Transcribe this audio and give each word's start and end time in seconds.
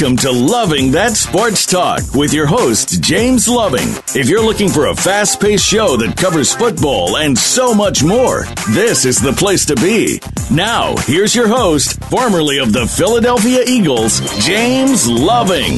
Welcome 0.00 0.16
to 0.18 0.30
Loving 0.30 0.92
That 0.92 1.16
Sports 1.16 1.66
Talk 1.66 2.14
with 2.14 2.32
your 2.32 2.46
host, 2.46 3.02
James 3.02 3.48
Loving. 3.48 3.88
If 4.14 4.28
you're 4.28 4.44
looking 4.44 4.68
for 4.68 4.86
a 4.86 4.94
fast 4.94 5.40
paced 5.40 5.66
show 5.66 5.96
that 5.96 6.16
covers 6.16 6.54
football 6.54 7.16
and 7.16 7.36
so 7.36 7.74
much 7.74 8.04
more, 8.04 8.44
this 8.70 9.04
is 9.04 9.20
the 9.20 9.32
place 9.32 9.66
to 9.66 9.74
be. 9.74 10.20
Now, 10.52 10.94
here's 10.98 11.34
your 11.34 11.48
host, 11.48 12.00
formerly 12.04 12.58
of 12.58 12.72
the 12.72 12.86
Philadelphia 12.86 13.64
Eagles, 13.66 14.20
James 14.46 15.08
Loving. 15.08 15.74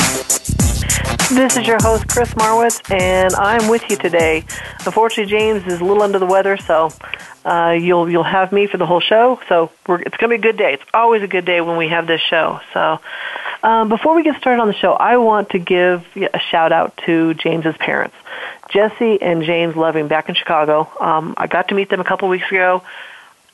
This 1.35 1.57
is 1.57 1.67
your 1.67 1.79
host, 1.81 2.07
Chris 2.09 2.35
Marwitz, 2.35 2.79
and 2.91 3.33
I'm 3.37 3.71
with 3.71 3.89
you 3.89 3.97
today. 3.97 4.45
Unfortunately, 4.85 5.31
James 5.31 5.65
is 5.67 5.81
a 5.81 5.85
little 5.85 6.03
under 6.03 6.19
the 6.19 6.27
weather, 6.27 6.59
so 6.59 6.93
uh, 7.45 7.77
you'll 7.81 8.11
you'll 8.11 8.23
have 8.23 8.53
me 8.53 8.67
for 8.67 8.77
the 8.77 8.87
whole 8.87 9.01
show. 9.01 9.41
So 9.49 9.71
it's 9.89 10.17
going 10.17 10.19
to 10.19 10.29
be 10.29 10.35
a 10.35 10.39
good 10.39 10.57
day. 10.57 10.75
It's 10.75 10.85
always 10.93 11.23
a 11.23 11.29
good 11.29 11.45
day 11.45 11.61
when 11.61 11.77
we 11.77 11.89
have 11.89 12.07
this 12.07 12.21
show. 12.21 12.61
So 12.73 13.01
um, 13.63 13.89
before 13.89 14.15
we 14.15 14.23
get 14.23 14.39
started 14.39 14.61
on 14.61 14.69
the 14.69 14.75
show, 14.75 14.93
I 14.93 15.17
want 15.19 15.51
to 15.51 15.59
give 15.59 16.05
a 16.17 16.39
shout 16.39 16.73
out 16.73 16.97
to 17.07 17.35
James's 17.35 17.77
parents, 17.77 18.17
Jesse 18.71 19.21
and 19.21 19.43
James 19.43 19.77
Loving, 19.77 20.09
back 20.09 20.29
in 20.29 20.35
Chicago. 20.35 20.91
Um, 21.01 21.35
I 21.37 21.47
got 21.47 21.69
to 21.69 21.75
meet 21.75 21.89
them 21.89 22.01
a 22.01 22.05
couple 22.05 22.29
weeks 22.29 22.51
ago. 22.51 22.83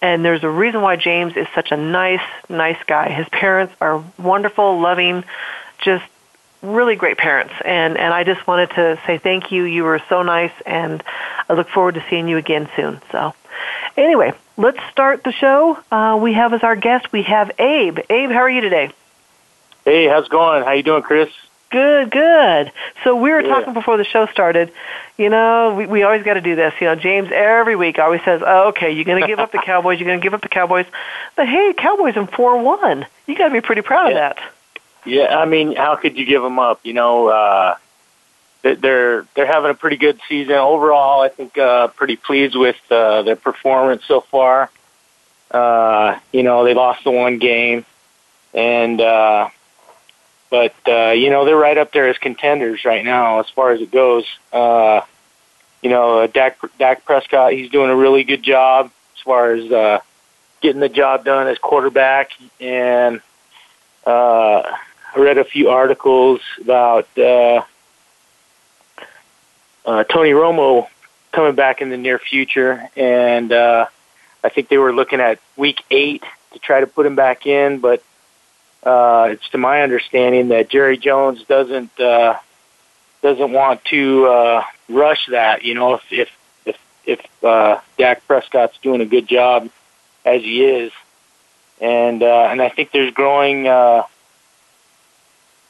And 0.03 0.23
there's 0.23 0.45
a 0.45 0.49
reason 0.49 0.83
why 0.83 0.97
James 0.97 1.37
is 1.37 1.47
such 1.55 1.73
a 1.73 1.77
nice, 1.77 2.21
nice 2.51 2.77
guy. 2.87 3.09
His 3.09 3.27
parents 3.31 3.75
are 3.81 4.05
wonderful, 4.19 4.79
loving, 4.79 5.25
just 5.79 6.05
really 6.63 6.97
great 6.97 7.19
parents 7.19 7.53
and 7.65 7.97
and 7.97 8.13
I 8.13 8.25
just 8.25 8.47
wanted 8.47 8.71
to 8.71 8.99
say 9.07 9.19
thank 9.19 9.53
you 9.53 9.65
you 9.65 9.85
were 9.85 10.01
so 10.09 10.23
nice 10.23 10.53
and 10.65 11.03
I 11.49 11.53
look 11.53 11.69
forward 11.69 11.95
to 11.95 12.05
seeing 12.09 12.29
you 12.29 12.39
again 12.39 12.69
soon 12.75 13.01
so 13.13 13.35
anyway 13.97 14.33
let's 14.57 14.79
start 14.91 15.23
the 15.25 15.33
show. 15.33 15.79
Uh, 15.91 16.19
we 16.21 16.33
have 16.33 16.53
as 16.53 16.63
our 16.63 16.77
guest 16.77 17.13
we 17.13 17.23
have 17.23 17.51
Abe. 17.59 17.99
Abe 18.09 18.31
how 18.31 18.41
are 18.41 18.51
you 18.51 18.61
today? 18.61 18.91
Hey 19.85 20.07
how's 20.07 20.27
it 20.27 20.31
going? 20.31 20.65
How 20.65 20.73
you 20.73 20.83
doing 20.83 21.03
Chris? 21.03 21.29
Good 21.71 22.11
good. 22.11 22.73
So 23.05 23.17
we 23.17 23.31
were 23.31 23.41
yeah. 23.41 23.49
talking 23.49 23.75
before 23.75 23.97
the 23.97 24.05
show 24.05 24.27
started 24.27 24.73
you 25.17 25.29
know 25.29 25.75
we, 25.77 25.87
we 25.87 26.03
always 26.03 26.23
got 26.23 26.35
to 26.35 26.41
do 26.41 26.55
this 26.57 26.75
you 26.81 26.87
know 26.87 26.95
James 26.95 27.31
every 27.33 27.77
week 27.77 27.99
always 27.99 28.23
says 28.25 28.43
oh, 28.45 28.69
okay 28.69 28.93
you're 28.93 29.05
going 29.05 29.21
to 29.21 29.27
give 29.27 29.39
up 29.39 29.53
the 29.53 29.59
Cowboys 29.59 30.01
you're 30.01 30.09
going 30.09 30.21
to 30.21 30.25
give 30.25 30.35
up 30.35 30.43
the 30.43 30.49
Cowboys. 30.49 30.87
But 31.37 31.49
hey 31.49 31.75
Cowboys 31.77 32.17
in 32.17 32.27
4-1 32.27 33.07
you 33.27 33.37
got 33.37 33.49
to 33.49 33.55
be 33.55 33.61
pretty 33.61 33.83
proud 33.83 34.09
yeah. 34.09 34.31
of 34.31 34.37
that. 34.37 34.53
Yeah, 35.05 35.39
I 35.39 35.45
mean, 35.45 35.77
how 35.77 35.95
could 35.95 36.19
you 36.19 36.27
give 36.27 36.43
them 36.43 36.59
up? 36.59 36.81
You 36.83 36.93
know, 36.93 37.29
uh, 37.29 37.77
they're 38.75 39.27
they're 39.35 39.47
having 39.47 39.71
a 39.71 39.75
pretty 39.75 39.97
good 39.97 40.21
season 40.29 40.55
overall. 40.55 41.21
I 41.21 41.29
think 41.29 41.57
uh, 41.57 41.89
pretty 41.89 42.17
pleased 42.17 42.57
with 42.57 42.77
uh, 42.91 43.23
their 43.23 43.37
performance 43.37 44.05
so 44.07 44.21
far. 44.21 44.71
Uh, 45.51 46.19
you 46.33 46.43
know, 46.43 46.65
they 46.65 46.75
lost 46.75 47.05
the 47.05 47.11
one 47.11 47.39
game, 47.39 47.85
and 48.53 49.01
uh, 49.01 49.49
but 50.51 50.75
uh, 50.89 51.11
you 51.11 51.31
know 51.31 51.45
they're 51.45 51.57
right 51.57 51.79
up 51.79 51.93
there 51.93 52.09
as 52.09 52.19
contenders 52.19 52.85
right 52.85 53.05
now 53.05 53.41
as 53.41 53.49
far 53.51 53.71
as 53.71 53.81
it 53.81 53.91
goes. 53.91 54.25
Uh, 54.53 55.03
you 55.83 55.91
know, 55.91 56.27
Dak 56.27 56.59
Dak 56.79 57.05
Prescott, 57.05 57.53
he's 57.53 57.71
doing 57.71 57.91
a 57.91 57.97
really 57.97 58.25
good 58.25 58.43
job 58.43 58.91
as 59.15 59.21
far 59.23 59.53
as 59.53 59.71
uh, 59.71 60.01
getting 60.61 60.81
the 60.81 60.89
job 60.89 61.25
done 61.25 61.47
as 61.47 61.59
quarterback, 61.59 62.31
and 62.61 63.21
uh, 64.07 64.63
I 65.15 65.19
read 65.19 65.39
a 65.39 65.45
few 65.45 65.71
articles 65.71 66.41
about 66.61 67.07
uh, 67.19 67.63
uh, 69.87 70.05
Tony 70.05 70.31
Romo 70.31 70.89
coming 71.33 71.55
back 71.55 71.81
in 71.81 71.91
the 71.91 71.97
near 71.97 72.19
future, 72.19 72.89
and 72.97 73.53
uh, 73.53 73.87
I 74.43 74.49
think 74.49 74.69
they 74.69 74.79
were 74.79 74.93
looking 74.93 75.21
at 75.21 75.39
week 75.57 75.83
eight 75.91 76.25
to 76.53 76.59
try 76.59 76.81
to 76.81 76.87
put 76.87 77.07
him 77.07 77.15
back 77.15 77.47
in, 77.47 77.79
but 77.79 78.03
uh, 78.83 79.29
it's 79.31 79.49
to 79.51 79.59
my 79.59 79.83
understanding 79.83 80.49
that 80.49 80.69
Jerry 80.69 80.99
Jones 80.99 81.43
doesn't 81.45 81.99
uh, 82.01 82.39
doesn't 83.23 83.53
want 83.53 83.85
to 83.87 84.27
uh, 84.27 84.65
rush 84.89 85.27
that. 85.27 85.65
You 85.65 85.75
know, 85.75 85.95
if 85.95 86.03
if 86.11 86.31
if, 86.65 86.79
if 87.05 87.45
uh, 87.45 87.81
Dak 87.97 88.27
Prescott's 88.27 88.79
doing 88.83 89.01
a 89.01 89.07
good 89.07 89.29
job 89.29 89.71
as 90.25 90.43
he 90.43 90.65
is, 90.65 90.93
and 91.81 92.23
uh, 92.23 92.49
and 92.51 92.61
I 92.61 92.69
think 92.69 92.91
there's 92.91 93.13
growing. 93.13 93.69
Uh, 93.69 94.03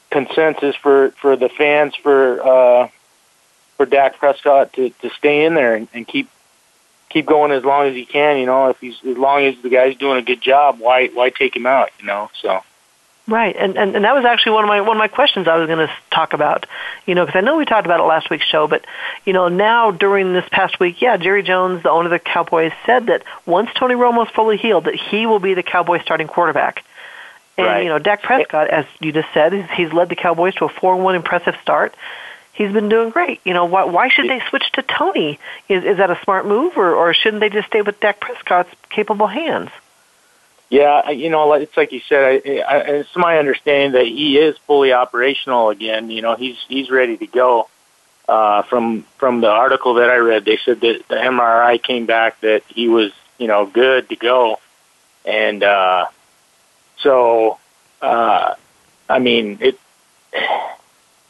consensus 0.09 0.73
for 0.77 1.11
for 1.11 1.35
the 1.35 1.49
fans 1.49 1.93
for 1.95 2.41
uh, 2.41 2.89
for 3.77 3.85
Dak 3.85 4.17
Prescott 4.17 4.73
to 4.73 4.89
to 4.89 5.09
stay 5.11 5.45
in 5.45 5.53
there 5.53 5.75
and, 5.75 5.87
and 5.93 6.07
keep 6.07 6.29
keep 7.09 7.25
going 7.25 7.51
as 7.51 7.63
long 7.63 7.87
as 7.87 7.95
he 7.95 8.05
can. 8.05 8.37
You 8.37 8.45
know, 8.45 8.69
if 8.69 8.79
he's 8.79 8.97
as 9.05 9.17
long 9.17 9.45
as 9.45 9.55
the 9.61 9.69
guy's 9.69 9.95
doing 9.95 10.17
a 10.17 10.21
good 10.21 10.41
job, 10.41 10.79
why 10.79 11.07
why 11.07 11.29
take 11.29 11.55
him 11.55 11.65
out? 11.65 11.89
You 11.99 12.07
know, 12.07 12.29
so. 12.41 12.61
Right, 13.29 13.57
and, 13.57 13.77
and 13.77 13.93
and 13.93 14.05
that 14.05 14.15
was 14.15 14.23
actually 14.23 14.53
one 14.53 14.63
of 14.63 14.69
my 14.69 14.79
one 14.79 14.95
of 14.95 14.99
my 14.99 15.09
questions 15.09 15.49
I 15.49 15.57
was 15.57 15.67
going 15.67 15.85
to 15.85 15.93
talk 16.11 16.31
about, 16.31 16.65
you 17.05 17.13
know, 17.13 17.25
because 17.25 17.37
I 17.37 17.41
know 17.41 17.57
we 17.57 17.65
talked 17.65 17.85
about 17.85 17.99
it 17.99 18.03
last 18.03 18.29
week's 18.29 18.45
show, 18.45 18.67
but 18.67 18.85
you 19.25 19.33
know 19.33 19.49
now 19.49 19.91
during 19.91 20.31
this 20.31 20.45
past 20.49 20.79
week, 20.79 21.01
yeah, 21.01 21.17
Jerry 21.17 21.43
Jones, 21.43 21.83
the 21.83 21.89
owner 21.89 22.05
of 22.05 22.11
the 22.11 22.19
Cowboys, 22.19 22.71
said 22.85 23.07
that 23.07 23.23
once 23.45 23.69
Tony 23.75 23.95
Romo's 23.95 24.29
fully 24.29 24.55
healed, 24.55 24.85
that 24.85 24.95
he 24.95 25.25
will 25.25 25.39
be 25.39 25.55
the 25.55 25.63
Cowboys 25.63 26.03
starting 26.03 26.27
quarterback. 26.27 26.85
And 27.57 27.67
right. 27.67 27.83
you 27.83 27.89
know, 27.89 27.99
Dak 27.99 28.23
Prescott, 28.23 28.69
as 28.69 28.85
you 29.01 29.11
just 29.11 29.27
said, 29.33 29.51
he's 29.71 29.91
led 29.91 30.07
the 30.07 30.15
Cowboys 30.15 30.55
to 30.55 30.65
a 30.65 30.69
four-one 30.69 31.15
impressive 31.15 31.55
start. 31.61 31.95
He's 32.57 32.73
been 32.73 32.89
doing 32.89 33.11
great. 33.11 33.39
You 33.43 33.53
know, 33.53 33.65
why 33.65 33.83
why 33.83 34.09
should 34.09 34.27
they 34.27 34.41
switch 34.49 34.71
to 34.73 34.81
Tony? 34.81 35.39
Is 35.69 35.83
is 35.83 35.97
that 35.97 36.09
a 36.09 36.19
smart 36.23 36.47
move, 36.47 36.75
or 36.75 36.95
or 36.95 37.13
shouldn't 37.13 37.39
they 37.39 37.51
just 37.51 37.67
stay 37.67 37.83
with 37.83 37.99
Dak 37.99 38.19
Prescott's 38.19 38.73
capable 38.89 39.27
hands? 39.27 39.69
Yeah, 40.71 41.11
you 41.11 41.29
know, 41.29 41.53
it's 41.53 41.77
like 41.77 41.91
you 41.91 42.01
said. 42.09 42.41
I, 42.43 42.57
I, 42.61 42.77
it's 42.79 43.15
my 43.15 43.37
understanding 43.37 43.91
that 43.91 44.07
he 44.07 44.39
is 44.39 44.57
fully 44.65 44.91
operational 44.91 45.69
again. 45.69 46.09
You 46.09 46.23
know, 46.23 46.35
he's 46.35 46.57
he's 46.67 46.89
ready 46.89 47.15
to 47.17 47.27
go. 47.27 47.69
Uh, 48.27 48.63
from 48.63 49.03
from 49.19 49.39
the 49.41 49.51
article 49.51 49.93
that 49.93 50.09
I 50.09 50.17
read, 50.17 50.43
they 50.43 50.57
said 50.57 50.81
that 50.81 51.03
the 51.07 51.15
MRI 51.15 51.81
came 51.81 52.07
back 52.07 52.41
that 52.41 52.63
he 52.69 52.89
was, 52.89 53.11
you 53.37 53.45
know, 53.45 53.67
good 53.67 54.09
to 54.09 54.15
go, 54.15 54.59
and 55.25 55.61
uh, 55.61 56.07
so, 56.97 57.59
uh, 58.01 58.55
I 59.07 59.19
mean, 59.19 59.59
it 59.61 59.79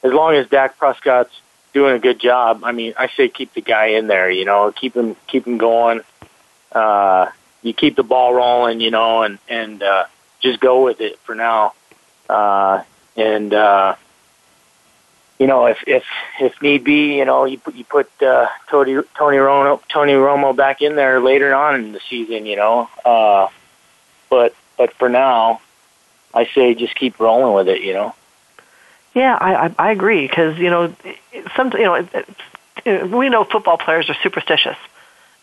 as 0.07 0.13
long 0.13 0.35
as 0.35 0.47
Dak 0.47 0.77
Prescott's 0.77 1.41
doing 1.73 1.95
a 1.95 1.99
good 1.99 2.19
job, 2.19 2.61
I 2.63 2.71
mean, 2.71 2.93
I 2.97 3.07
say 3.09 3.27
keep 3.27 3.53
the 3.53 3.61
guy 3.61 3.87
in 3.87 4.07
there. 4.07 4.31
You 4.31 4.45
know, 4.45 4.71
keep 4.71 4.95
him 4.95 5.15
keep 5.27 5.45
him 5.45 5.57
going. 5.57 6.01
Uh, 6.71 7.27
you 7.61 7.73
keep 7.73 7.95
the 7.95 8.03
ball 8.03 8.33
rolling, 8.33 8.79
you 8.79 8.91
know, 8.91 9.23
and 9.23 9.37
and 9.49 9.83
uh, 9.83 10.05
just 10.39 10.59
go 10.59 10.83
with 10.83 11.01
it 11.01 11.19
for 11.19 11.35
now. 11.35 11.73
Uh, 12.29 12.83
and 13.15 13.53
uh, 13.53 13.95
you 15.39 15.47
know, 15.47 15.65
if 15.65 15.83
if 15.85 16.05
if 16.39 16.61
need 16.61 16.83
be, 16.83 17.17
you 17.17 17.25
know, 17.25 17.45
you 17.45 17.57
put 17.57 17.75
you 17.75 17.83
put 17.83 18.09
uh, 18.21 18.47
Tony 18.69 18.93
Tony 19.17 19.37
Romo 19.37 19.81
Tony 19.89 20.13
Romo 20.13 20.55
back 20.55 20.81
in 20.81 20.95
there 20.95 21.19
later 21.19 21.53
on 21.53 21.75
in 21.75 21.91
the 21.91 22.01
season, 22.09 22.45
you 22.45 22.55
know. 22.55 22.89
Uh, 23.03 23.49
but 24.29 24.55
but 24.77 24.93
for 24.93 25.09
now, 25.09 25.59
I 26.33 26.45
say 26.45 26.75
just 26.75 26.95
keep 26.95 27.19
rolling 27.19 27.53
with 27.53 27.67
it. 27.67 27.83
You 27.83 27.93
know. 27.93 28.15
Yeah, 29.13 29.37
I 29.39 29.67
I, 29.67 29.75
I 29.77 29.91
agree 29.91 30.27
because 30.27 30.57
you 30.57 30.69
know 30.69 30.93
some 31.55 31.71
you 31.73 31.83
know 31.83 31.95
it, 31.95 32.27
it, 32.85 33.09
we 33.09 33.29
know 33.29 33.43
football 33.43 33.77
players 33.77 34.09
are 34.09 34.17
superstitious, 34.21 34.77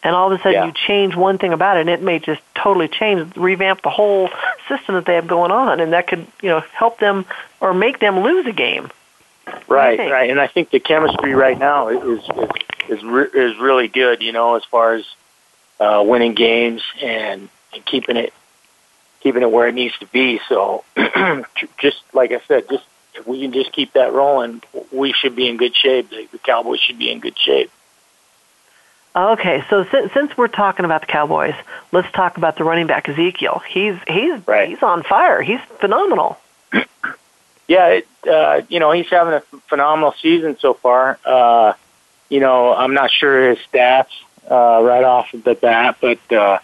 and 0.02 0.14
all 0.14 0.32
of 0.32 0.38
a 0.38 0.42
sudden 0.42 0.52
yeah. 0.52 0.66
you 0.66 0.72
change 0.72 1.16
one 1.16 1.38
thing 1.38 1.52
about 1.52 1.76
it, 1.76 1.80
and 1.80 1.90
it 1.90 2.02
may 2.02 2.18
just 2.18 2.42
totally 2.54 2.88
change, 2.88 3.36
revamp 3.36 3.82
the 3.82 3.90
whole 3.90 4.28
system 4.68 4.94
that 4.94 5.06
they 5.06 5.14
have 5.14 5.26
going 5.26 5.50
on, 5.50 5.80
and 5.80 5.92
that 5.92 6.06
could 6.06 6.26
you 6.42 6.50
know 6.50 6.60
help 6.72 6.98
them 6.98 7.24
or 7.60 7.74
make 7.74 7.98
them 7.98 8.20
lose 8.20 8.46
a 8.46 8.52
game. 8.52 8.90
Right, 9.68 9.98
right, 9.98 10.30
and 10.30 10.40
I 10.40 10.46
think 10.46 10.70
the 10.70 10.80
chemistry 10.80 11.34
right 11.34 11.58
now 11.58 11.88
is 11.88 12.20
is 12.20 12.30
is, 12.88 13.04
re- 13.04 13.30
is 13.34 13.58
really 13.58 13.88
good. 13.88 14.22
You 14.22 14.32
know, 14.32 14.56
as 14.56 14.64
far 14.64 14.94
as 14.94 15.04
uh, 15.80 16.02
winning 16.06 16.34
games 16.34 16.82
and, 17.02 17.48
and 17.72 17.84
keeping 17.84 18.16
it 18.16 18.32
keeping 19.20 19.42
it 19.42 19.50
where 19.50 19.66
it 19.66 19.74
needs 19.74 19.96
to 19.98 20.06
be. 20.06 20.38
So, 20.48 20.84
just 21.78 22.02
like 22.12 22.30
I 22.30 22.40
said, 22.46 22.68
just 22.68 22.84
if 23.14 23.26
we 23.26 23.40
can 23.40 23.52
just 23.52 23.72
keep 23.72 23.92
that 23.92 24.12
rolling, 24.12 24.62
we 24.92 25.12
should 25.12 25.36
be 25.36 25.48
in 25.48 25.56
good 25.56 25.74
shape. 25.76 26.10
The, 26.10 26.26
the 26.32 26.38
Cowboys 26.38 26.80
should 26.80 26.98
be 26.98 27.10
in 27.10 27.20
good 27.20 27.38
shape. 27.38 27.70
Okay, 29.16 29.64
so 29.70 29.84
since, 29.84 30.12
since 30.12 30.36
we're 30.36 30.48
talking 30.48 30.84
about 30.84 31.02
the 31.02 31.06
Cowboys, 31.06 31.54
let's 31.92 32.10
talk 32.12 32.36
about 32.36 32.56
the 32.56 32.64
running 32.64 32.88
back 32.88 33.08
Ezekiel. 33.08 33.62
He's 33.68 33.96
he's 34.08 34.46
right. 34.46 34.68
he's 34.68 34.82
on 34.82 35.04
fire. 35.04 35.40
He's 35.40 35.60
phenomenal. 35.78 36.36
yeah, 37.68 37.86
it, 37.88 38.08
uh, 38.28 38.62
you 38.68 38.80
know 38.80 38.90
he's 38.90 39.08
having 39.08 39.34
a 39.34 39.40
phenomenal 39.68 40.14
season 40.20 40.58
so 40.58 40.74
far. 40.74 41.20
Uh, 41.24 41.74
you 42.28 42.40
know, 42.40 42.74
I'm 42.74 42.94
not 42.94 43.12
sure 43.12 43.50
his 43.50 43.58
stats 43.72 44.08
uh, 44.50 44.82
right 44.82 45.04
off 45.04 45.32
of 45.32 45.44
the 45.44 45.54
bat, 45.54 45.98
but 46.00 46.32
uh, 46.32 46.58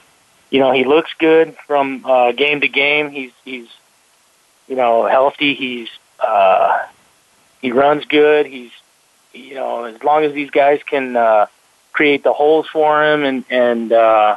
you 0.50 0.58
know, 0.58 0.72
he 0.72 0.84
looks 0.84 1.12
good 1.20 1.56
from 1.68 2.04
uh, 2.04 2.32
game 2.32 2.62
to 2.62 2.68
game. 2.68 3.10
He's 3.10 3.32
he's 3.44 3.68
you 4.66 4.74
know 4.74 5.06
healthy. 5.06 5.54
He's 5.54 5.88
uh, 6.20 6.86
he 7.60 7.72
runs 7.72 8.04
good. 8.04 8.46
He's 8.46 8.70
you 9.32 9.54
know 9.54 9.84
as 9.84 10.02
long 10.02 10.24
as 10.24 10.32
these 10.32 10.50
guys 10.50 10.80
can 10.84 11.16
uh, 11.16 11.46
create 11.92 12.22
the 12.22 12.32
holes 12.32 12.66
for 12.68 13.04
him 13.04 13.24
and 13.24 13.44
and 13.50 13.92
uh, 13.92 14.36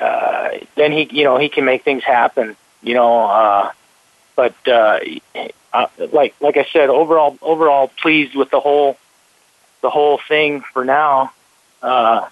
uh, 0.00 0.48
then 0.74 0.92
he 0.92 1.08
you 1.10 1.24
know 1.24 1.38
he 1.38 1.48
can 1.48 1.64
make 1.64 1.82
things 1.84 2.04
happen. 2.04 2.56
You 2.82 2.94
know, 2.94 3.24
uh, 3.26 3.72
but 4.34 4.54
uh, 4.66 5.00
uh, 5.72 5.86
like 6.12 6.34
like 6.40 6.56
I 6.56 6.66
said, 6.72 6.88
overall 6.88 7.38
overall 7.42 7.88
pleased 7.88 8.34
with 8.34 8.50
the 8.50 8.60
whole 8.60 8.96
the 9.82 9.90
whole 9.90 10.18
thing 10.18 10.62
for 10.72 10.84
now. 10.84 11.32
Uh, 11.82 12.28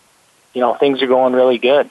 you 0.52 0.60
know, 0.60 0.74
things 0.74 1.02
are 1.02 1.06
going 1.06 1.32
really 1.32 1.58
good. 1.58 1.90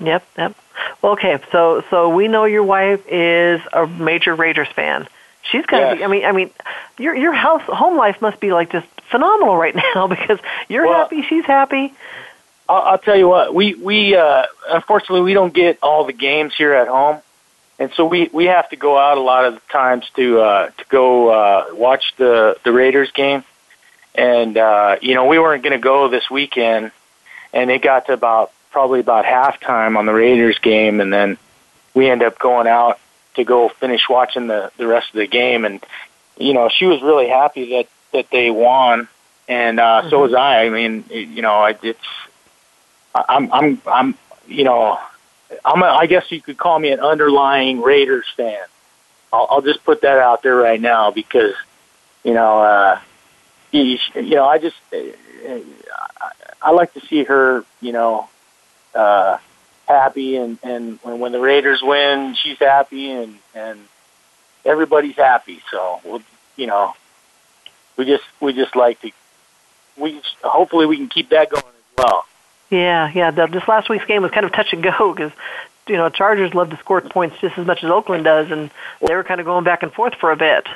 Yep, 0.00 0.24
yep. 0.36 0.54
Well, 1.02 1.12
okay, 1.12 1.38
so 1.52 1.82
so 1.90 2.10
we 2.10 2.28
know 2.28 2.44
your 2.44 2.62
wife 2.64 3.02
is 3.08 3.60
a 3.72 3.86
major 3.86 4.34
Raiders 4.34 4.68
fan. 4.68 5.08
She's 5.42 5.64
got 5.66 5.78
to 5.78 5.86
Yes. 5.86 5.98
be. 5.98 6.04
I 6.04 6.06
mean, 6.08 6.24
I 6.24 6.32
mean, 6.32 6.50
your 6.98 7.14
your 7.14 7.32
house 7.32 7.62
home 7.62 7.96
life 7.96 8.20
must 8.20 8.40
be 8.40 8.52
like 8.52 8.70
just 8.72 8.86
phenomenal 9.10 9.56
right 9.56 9.74
now 9.94 10.06
because 10.06 10.38
you're 10.68 10.86
Well- 10.86 10.94
happy, 11.02 11.22
she's 11.22 11.44
happy. 11.44 11.94
I'll, 12.68 12.82
I'll 12.82 12.98
tell 12.98 13.16
you 13.16 13.28
what, 13.28 13.54
we 13.54 13.74
we 13.74 14.16
uh, 14.16 14.46
unfortunately 14.68 15.20
we 15.22 15.34
don't 15.34 15.54
get 15.54 15.78
all 15.82 16.04
the 16.04 16.12
games 16.12 16.52
here 16.56 16.72
at 16.74 16.88
home, 16.88 17.20
and 17.78 17.92
so 17.94 18.04
we 18.06 18.28
we 18.32 18.46
have 18.46 18.68
to 18.70 18.76
go 18.76 18.98
out 18.98 19.18
a 19.18 19.20
lot 19.20 19.44
of 19.44 19.54
the 19.54 19.60
times 19.72 20.04
to 20.16 20.40
uh, 20.40 20.70
to 20.70 20.84
go 20.88 21.28
uh, 21.28 21.66
watch 21.74 22.12
the 22.16 22.56
the 22.64 22.72
Raiders 22.72 23.12
game, 23.12 23.44
and 24.16 24.56
uh, 24.58 24.96
you 25.00 25.14
know 25.14 25.26
we 25.26 25.38
weren't 25.38 25.62
going 25.62 25.78
to 25.78 25.82
go 25.82 26.08
this 26.08 26.28
weekend, 26.28 26.90
and 27.52 27.70
it 27.70 27.82
got 27.82 28.06
to 28.06 28.12
about 28.14 28.50
probably 28.76 29.00
about 29.00 29.24
halftime 29.24 29.96
on 29.96 30.04
the 30.04 30.12
Raiders 30.12 30.58
game, 30.58 31.00
and 31.00 31.10
then 31.10 31.38
we 31.94 32.10
end 32.10 32.22
up 32.22 32.38
going 32.38 32.66
out 32.66 32.98
to 33.36 33.42
go 33.42 33.70
finish 33.70 34.06
watching 34.06 34.48
the 34.48 34.70
the 34.76 34.86
rest 34.86 35.08
of 35.08 35.14
the 35.16 35.26
game, 35.26 35.64
and 35.64 35.82
you 36.36 36.52
know 36.52 36.68
she 36.68 36.84
was 36.84 37.00
really 37.00 37.26
happy 37.26 37.70
that 37.70 37.86
that 38.12 38.28
they 38.30 38.50
won, 38.50 39.08
and 39.48 39.80
uh, 39.80 40.10
so 40.10 40.20
was 40.20 40.34
I. 40.34 40.66
I 40.66 40.68
mean, 40.68 41.06
it- 41.08 41.28
you 41.28 41.40
know, 41.40 41.54
I, 41.54 41.74
it's 41.82 41.98
I'm 43.14 43.50
I'm 43.50 43.80
I'm 43.86 44.14
you 44.46 44.64
know 44.64 45.00
I'm 45.64 45.82
a, 45.82 45.86
I 45.86 46.04
guess 46.04 46.30
you 46.30 46.42
could 46.42 46.58
call 46.58 46.78
me 46.78 46.90
an 46.90 47.00
underlying 47.00 47.80
Raiders 47.80 48.26
fan. 48.36 48.58
I'll, 49.32 49.46
I'll 49.52 49.62
just 49.62 49.82
put 49.86 50.02
that 50.02 50.18
out 50.18 50.42
there 50.42 50.54
right 50.54 50.82
now 50.82 51.10
because 51.12 51.54
you 52.24 52.34
know 52.34 52.58
uh, 52.60 53.00
you, 53.72 53.96
you 54.16 54.34
know 54.34 54.44
I 54.44 54.58
just 54.58 54.76
uh, 54.92 54.98
I, 55.48 55.62
I 56.60 56.70
like 56.72 56.92
to 56.92 57.00
see 57.00 57.24
her 57.24 57.64
you 57.80 57.92
know 57.92 58.28
uh, 58.96 59.38
happy 59.86 60.36
and 60.36 60.58
and 60.62 60.98
when, 61.02 61.20
when 61.20 61.32
the 61.32 61.40
Raiders 61.40 61.80
win 61.82 62.34
she's 62.34 62.58
happy 62.58 63.10
and 63.10 63.38
and 63.54 63.78
everybody's 64.64 65.16
happy 65.16 65.60
so 65.70 66.00
we'll, 66.04 66.22
you 66.56 66.66
know 66.66 66.94
we 67.96 68.04
just 68.04 68.24
we 68.40 68.52
just 68.52 68.74
like 68.74 69.00
to 69.02 69.10
we 69.96 70.20
hopefully 70.42 70.86
we 70.86 70.96
can 70.96 71.08
keep 71.08 71.30
that 71.30 71.50
going 71.50 71.64
as 71.64 72.04
well. 72.04 72.24
Yeah, 72.70 73.10
yeah. 73.14 73.30
The, 73.30 73.46
this 73.46 73.66
last 73.68 73.88
week's 73.88 74.04
game 74.04 74.22
was 74.22 74.30
kind 74.30 74.46
of 74.46 74.52
touch 74.52 74.72
and 74.72 74.82
go 74.82 75.12
because 75.12 75.32
you 75.86 75.96
know 75.96 76.08
Chargers 76.08 76.54
love 76.54 76.70
to 76.70 76.76
score 76.78 77.00
points 77.00 77.36
just 77.40 77.58
as 77.58 77.66
much 77.66 77.82
as 77.82 77.90
Oakland 77.90 78.24
does, 78.24 78.50
and 78.50 78.70
they 79.06 79.14
were 79.14 79.24
kind 79.24 79.40
of 79.40 79.46
going 79.46 79.64
back 79.64 79.82
and 79.82 79.92
forth 79.92 80.14
for 80.14 80.32
a 80.32 80.36
bit. 80.36 80.66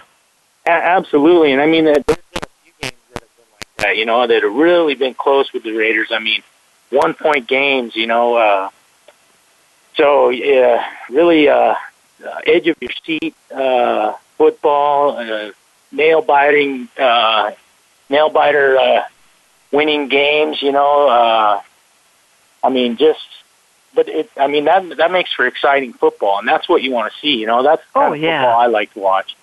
A- 0.67 0.71
absolutely, 0.71 1.53
and 1.53 1.61
I 1.61 1.67
mean, 1.67 1.85
there's 1.85 2.05
been 2.05 2.17
a 2.17 2.49
few 2.63 2.73
games 2.81 2.95
that 3.13 3.23
have 3.23 3.37
been 3.37 3.47
like 3.53 3.77
that. 3.79 3.97
You 3.97 4.07
know, 4.07 4.27
that 4.27 4.43
have 4.43 4.55
really 4.55 4.95
been 4.95 5.15
close 5.15 5.53
with 5.53 5.63
the 5.63 5.73
Raiders. 5.73 6.09
I 6.11 6.19
mean, 6.19 6.43
one 6.91 7.15
point 7.15 7.47
games. 7.47 7.97
You 7.97 8.07
know, 8.07 8.35
uh, 8.37 8.71
so 9.95 10.29
yeah, 10.31 10.87
really 11.09 11.49
uh, 11.49 11.75
uh, 12.25 12.41
edge 12.47 12.69
of 12.69 12.77
your 12.81 12.91
seat 13.05 13.35
uh, 13.55 14.15
football, 14.37 15.17
uh, 15.19 15.51
nail 15.93 16.23
biting, 16.23 16.89
uh, 16.99 17.53
nail 18.09 18.31
biter, 18.31 18.77
uh, 18.79 19.03
winning 19.73 20.09
games. 20.09 20.63
You 20.63 20.73
know, 20.73 21.09
uh, 21.09 21.63
I 22.63 22.69
mean, 22.69 22.97
just. 22.97 23.21
But 23.93 24.09
it, 24.09 24.31
I 24.37 24.47
mean 24.47 24.67
that 24.67 24.99
that 24.99 25.11
makes 25.11 25.33
for 25.33 25.45
exciting 25.49 25.93
football, 25.95 26.39
and 26.39 26.47
that's 26.47 26.69
what 26.69 26.81
you 26.81 26.93
want 26.93 27.13
to 27.13 27.19
see. 27.19 27.39
You 27.39 27.47
know, 27.49 27.65
that's 27.65 27.83
the 27.87 27.93
kind 27.99 28.11
Oh, 28.11 28.15
of 28.15 28.21
yeah. 28.21 28.43
football 28.43 28.61
I 28.61 28.67
like 28.67 28.93
to 28.95 29.01
watch. 29.01 29.35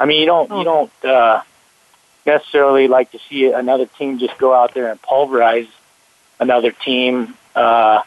I 0.00 0.06
mean, 0.06 0.20
you 0.20 0.26
don't 0.26 0.50
Oh. 0.50 0.58
you 0.58 0.64
don't 0.64 1.04
uh, 1.04 1.42
necessarily 2.24 2.88
like 2.88 3.10
to 3.10 3.18
see 3.28 3.52
another 3.52 3.84
team 3.84 4.18
just 4.18 4.38
go 4.38 4.54
out 4.54 4.72
there 4.72 4.90
and 4.90 5.00
pulverize 5.02 5.66
another 6.40 6.72
team. 6.72 7.34
Uh, 7.54 8.02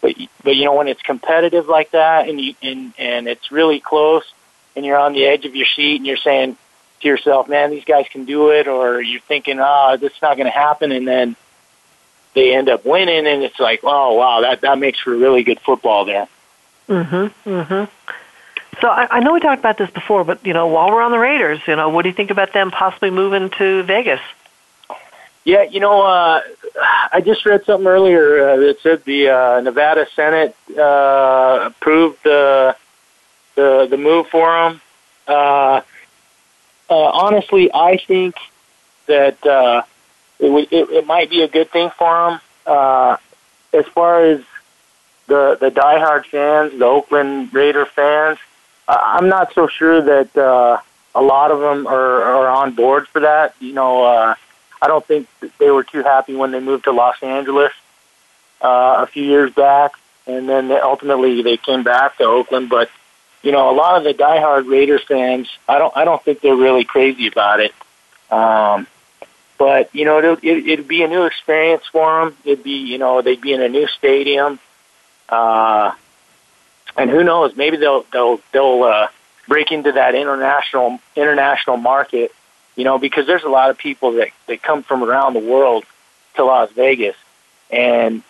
but 0.00 0.16
but 0.42 0.56
you 0.56 0.64
know 0.64 0.74
when 0.74 0.88
it's 0.88 1.02
competitive 1.02 1.68
like 1.68 1.92
that, 1.92 2.28
and 2.28 2.40
you 2.40 2.54
and 2.62 2.92
and 2.98 3.28
it's 3.28 3.52
really 3.52 3.78
close, 3.78 4.24
and 4.74 4.84
you're 4.84 4.98
on 4.98 5.12
the 5.12 5.24
edge 5.24 5.44
of 5.44 5.54
your 5.54 5.66
seat, 5.66 5.96
and 5.96 6.06
you're 6.06 6.16
saying 6.16 6.56
to 7.00 7.08
yourself, 7.08 7.48
"Man, 7.48 7.70
these 7.70 7.84
guys 7.84 8.06
can 8.10 8.24
do 8.24 8.50
it," 8.50 8.66
or 8.66 9.00
you're 9.00 9.20
thinking, 9.20 9.60
"Ah, 9.60 9.96
this 9.96 10.12
is 10.12 10.22
not 10.22 10.36
going 10.36 10.50
to 10.50 10.58
happen," 10.58 10.90
and 10.90 11.06
then 11.06 11.36
they 12.34 12.54
end 12.54 12.68
up 12.68 12.84
winning, 12.84 13.26
and 13.26 13.42
it's 13.42 13.60
like, 13.60 13.80
"Oh, 13.84 14.14
wow, 14.14 14.40
that 14.40 14.62
that 14.62 14.78
makes 14.78 14.98
for 15.00 15.16
really 15.16 15.42
good 15.42 15.60
football 15.60 16.04
there." 16.04 16.28
Mm-hmm. 16.88 17.50
Mm-hmm. 17.50 17.84
So 18.80 18.88
I, 18.88 19.06
I 19.10 19.20
know 19.20 19.32
we 19.32 19.40
talked 19.40 19.60
about 19.60 19.78
this 19.78 19.90
before, 19.90 20.24
but 20.24 20.44
you 20.44 20.52
know, 20.52 20.66
while 20.66 20.90
we're 20.90 21.02
on 21.02 21.12
the 21.12 21.18
Raiders, 21.18 21.60
you 21.66 21.76
know, 21.76 21.88
what 21.88 22.02
do 22.02 22.08
you 22.08 22.14
think 22.14 22.30
about 22.30 22.52
them 22.52 22.70
possibly 22.70 23.10
moving 23.10 23.50
to 23.58 23.82
Vegas? 23.84 24.20
Yeah, 25.44 25.64
you 25.64 25.78
know, 25.80 26.00
uh, 26.00 26.40
I 27.12 27.20
just 27.22 27.44
read 27.44 27.64
something 27.66 27.86
earlier 27.86 28.48
uh, 28.48 28.56
that 28.56 28.80
said 28.80 29.04
the 29.04 29.28
uh, 29.28 29.60
Nevada 29.60 30.06
Senate 30.16 30.56
uh, 30.76 31.64
approved 31.66 32.22
the 32.24 32.74
the 33.54 33.86
the 33.90 33.98
move 33.98 34.26
for 34.28 34.46
them. 34.50 34.80
Uh, 35.28 35.82
uh, 36.88 36.94
honestly, 36.94 37.70
I 37.72 37.98
think 37.98 38.36
that 39.06 39.44
uh, 39.46 39.82
it, 40.38 40.50
would, 40.50 40.72
it 40.72 40.88
it 40.90 41.06
might 41.06 41.28
be 41.28 41.42
a 41.42 41.48
good 41.48 41.70
thing 41.70 41.90
for 41.90 42.30
them. 42.30 42.40
Uh, 42.66 43.18
as 43.74 43.84
far 43.88 44.24
as 44.24 44.40
the 45.26 45.58
the 45.60 45.70
diehard 45.70 46.24
fans, 46.24 46.78
the 46.78 46.86
Oakland 46.86 47.52
Raider 47.52 47.84
fans, 47.84 48.38
I- 48.88 49.18
I'm 49.18 49.28
not 49.28 49.52
so 49.52 49.66
sure 49.66 50.00
that 50.00 50.34
uh, 50.38 50.78
a 51.14 51.20
lot 51.22 51.50
of 51.50 51.60
them 51.60 51.86
are, 51.86 52.22
are 52.22 52.48
on 52.48 52.74
board 52.74 53.08
for 53.08 53.20
that. 53.20 53.54
You 53.60 53.74
know. 53.74 54.04
Uh, 54.04 54.34
I 54.84 54.86
don't 54.86 55.06
think 55.06 55.26
they 55.58 55.70
were 55.70 55.82
too 55.82 56.02
happy 56.02 56.36
when 56.36 56.50
they 56.50 56.60
moved 56.60 56.84
to 56.84 56.92
Los 56.92 57.22
Angeles 57.22 57.72
uh, 58.60 58.96
a 58.98 59.06
few 59.06 59.24
years 59.24 59.50
back, 59.50 59.92
and 60.26 60.46
then 60.46 60.68
they, 60.68 60.78
ultimately 60.78 61.40
they 61.40 61.56
came 61.56 61.82
back 61.82 62.18
to 62.18 62.24
Oakland. 62.24 62.68
But 62.68 62.90
you 63.42 63.50
know, 63.50 63.70
a 63.70 63.72
lot 63.72 63.96
of 63.96 64.04
the 64.04 64.12
diehard 64.12 64.70
Raiders 64.70 65.02
fans, 65.04 65.48
I 65.66 65.78
don't, 65.78 65.96
I 65.96 66.04
don't 66.04 66.22
think 66.22 66.42
they're 66.42 66.54
really 66.54 66.84
crazy 66.84 67.28
about 67.28 67.60
it. 67.60 67.72
Um, 68.30 68.86
but 69.56 69.94
you 69.94 70.04
know, 70.04 70.18
it'll, 70.18 70.36
it, 70.42 70.68
it'd 70.68 70.88
be 70.88 71.02
a 71.02 71.08
new 71.08 71.24
experience 71.24 71.84
for 71.90 72.26
them. 72.26 72.36
It'd 72.44 72.62
be, 72.62 72.76
you 72.76 72.98
know, 72.98 73.22
they'd 73.22 73.40
be 73.40 73.54
in 73.54 73.62
a 73.62 73.70
new 73.70 73.86
stadium, 73.86 74.58
uh, 75.30 75.92
and 76.94 77.08
who 77.08 77.24
knows? 77.24 77.56
Maybe 77.56 77.78
they'll 77.78 78.04
they'll 78.12 78.38
they'll 78.52 78.82
uh, 78.82 79.08
break 79.48 79.72
into 79.72 79.92
that 79.92 80.14
international 80.14 80.98
international 81.16 81.78
market 81.78 82.32
you 82.76 82.84
know, 82.84 82.98
because 82.98 83.26
there's 83.26 83.44
a 83.44 83.48
lot 83.48 83.70
of 83.70 83.78
people 83.78 84.12
that 84.12 84.28
that 84.46 84.62
come 84.62 84.82
from 84.82 85.02
around 85.02 85.34
the 85.34 85.40
world 85.40 85.84
to 86.36 86.44
Las 86.44 86.70
Vegas, 86.72 87.16
and 87.70 88.22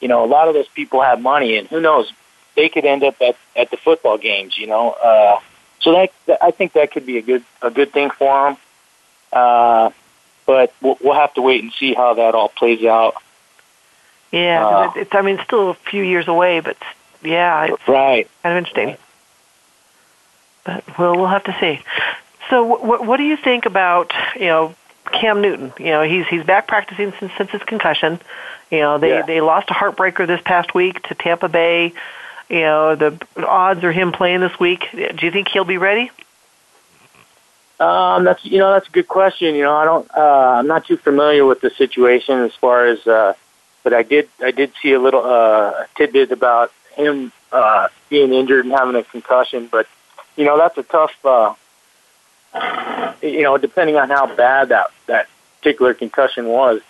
you 0.00 0.08
know, 0.08 0.24
a 0.24 0.26
lot 0.26 0.48
of 0.48 0.54
those 0.54 0.68
people 0.68 1.00
have 1.02 1.20
money, 1.20 1.56
and 1.56 1.66
who 1.68 1.80
knows, 1.80 2.12
they 2.54 2.68
could 2.68 2.84
end 2.84 3.02
up 3.04 3.20
at 3.22 3.36
at 3.54 3.70
the 3.70 3.76
football 3.76 4.18
games, 4.18 4.58
you 4.58 4.66
know. 4.66 4.90
Uh, 4.92 5.38
so 5.80 5.92
that, 5.92 6.10
that 6.26 6.42
I 6.42 6.50
think 6.50 6.72
that 6.74 6.90
could 6.92 7.06
be 7.06 7.16
a 7.18 7.22
good 7.22 7.44
a 7.62 7.70
good 7.70 7.92
thing 7.92 8.10
for 8.10 8.48
them. 8.50 8.56
Uh, 9.32 9.90
but 10.46 10.72
we'll, 10.80 10.96
we'll 11.00 11.14
have 11.14 11.34
to 11.34 11.42
wait 11.42 11.62
and 11.62 11.72
see 11.72 11.92
how 11.94 12.14
that 12.14 12.34
all 12.34 12.48
plays 12.48 12.84
out. 12.84 13.14
Yeah, 14.32 14.64
Uh, 14.66 14.92
it's. 14.96 15.14
I 15.14 15.22
mean, 15.22 15.36
it's 15.36 15.44
still 15.44 15.70
a 15.70 15.74
few 15.74 16.02
years 16.02 16.28
away, 16.28 16.60
but 16.60 16.76
yeah, 17.22 17.64
it's 17.72 17.88
Right. 17.88 18.28
kind 18.42 18.58
of 18.58 18.64
interesting. 18.64 18.96
But 20.64 20.98
we'll 20.98 21.16
we'll 21.16 21.26
have 21.28 21.44
to 21.44 21.56
see. 21.60 21.80
So, 22.50 22.64
what 22.64 23.04
what 23.04 23.16
do 23.16 23.24
you 23.24 23.36
think 23.36 23.66
about 23.66 24.12
you 24.34 24.46
know 24.46 24.74
Cam 25.12 25.40
Newton? 25.40 25.72
You 25.78 25.86
know, 25.86 26.02
he's 26.02 26.26
he's 26.26 26.44
back 26.44 26.66
practicing 26.66 27.12
since 27.18 27.32
since 27.36 27.50
his 27.50 27.62
concussion. 27.62 28.20
You 28.70 28.80
know, 28.80 28.98
they 28.98 29.10
Yeah. 29.10 29.22
they 29.22 29.40
lost 29.40 29.70
a 29.70 29.74
heartbreaker 29.74 30.26
this 30.26 30.40
past 30.44 30.74
week 30.74 31.02
to 31.08 31.14
Tampa 31.14 31.48
Bay. 31.48 31.92
You 32.48 32.60
know, 32.60 32.94
the 32.94 33.18
odds 33.44 33.82
are 33.82 33.92
him 33.92 34.12
playing 34.12 34.40
this 34.40 34.58
week. 34.60 34.86
Do 34.92 35.26
you 35.26 35.32
think 35.32 35.48
he'll 35.48 35.64
be 35.64 35.78
ready? 35.78 36.10
Um, 37.78 38.24
that's 38.24 38.44
you 38.44 38.58
know 38.58 38.72
that's 38.72 38.88
a 38.88 38.90
good 38.90 39.08
question. 39.08 39.54
You 39.54 39.64
know, 39.64 39.76
I 39.76 39.84
don't. 39.84 40.10
Uh, 40.16 40.20
I'm 40.58 40.66
not 40.66 40.86
too 40.86 40.96
familiar 40.96 41.44
with 41.44 41.60
the 41.60 41.70
situation 41.70 42.40
as 42.40 42.54
far 42.54 42.86
as, 42.86 43.06
uh, 43.06 43.34
but 43.82 43.92
I 43.92 44.02
did 44.02 44.28
I 44.42 44.50
did 44.50 44.72
see 44.80 44.92
a 44.92 45.00
little 45.00 45.24
uh, 45.24 45.84
tidbit 45.96 46.32
about 46.32 46.72
him 46.94 47.32
uh, 47.52 47.88
being 48.08 48.32
injured 48.32 48.64
and 48.64 48.72
having 48.72 48.94
a 48.94 49.02
concussion. 49.02 49.68
But 49.70 49.86
you 50.36 50.44
know, 50.44 50.56
that's 50.56 50.78
a 50.78 50.84
tough. 50.84 51.12
Uh, 51.24 51.54
you 53.22 53.42
know, 53.42 53.58
depending 53.58 53.96
on 53.96 54.08
how 54.10 54.26
bad 54.34 54.68
that 54.70 54.90
that 55.06 55.28
particular 55.58 55.94
concussion 55.94 56.46
was, 56.46 56.80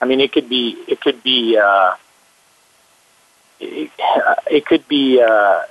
I 0.00 0.04
mean, 0.06 0.20
it 0.20 0.32
could 0.32 0.48
be 0.48 0.76
it 0.86 1.00
could 1.00 1.22
be 1.22 1.58
uh, 1.58 1.94
it, 3.60 3.90
it 4.50 4.66
could 4.66 4.86
be. 4.88 5.20
Uh, 5.22 5.62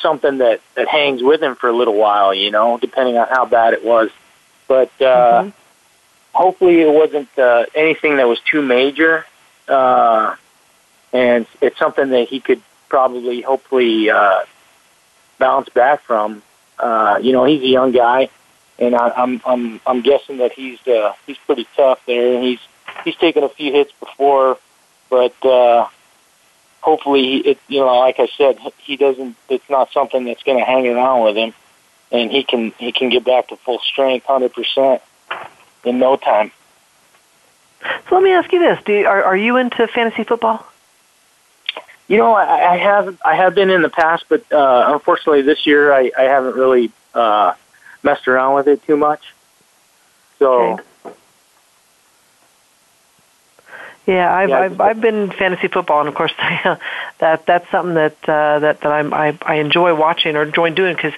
something 0.00 0.38
that 0.38 0.60
that 0.76 0.86
hangs 0.86 1.20
with 1.24 1.42
him 1.42 1.56
for 1.56 1.68
a 1.68 1.72
little 1.72 1.96
while, 1.96 2.32
you 2.32 2.52
know, 2.52 2.78
depending 2.78 3.18
on 3.18 3.26
how 3.26 3.44
bad 3.44 3.72
it 3.74 3.84
was. 3.84 4.10
But 4.68 4.90
uh, 5.00 5.42
Mhm. 5.42 5.52
hopefully, 6.32 6.82
it 6.82 6.92
wasn't 6.92 7.28
uh, 7.36 7.64
anything 7.74 8.16
that 8.18 8.28
was 8.28 8.38
too 8.40 8.62
major, 8.62 9.26
uh, 9.66 10.36
and 11.12 11.46
it's 11.60 11.76
something 11.80 12.10
that 12.10 12.28
he 12.28 12.38
could 12.38 12.62
probably, 12.88 13.40
hopefully, 13.40 14.08
uh, 14.08 14.40
bounce 15.38 15.68
back 15.70 16.02
from 16.02 16.42
Uh, 16.78 17.18
you 17.22 17.32
know, 17.32 17.44
he's 17.44 17.62
a 17.62 17.66
young 17.66 17.92
guy, 17.92 18.28
and 18.78 18.94
I, 18.94 19.08
I'm 19.10 19.40
I'm 19.46 19.80
I'm 19.86 20.00
guessing 20.02 20.38
that 20.38 20.52
he's 20.52 20.78
uh, 20.86 21.14
he's 21.26 21.38
pretty 21.38 21.66
tough 21.76 22.04
there, 22.06 22.34
and 22.34 22.44
he's 22.44 22.60
he's 23.04 23.16
taken 23.16 23.42
a 23.44 23.48
few 23.48 23.72
hits 23.72 23.92
before, 23.98 24.58
but 25.08 25.44
uh, 25.44 25.88
hopefully, 26.80 27.36
it 27.38 27.58
you 27.68 27.80
know, 27.80 27.98
like 27.98 28.20
I 28.20 28.28
said, 28.36 28.58
he 28.78 28.96
doesn't. 28.96 29.36
It's 29.48 29.68
not 29.70 29.92
something 29.92 30.24
that's 30.24 30.42
going 30.42 30.58
to 30.58 30.64
hang 30.64 30.86
around 30.86 31.24
with 31.24 31.36
him, 31.36 31.54
and 32.12 32.30
he 32.30 32.44
can 32.44 32.72
he 32.78 32.92
can 32.92 33.08
get 33.08 33.24
back 33.24 33.48
to 33.48 33.56
full 33.56 33.78
strength, 33.78 34.26
hundred 34.26 34.52
percent, 34.52 35.02
in 35.84 35.98
no 35.98 36.16
time. 36.16 36.52
So 38.08 38.16
let 38.16 38.22
me 38.24 38.32
ask 38.32 38.52
you 38.52 38.58
this: 38.58 38.78
Do 38.84 38.92
you, 38.92 39.06
are 39.06 39.22
are 39.24 39.36
you 39.36 39.56
into 39.56 39.86
fantasy 39.88 40.24
football? 40.24 40.66
You 42.08 42.18
know, 42.18 42.34
I, 42.34 42.74
I 42.74 42.76
have 42.76 43.18
I 43.24 43.34
have 43.34 43.54
been 43.54 43.70
in 43.70 43.82
the 43.82 43.88
past, 43.88 44.26
but 44.28 44.50
uh, 44.52 44.92
unfortunately 44.92 45.42
this 45.42 45.66
year 45.66 45.92
I, 45.92 46.10
I 46.16 46.22
haven't 46.22 46.54
really 46.54 46.92
uh, 47.14 47.54
messed 48.02 48.28
around 48.28 48.54
with 48.54 48.68
it 48.68 48.82
too 48.84 48.96
much. 48.96 49.34
So. 50.38 50.74
Okay. 50.74 50.82
Yeah, 54.06 54.32
I've, 54.32 54.48
Yeah, 54.50 54.60
I've 54.60 54.80
I've 54.80 55.00
been 55.00 55.32
fantasy 55.32 55.66
football, 55.66 55.98
and 55.98 56.08
of 56.08 56.14
course, 56.14 56.32
that 56.38 57.44
that's 57.44 57.68
something 57.70 57.94
that 57.94 58.16
uh, 58.28 58.60
that 58.60 58.80
that 58.80 58.92
I'm, 58.92 59.12
I 59.12 59.36
I 59.42 59.56
enjoy 59.56 59.96
watching 59.96 60.36
or 60.36 60.42
enjoy 60.42 60.70
doing 60.70 60.94
because, 60.94 61.14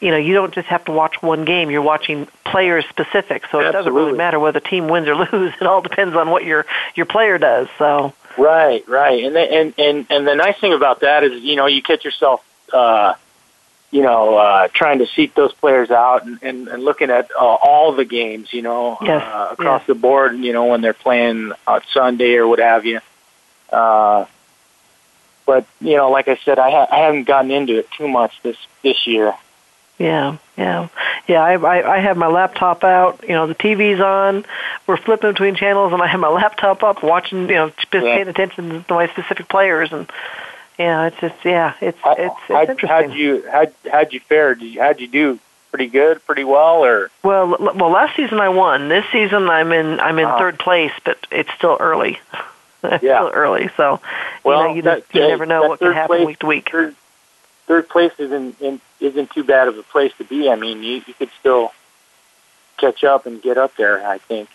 you 0.00 0.10
know, 0.10 0.16
you 0.16 0.32
don't 0.32 0.54
just 0.54 0.68
have 0.68 0.82
to 0.86 0.92
watch 0.92 1.20
one 1.20 1.44
game; 1.44 1.70
you're 1.70 1.82
watching 1.82 2.26
players 2.46 2.86
specific. 2.88 3.44
So 3.50 3.60
it 3.60 3.72
doesn't 3.72 3.92
really 3.92 4.16
matter 4.16 4.40
whether 4.40 4.60
the 4.60 4.66
team 4.66 4.88
wins 4.88 5.08
or 5.08 5.14
lose. 5.32 5.52
It 5.60 5.66
all 5.66 5.82
depends 5.82 6.16
on 6.16 6.30
what 6.30 6.42
your 6.44 6.64
your 6.94 7.04
player 7.04 7.36
does. 7.36 7.68
So 7.76 8.14
Right, 8.38 8.86
right, 8.88 9.24
and 9.24 9.36
the, 9.36 9.40
and 9.40 9.74
and 9.78 10.06
and 10.10 10.26
the 10.26 10.34
nice 10.34 10.58
thing 10.58 10.72
about 10.72 11.00
that 11.00 11.24
is, 11.24 11.42
you 11.42 11.56
know, 11.56 11.66
you 11.66 11.82
catch 11.82 12.04
yourself, 12.04 12.44
uh, 12.72 13.14
you 13.90 14.02
know, 14.02 14.36
uh, 14.36 14.68
trying 14.68 14.98
to 15.00 15.06
seek 15.06 15.34
those 15.34 15.52
players 15.52 15.90
out 15.90 16.24
and 16.24 16.38
and, 16.42 16.68
and 16.68 16.82
looking 16.82 17.10
at 17.10 17.30
uh, 17.30 17.38
all 17.38 17.92
the 17.92 18.04
games, 18.04 18.52
you 18.52 18.62
know, 18.62 18.96
Yes, 19.02 19.22
uh, 19.22 19.48
across 19.52 19.80
yes. 19.82 19.86
the 19.86 19.94
board, 19.94 20.36
you 20.38 20.52
know, 20.52 20.66
when 20.66 20.80
they're 20.80 20.94
playing 20.94 21.52
on 21.66 21.82
Sunday 21.92 22.36
or 22.36 22.46
what 22.46 22.58
have 22.58 22.86
you. 22.86 23.00
Uh, 23.70 24.24
but 25.44 25.66
you 25.80 25.96
know, 25.96 26.10
like 26.10 26.28
I 26.28 26.36
said, 26.44 26.58
I 26.58 26.70
ha- 26.70 26.88
I 26.90 26.98
haven't 27.00 27.24
gotten 27.24 27.50
into 27.50 27.78
it 27.78 27.90
too 27.90 28.08
much 28.08 28.32
this 28.42 28.56
this 28.82 29.06
year. 29.06 29.34
Yeah, 30.02 30.36
yeah, 30.56 30.88
yeah. 31.28 31.42
I, 31.42 31.54
I 31.54 31.96
I 31.96 31.98
have 32.00 32.16
my 32.16 32.26
laptop 32.26 32.82
out. 32.82 33.22
You 33.22 33.34
know, 33.34 33.46
the 33.46 33.54
TV's 33.54 34.00
on. 34.00 34.44
We're 34.86 34.96
flipping 34.96 35.30
between 35.30 35.54
channels, 35.54 35.92
and 35.92 36.02
I 36.02 36.06
have 36.08 36.18
my 36.20 36.28
laptop 36.28 36.82
up, 36.82 37.02
watching. 37.02 37.48
You 37.48 37.54
know, 37.54 37.68
just 37.70 37.90
paying 37.90 38.26
attention 38.28 38.84
to 38.84 38.94
my 38.94 39.06
specific 39.08 39.48
players, 39.48 39.92
and 39.92 40.10
yeah, 40.78 41.06
it's 41.06 41.20
just 41.20 41.36
yeah, 41.44 41.74
it's 41.80 41.98
How- 42.00 42.16
it's 42.18 42.34
it's 42.48 42.70
interesting. 42.70 42.88
how'd 42.88 43.12
you 43.16 43.44
how'd, 43.50 43.72
how'd 43.90 44.12
you 44.12 44.20
fare? 44.20 44.54
Did 44.56 44.66
you, 44.74 44.80
how'd 44.80 45.00
you 45.00 45.08
do? 45.08 45.38
Pretty 45.70 45.86
good, 45.86 46.24
pretty 46.26 46.44
well, 46.44 46.84
or 46.84 47.10
Well, 47.22 47.52
l- 47.58 47.74
well, 47.76 47.90
last 47.90 48.14
season 48.16 48.40
I 48.40 48.50
won. 48.50 48.88
This 48.88 49.06
season 49.12 49.48
I'm 49.48 49.72
in 49.72 50.00
I'm 50.00 50.18
in 50.18 50.24
Uh-huh. 50.26 50.38
third 50.38 50.58
place, 50.58 50.92
but 51.04 51.16
it's 51.30 51.50
still 51.56 51.76
early. 51.80 52.18
it's 52.82 53.02
Yeah. 53.04 53.18
still 53.20 53.30
early, 53.32 53.70
so 53.76 54.00
well, 54.44 54.62
you 54.62 54.68
know 54.68 54.74
you, 54.74 54.82
that- 54.82 54.98
just, 55.04 55.14
you 55.14 55.20
that- 55.22 55.28
never 55.28 55.46
know 55.46 55.68
what 55.68 55.78
can 55.78 55.92
happen 55.92 56.16
place- 56.16 56.26
week 56.26 56.38
to 56.40 56.46
week. 56.46 56.68
third, 56.70 56.94
third 57.68 57.88
place 57.88 58.12
isn't 58.18 58.60
in, 58.60 58.80
isn't 59.02 59.30
too 59.30 59.44
bad 59.44 59.68
of 59.68 59.76
a 59.78 59.82
place 59.82 60.12
to 60.18 60.24
be. 60.24 60.48
I 60.50 60.56
mean, 60.56 60.82
you, 60.82 61.02
you 61.06 61.14
could 61.14 61.30
still 61.40 61.72
catch 62.78 63.04
up 63.04 63.26
and 63.26 63.40
get 63.42 63.58
up 63.58 63.76
there. 63.76 64.06
I 64.06 64.18
think. 64.18 64.48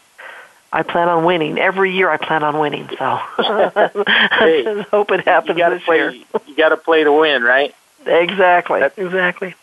I 0.71 0.83
plan 0.83 1.07
on 1.07 1.23
winning 1.23 1.57
every 1.57 1.93
year. 1.93 2.09
I 2.09 2.17
plan 2.17 2.43
on 2.43 2.59
winning, 2.59 2.89
so 2.89 2.95
I 2.99 4.29
Hey, 4.39 4.63
just 4.63 4.89
hope 4.89 5.11
it 5.11 5.25
You 5.25 5.31
happens 5.31 5.57
to 5.59 5.69
this 5.69 5.83
play. 5.83 5.97
year. 5.97 6.11
You 6.11 6.55
got 6.57 6.69
to 6.69 6.77
play 6.77 7.03
to 7.05 7.11
win, 7.13 7.41
right? 7.43 7.73
Exactly. 8.05 8.81
That's- 8.81 8.97
exactly. 9.05 9.55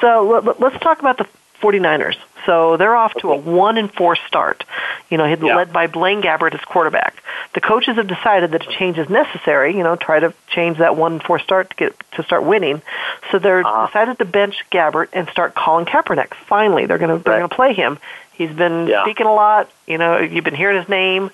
So 0.00 0.24
let- 0.28 0.44
let- 0.44 0.60
let's 0.60 0.78
talk 0.82 0.98
about 0.98 1.18
the 1.18 1.26
49ers. 1.60 2.16
So 2.46 2.76
they're 2.78 2.96
off 2.96 3.14
to 3.20 3.32
a 3.32 3.36
one 3.36 3.76
and 3.78 3.92
four 3.92 4.16
start. 4.16 4.64
You 5.08 5.18
know, 5.18 5.24
Yeah. 5.26 5.54
led 5.56 5.72
by 5.72 5.86
Blaine 5.86 6.20
Gabbert 6.22 6.54
as 6.54 6.60
quarterback. 6.62 7.19
The 7.52 7.60
coaches 7.60 7.96
have 7.96 8.06
decided 8.06 8.52
that 8.52 8.64
a 8.66 8.70
change 8.70 8.96
is 8.96 9.08
necessary. 9.08 9.76
You 9.76 9.82
know, 9.82 9.96
try 9.96 10.20
to 10.20 10.32
change 10.48 10.78
that 10.78 10.96
one 10.96 11.18
four 11.18 11.38
start 11.40 11.70
to 11.70 11.76
get 11.76 11.94
to 12.12 12.22
start 12.22 12.44
winning. 12.44 12.80
So 13.30 13.38
they're 13.40 13.60
Uh-huh. 13.66 13.86
decided 13.86 14.18
to 14.18 14.24
bench 14.24 14.64
Gabbert 14.70 15.08
and 15.12 15.28
start 15.30 15.54
Colin 15.54 15.84
Kaepernick. 15.84 16.32
Finally, 16.46 16.86
they're 16.86 16.98
going 16.98 17.16
to 17.18 17.22
they're 17.24 17.38
going 17.38 17.48
to 17.48 17.54
play 17.54 17.72
him. 17.74 17.98
He's 18.34 18.52
been 18.52 18.86
Yeah. 18.86 19.02
speaking 19.02 19.26
a 19.26 19.34
lot. 19.34 19.68
You 19.86 19.98
know, 19.98 20.18
you've 20.18 20.44
been 20.44 20.54
hearing 20.54 20.78
his 20.78 20.88
name. 20.88 21.30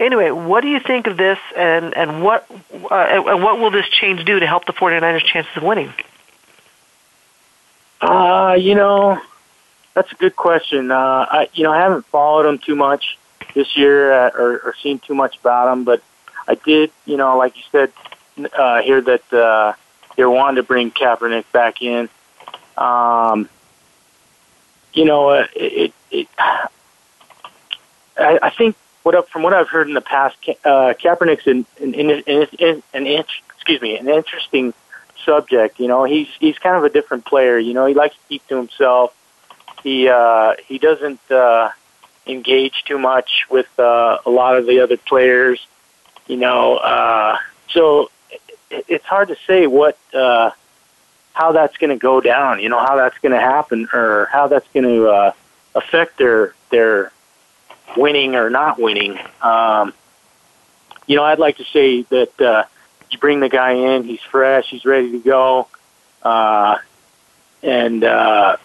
Anyway, 0.00 0.30
what 0.30 0.60
do 0.62 0.68
you 0.68 0.80
think 0.80 1.06
of 1.06 1.16
this, 1.16 1.38
and 1.56 1.96
and 1.96 2.22
what 2.24 2.44
uh, 2.90 2.94
and 2.94 3.42
what 3.42 3.58
will 3.60 3.70
this 3.70 3.88
change 3.88 4.24
do 4.24 4.40
to 4.40 4.46
help 4.46 4.64
the 4.66 4.72
49ers' 4.72 5.24
chances 5.24 5.56
of 5.56 5.62
winning? 5.62 5.92
Uh, 8.00 8.56
you 8.58 8.74
know, 8.74 9.20
that's 9.94 10.10
a 10.12 10.14
good 10.16 10.36
question. 10.36 10.90
Uh, 10.90 11.26
I, 11.30 11.48
you 11.52 11.64
know, 11.64 11.72
I 11.72 11.78
haven't 11.78 12.06
followed 12.06 12.44
them 12.44 12.58
too 12.58 12.76
much 12.76 13.18
this 13.54 13.76
year 13.76 14.12
uh, 14.12 14.30
or, 14.30 14.58
or 14.60 14.74
seen 14.82 14.98
too 14.98 15.14
much 15.14 15.38
about 15.38 15.66
them, 15.66 15.84
but 15.84 16.02
I 16.46 16.54
did, 16.54 16.90
you 17.04 17.16
know, 17.16 17.36
like 17.36 17.56
you 17.56 17.62
said, 17.70 17.92
uh, 18.56 18.82
hear 18.82 19.00
that 19.00 19.32
uh, 19.32 19.74
they're 20.16 20.30
wanting 20.30 20.56
to 20.56 20.62
bring 20.62 20.90
Kaepernick 20.90 21.50
back 21.52 21.82
in. 21.82 22.08
Um, 22.76 23.48
you 24.94 25.04
know, 25.04 25.28
uh, 25.30 25.46
it, 25.54 25.92
it, 26.10 26.28
I, 26.38 26.68
I 28.16 28.50
think 28.50 28.76
what 29.02 29.14
up 29.14 29.28
from 29.28 29.42
what 29.42 29.52
I've 29.52 29.68
heard 29.68 29.88
in 29.88 29.94
the 29.94 30.00
past, 30.00 30.36
uh, 30.64 30.94
Kaepernick's 30.94 31.46
an 31.46 31.66
an, 31.80 31.94
an, 31.94 32.22
an, 32.58 32.82
an, 32.94 33.06
excuse 33.54 33.80
me, 33.80 33.96
an 33.96 34.08
interesting 34.08 34.74
subject. 35.24 35.78
You 35.78 35.88
know, 35.88 36.04
he's 36.04 36.28
he's 36.40 36.58
kind 36.58 36.76
of 36.76 36.84
a 36.84 36.90
different 36.90 37.24
player. 37.24 37.58
You 37.58 37.74
know, 37.74 37.86
he 37.86 37.94
likes 37.94 38.14
to 38.14 38.20
keep 38.28 38.46
to 38.48 38.56
himself. 38.56 39.14
He 39.82 40.08
uh, 40.08 40.54
he 40.66 40.78
doesn't 40.78 41.20
uh, 41.30 41.70
engage 42.28 42.84
too 42.84 42.98
much 42.98 43.46
with 43.50 43.68
uh, 43.78 44.18
a 44.24 44.30
lot 44.30 44.56
of 44.56 44.66
the 44.66 44.80
other 44.80 44.96
players. 44.96 45.66
You 46.26 46.36
know, 46.36 46.76
uh, 46.76 47.38
so 47.70 48.10
it, 48.30 48.84
it's 48.88 49.04
hard 49.04 49.28
to 49.28 49.36
say 49.46 49.66
what 49.66 49.98
uh, 50.14 50.50
how 51.32 51.52
that's 51.52 51.76
going 51.78 51.90
to 51.90 51.96
go 51.96 52.20
down. 52.20 52.60
You 52.60 52.68
know, 52.68 52.78
how 52.78 52.96
that's 52.96 53.18
going 53.18 53.32
to 53.32 53.40
happen 53.40 53.88
or 53.92 54.28
how 54.30 54.48
that's 54.48 54.68
going 54.74 54.84
to 54.84 55.08
uh, 55.08 55.32
affect 55.74 56.18
their 56.18 56.54
their 56.70 57.12
winning 57.96 58.34
or 58.34 58.50
not 58.50 58.78
winning. 58.78 59.18
Um, 59.40 59.94
you 61.06 61.16
know, 61.16 61.24
I'd 61.24 61.38
like 61.38 61.56
to 61.56 61.64
say 61.64 62.02
that 62.02 62.40
uh, 62.40 62.64
you 63.10 63.18
bring 63.18 63.40
the 63.40 63.48
guy 63.48 63.72
in, 63.72 64.04
he's 64.04 64.20
fresh, 64.20 64.68
he's 64.68 64.84
ready 64.84 65.12
to 65.12 65.20
go, 65.20 65.68
uh, 66.22 66.76
and 67.62 68.04
uh, 68.04 68.56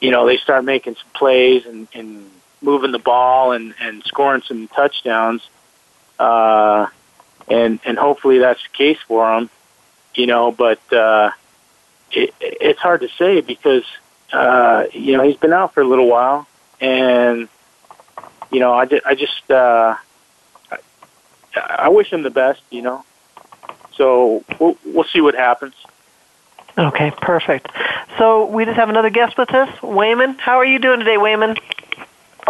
you 0.00 0.10
know 0.10 0.26
they 0.26 0.38
start 0.38 0.64
making 0.64 0.94
some 0.94 1.10
plays 1.12 1.66
and, 1.66 1.88
and 1.92 2.30
moving 2.62 2.92
the 2.92 2.98
ball 2.98 3.52
and, 3.52 3.74
and 3.80 4.02
scoring 4.04 4.42
some 4.42 4.68
touchdowns, 4.68 5.48
uh, 6.18 6.86
and 7.48 7.80
and 7.84 7.98
hopefully 7.98 8.38
that's 8.38 8.62
the 8.62 8.76
case 8.76 8.98
for 9.06 9.36
him. 9.36 9.50
You 10.14 10.26
know, 10.26 10.52
but 10.52 10.80
uh, 10.92 11.30
it, 12.12 12.34
it's 12.40 12.80
hard 12.80 13.00
to 13.02 13.08
say 13.08 13.40
because 13.40 13.84
uh, 14.32 14.84
you 14.92 15.16
know 15.16 15.22
he's 15.22 15.36
been 15.36 15.52
out 15.52 15.74
for 15.74 15.80
a 15.80 15.86
little 15.86 16.08
while, 16.08 16.46
and 16.80 17.48
you 18.50 18.60
know 18.60 18.72
I, 18.72 18.86
ju- 18.86 19.00
I 19.04 19.14
just 19.14 19.50
uh, 19.50 19.96
I, 20.70 20.78
I 21.56 21.88
wish 21.88 22.12
him 22.12 22.22
the 22.22 22.30
best. 22.30 22.60
You 22.70 22.82
know, 22.82 23.04
so 23.92 24.44
we'll 24.58 24.76
we'll 24.84 25.04
see 25.04 25.20
what 25.20 25.34
happens. 25.34 25.74
Okay, 26.78 27.10
perfect. 27.20 27.68
So 28.16 28.46
we 28.46 28.64
just 28.64 28.76
have 28.76 28.88
another 28.88 29.10
guest 29.10 29.36
with 29.36 29.52
us, 29.52 29.82
Wayman. 29.82 30.38
How 30.38 30.56
are 30.56 30.64
you 30.64 30.78
doing 30.78 31.00
today, 31.00 31.16
Wayman? 31.16 31.56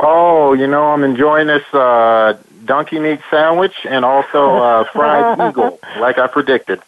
Oh, 0.03 0.55
you 0.55 0.67
know, 0.67 0.93
I'm 0.93 1.05
enjoying 1.05 1.49
this 1.49 1.63
uh, 1.75 2.39
donkey 2.65 2.99
meat 2.99 3.21
sandwich 3.31 3.75
and 3.85 4.05
also 4.05 4.57
uh, 4.57 4.85
fried 4.85 5.39
eagle, 5.51 5.79
like 5.99 6.19
I 6.19 6.27
predicted. 6.27 6.81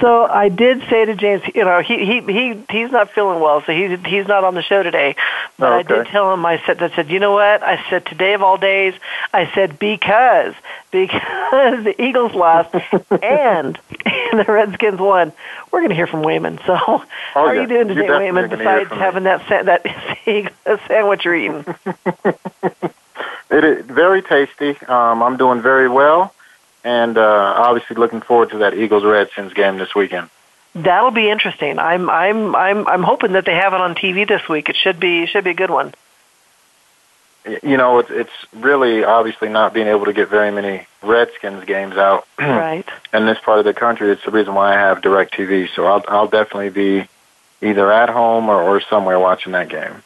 So 0.00 0.24
I 0.24 0.48
did 0.48 0.82
say 0.88 1.04
to 1.04 1.14
James, 1.14 1.42
you 1.54 1.64
know, 1.64 1.80
he 1.80 2.04
he 2.04 2.20
he 2.20 2.64
he's 2.70 2.90
not 2.90 3.10
feeling 3.10 3.40
well, 3.40 3.62
so 3.62 3.72
he's 3.72 3.98
he's 4.06 4.28
not 4.28 4.44
on 4.44 4.54
the 4.54 4.62
show 4.62 4.82
today. 4.82 5.16
But 5.58 5.72
I 5.72 5.82
did 5.82 6.06
tell 6.06 6.32
him. 6.32 6.46
I 6.46 6.62
said, 6.64 6.82
I 6.82 6.94
said, 6.94 7.10
you 7.10 7.18
know 7.18 7.32
what? 7.32 7.62
I 7.62 7.82
said 7.90 8.06
today 8.06 8.34
of 8.34 8.42
all 8.42 8.56
days. 8.56 8.94
I 9.32 9.50
said 9.54 9.78
because 9.78 10.54
because 10.90 11.84
the 11.84 11.94
Eagles 12.00 12.32
lost 12.34 12.74
and 13.10 13.78
and 14.04 14.40
the 14.40 14.44
Redskins 14.46 15.00
won. 15.00 15.32
We're 15.70 15.80
going 15.80 15.90
to 15.90 15.96
hear 15.96 16.06
from 16.06 16.22
Wayman. 16.22 16.60
So 16.64 16.74
how 16.76 17.02
are 17.34 17.54
you 17.54 17.66
doing 17.66 17.88
You're 17.88 18.02
today, 18.02 18.30
Wayman? 18.30 18.50
Besides 18.50 18.88
from 18.88 18.98
me. 18.98 19.04
having 19.04 19.22
that 19.24 19.48
sa- 19.48 19.62
that 19.64 20.82
sandwich 20.86 21.24
you're 21.24 21.34
eating. 21.34 21.64
It 23.50 23.64
is 23.64 23.84
very 23.86 24.22
tasty. 24.22 24.76
Um, 24.86 25.22
I'm 25.22 25.36
doing 25.36 25.62
very 25.62 25.88
well, 25.88 26.34
and 26.88 27.18
uh, 27.18 27.54
obviously 27.56 27.96
looking 27.96 28.22
forward 28.22 28.48
to 28.50 28.58
that 28.58 28.72
Eagles 28.72 29.04
Redskins 29.04 29.52
game 29.52 29.76
this 29.76 29.94
weekend. 29.94 30.30
That'll 30.74 31.10
be 31.10 31.28
interesting. 31.28 31.78
I'm 31.78 32.08
I'm 32.08 32.56
I'm 32.56 32.86
I'm 32.86 33.02
hoping 33.02 33.32
that 33.32 33.44
they 33.44 33.54
have 33.54 33.74
it 33.74 33.80
on 33.80 33.94
TV 33.94 34.26
this 34.26 34.48
week. 34.48 34.70
It 34.70 34.76
should 34.76 34.98
be 34.98 35.26
should 35.26 35.44
be 35.44 35.50
a 35.50 35.54
good 35.54 35.70
one. 35.70 35.92
You 37.62 37.76
know, 37.76 37.98
it's 37.98 38.10
it's 38.10 38.54
really 38.54 39.04
obviously 39.04 39.50
not 39.50 39.74
being 39.74 39.86
able 39.86 40.06
to 40.06 40.14
get 40.14 40.28
very 40.28 40.50
many 40.50 40.86
Redskins 41.02 41.64
games 41.66 41.96
out 41.96 42.26
right. 42.38 42.88
in 43.12 43.26
this 43.26 43.38
part 43.44 43.58
of 43.58 43.66
the 43.66 43.74
country. 43.74 44.10
It's 44.10 44.24
the 44.24 44.30
reason 44.30 44.54
why 44.54 44.74
I 44.74 44.78
have 44.78 45.02
DirecTV. 45.02 45.68
So 45.74 45.84
I'll 45.84 46.04
I'll 46.08 46.28
definitely 46.28 46.70
be 46.70 47.08
either 47.60 47.92
at 47.92 48.08
home 48.08 48.48
or, 48.48 48.62
or 48.62 48.80
somewhere 48.80 49.18
watching 49.18 49.52
that 49.52 49.68
game. 49.68 50.02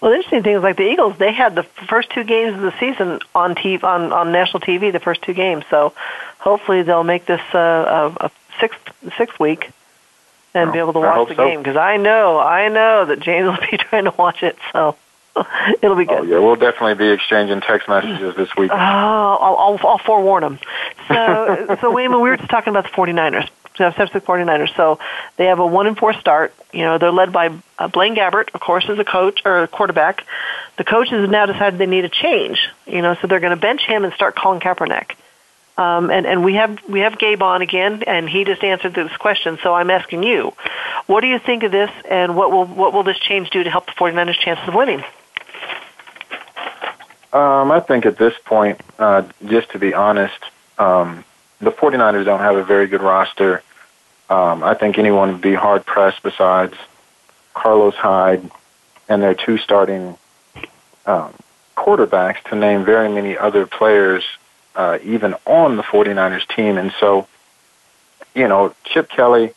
Well, 0.00 0.10
the 0.10 0.16
interesting 0.16 0.42
thing 0.42 0.56
is 0.56 0.62
like 0.62 0.76
the 0.76 0.90
Eagles, 0.90 1.16
they 1.18 1.32
had 1.32 1.54
the 1.54 1.62
first 1.62 2.10
two 2.10 2.24
games 2.24 2.54
of 2.54 2.60
the 2.60 2.74
season 2.78 3.20
on 3.34 3.54
TV, 3.54 3.82
on 3.82 4.12
on 4.12 4.32
national 4.32 4.60
TV, 4.60 4.92
the 4.92 5.00
first 5.00 5.22
two 5.22 5.34
games. 5.34 5.64
So 5.70 5.92
hopefully 6.38 6.82
they'll 6.82 7.04
make 7.04 7.26
this 7.26 7.40
uh, 7.54 8.12
a, 8.20 8.26
a 8.26 8.30
sixth 8.60 8.80
sixth 9.16 9.38
week 9.40 9.70
and 10.54 10.72
be 10.72 10.78
able 10.78 10.92
to 10.94 11.00
watch 11.00 11.28
the 11.28 11.34
so. 11.34 11.46
game 11.46 11.58
because 11.58 11.76
I 11.76 11.96
know 11.96 12.38
I 12.38 12.68
know 12.68 13.04
that 13.06 13.20
James 13.20 13.46
will 13.60 13.66
be 13.70 13.76
trying 13.76 14.04
to 14.04 14.14
watch 14.16 14.42
it. 14.42 14.56
So 14.72 14.96
it'll 15.82 15.96
be 15.96 16.04
good. 16.04 16.20
Oh, 16.20 16.22
yeah, 16.22 16.38
we'll 16.38 16.56
definitely 16.56 16.94
be 16.94 17.08
exchanging 17.08 17.60
text 17.60 17.88
messages 17.88 18.34
this 18.36 18.54
week. 18.56 18.70
Oh, 18.70 18.76
I'll, 18.76 19.56
I'll, 19.56 19.80
I'll 19.86 19.98
forewarn 19.98 20.42
them. 20.42 20.58
So, 21.08 21.76
so 21.80 21.92
Wayman, 21.92 22.20
we 22.20 22.30
were 22.30 22.36
just 22.36 22.50
talking 22.50 22.70
about 22.70 22.84
the 22.84 22.90
49ers. 22.90 23.48
San 23.76 23.92
Francisco 23.92 24.20
49ers. 24.20 24.74
So 24.76 24.98
they 25.36 25.46
have 25.46 25.58
a 25.58 25.66
one 25.66 25.86
and 25.86 25.96
four 25.96 26.12
start. 26.14 26.54
You 26.72 26.82
know, 26.82 26.98
they're 26.98 27.12
led 27.12 27.32
by 27.32 27.56
uh, 27.78 27.88
Blaine 27.88 28.14
Gabbert, 28.14 28.50
of 28.54 28.60
course, 28.60 28.86
as 28.88 28.98
a 28.98 29.04
coach 29.04 29.42
or 29.44 29.62
a 29.62 29.68
quarterback. 29.68 30.24
The 30.78 30.84
coaches 30.84 31.20
have 31.20 31.30
now 31.30 31.46
decided 31.46 31.78
they 31.78 31.86
need 31.86 32.04
a 32.04 32.08
change. 32.08 32.68
You 32.86 33.02
know, 33.02 33.16
so 33.20 33.26
they're 33.26 33.40
going 33.40 33.54
to 33.54 33.60
bench 33.60 33.82
him 33.86 34.04
and 34.04 34.12
start 34.14 34.36
Colin 34.36 34.60
Kaepernick. 34.60 35.12
Um, 35.78 36.10
and 36.10 36.26
and 36.26 36.42
we 36.42 36.54
have 36.54 36.78
we 36.88 37.00
have 37.00 37.18
Gabe 37.18 37.42
on 37.42 37.60
again, 37.60 38.02
and 38.06 38.28
he 38.28 38.44
just 38.44 38.64
answered 38.64 38.94
this 38.94 39.14
question. 39.18 39.58
So 39.62 39.74
I'm 39.74 39.90
asking 39.90 40.22
you, 40.22 40.54
what 41.06 41.20
do 41.20 41.26
you 41.26 41.38
think 41.38 41.64
of 41.64 41.72
this, 41.72 41.90
and 42.08 42.34
what 42.34 42.50
will 42.50 42.64
what 42.64 42.94
will 42.94 43.02
this 43.02 43.18
change 43.18 43.50
do 43.50 43.62
to 43.62 43.70
help 43.70 43.84
the 43.86 43.92
49ers' 43.92 44.38
chances 44.38 44.66
of 44.66 44.74
winning? 44.74 45.04
Um, 47.32 47.70
I 47.70 47.80
think 47.80 48.06
at 48.06 48.16
this 48.16 48.32
point, 48.46 48.80
uh, 48.98 49.24
just 49.44 49.70
to 49.72 49.78
be 49.78 49.92
honest, 49.92 50.38
um, 50.78 51.24
the 51.60 51.70
49ers 51.70 52.24
don't 52.24 52.40
have 52.40 52.56
a 52.56 52.64
very 52.64 52.86
good 52.86 53.02
roster. 53.02 53.62
Um, 54.28 54.62
I 54.62 54.74
think 54.74 54.98
anyone 54.98 55.32
would 55.32 55.40
be 55.40 55.54
hard 55.54 55.86
pressed 55.86 56.22
besides 56.22 56.74
Carlos 57.54 57.94
Hyde 57.94 58.50
and 59.08 59.22
their 59.22 59.34
two 59.34 59.56
starting 59.58 60.16
um, 61.06 61.32
quarterbacks 61.76 62.42
to 62.50 62.56
name 62.56 62.84
very 62.84 63.08
many 63.08 63.36
other 63.36 63.66
players 63.66 64.24
uh, 64.74 64.98
even 65.02 65.34
on 65.46 65.76
the 65.76 65.82
49ers 65.82 66.46
team. 66.54 66.76
And 66.76 66.92
so, 67.00 67.26
you 68.34 68.48
know, 68.48 68.74
Chip 68.84 69.08
Kelly 69.08 69.52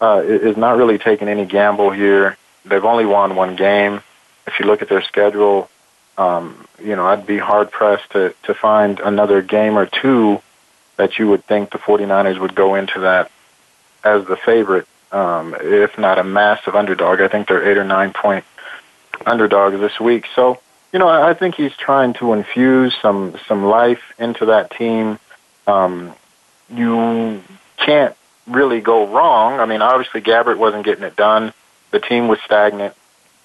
uh, 0.00 0.22
is 0.24 0.56
not 0.56 0.76
really 0.76 0.98
taking 0.98 1.28
any 1.28 1.46
gamble 1.46 1.90
here. 1.90 2.36
They've 2.64 2.84
only 2.84 3.06
won 3.06 3.36
one 3.36 3.56
game. 3.56 4.02
If 4.46 4.60
you 4.60 4.66
look 4.66 4.82
at 4.82 4.88
their 4.88 5.02
schedule, 5.02 5.70
um, 6.18 6.66
you 6.82 6.96
know, 6.96 7.06
I'd 7.06 7.26
be 7.26 7.38
hard 7.38 7.70
pressed 7.70 8.10
to, 8.10 8.34
to 8.44 8.54
find 8.54 9.00
another 9.00 9.42
game 9.42 9.78
or 9.78 9.86
two 9.86 10.42
that 10.96 11.18
you 11.18 11.28
would 11.28 11.44
think 11.44 11.70
the 11.70 11.78
49ers 11.78 12.38
would 12.38 12.54
go 12.54 12.74
into 12.74 13.00
that 13.00 13.30
as 14.04 14.24
the 14.26 14.36
favorite, 14.36 14.86
um, 15.12 15.54
if 15.60 15.98
not 15.98 16.18
a 16.18 16.24
massive 16.24 16.74
underdog. 16.74 17.20
I 17.20 17.28
think 17.28 17.48
they're 17.48 17.68
eight 17.68 17.78
or 17.78 17.84
nine 17.84 18.12
point 18.12 18.44
underdogs 19.24 19.78
this 19.80 19.98
week. 20.00 20.26
So, 20.34 20.60
you 20.92 20.98
know, 20.98 21.08
I 21.08 21.34
think 21.34 21.54
he's 21.54 21.76
trying 21.76 22.14
to 22.14 22.32
infuse 22.32 22.96
some 23.00 23.36
some 23.46 23.64
life 23.64 24.02
into 24.18 24.46
that 24.46 24.70
team. 24.70 25.18
Um, 25.66 26.14
you 26.70 27.42
can't 27.76 28.16
really 28.46 28.80
go 28.80 29.06
wrong. 29.06 29.60
I 29.60 29.66
mean, 29.66 29.82
obviously 29.82 30.20
Gabbert 30.20 30.58
wasn't 30.58 30.84
getting 30.84 31.04
it 31.04 31.16
done. 31.16 31.52
The 31.90 32.00
team 32.00 32.28
was 32.28 32.38
stagnant. 32.44 32.94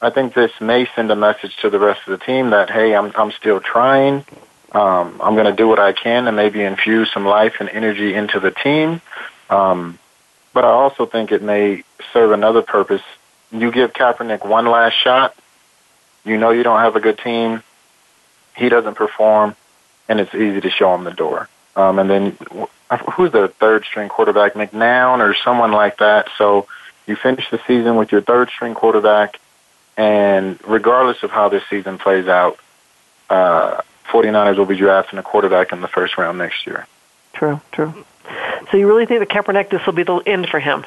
I 0.02 0.10
think 0.10 0.34
this 0.34 0.52
may 0.60 0.88
send 0.96 1.12
a 1.12 1.16
message 1.16 1.56
to 1.58 1.70
the 1.70 1.80
rest 1.80 2.02
of 2.08 2.20
the 2.20 2.26
team 2.26 2.52
that 2.52 2.70
hey, 2.70 2.96
I'm 2.96 3.12
I'm 3.16 3.32
still 3.32 3.60
trying. 3.60 4.26
Um, 4.72 5.20
I'm 5.22 5.36
going 5.36 5.46
to 5.46 5.56
do 5.56 5.68
what 5.68 5.80
I 5.80 5.92
can 5.92 6.26
to 6.26 6.32
maybe 6.32 6.62
infuse 6.62 7.12
some 7.12 7.26
life 7.26 7.56
and 7.60 7.70
energy 7.70 8.14
into 8.14 8.40
the 8.40 8.52
team. 8.52 9.02
Um, 9.50 10.00
but 10.54 10.64
I 10.64 10.70
also 10.70 11.06
think 11.06 11.32
it 11.32 11.42
may 11.42 11.84
serve 12.14 12.32
another 12.32 12.62
purpose. 12.62 13.02
You 13.52 13.72
give 13.72 13.94
Kaepernick 13.94 14.46
one 14.46 14.66
last 14.66 14.94
shot. 14.94 15.36
You 16.24 16.38
know 16.38 16.52
you 16.52 16.64
don't 16.64 16.80
have 16.80 16.96
a 16.96 17.00
good 17.00 17.18
team. 17.18 17.64
He 18.56 18.70
doesn't 18.70 18.96
perform, 18.96 19.56
and 20.08 20.20
it's 20.20 20.34
easy 20.34 20.62
to 20.62 20.70
show 20.70 20.94
him 20.96 21.04
the 21.04 21.12
door. 21.12 21.50
Um, 21.76 22.00
and 22.00 22.10
then 22.10 22.38
who's 23.14 23.32
the 23.32 23.48
third 23.48 23.86
string 23.86 24.10
quarterback? 24.10 24.54
McNown 24.54 25.20
or 25.20 25.36
someone 25.44 25.72
like 25.72 25.98
that. 25.98 26.28
So 26.38 26.68
you 27.08 27.16
finish 27.16 27.50
the 27.50 27.60
season 27.68 27.96
with 27.96 28.12
your 28.12 28.22
third 28.22 28.50
string 28.50 28.74
quarterback, 28.74 29.40
and 29.98 30.60
regardless 30.66 31.24
of 31.24 31.32
how 31.32 31.50
this 31.50 31.64
season 31.70 31.98
plays 31.98 32.28
out, 32.28 32.60
uh, 33.30 33.82
49ers 34.12 34.58
will 34.58 34.66
be 34.66 34.78
drafting 34.78 35.20
a 35.20 35.24
quarterback 35.24 35.72
in 35.72 35.82
the 35.82 35.88
first 35.88 36.18
round 36.18 36.38
next 36.38 36.68
year. 36.68 36.86
True, 37.34 37.62
true. 37.72 38.06
So 38.70 38.78
you 38.78 38.88
really 38.88 39.06
think 39.06 39.20
that 39.20 39.30
Kaepernick, 39.30 39.70
this 39.70 39.86
will 39.86 39.94
be 39.94 40.04
the 40.04 40.18
end 40.18 40.48
for 40.50 40.60
him? 40.60 40.86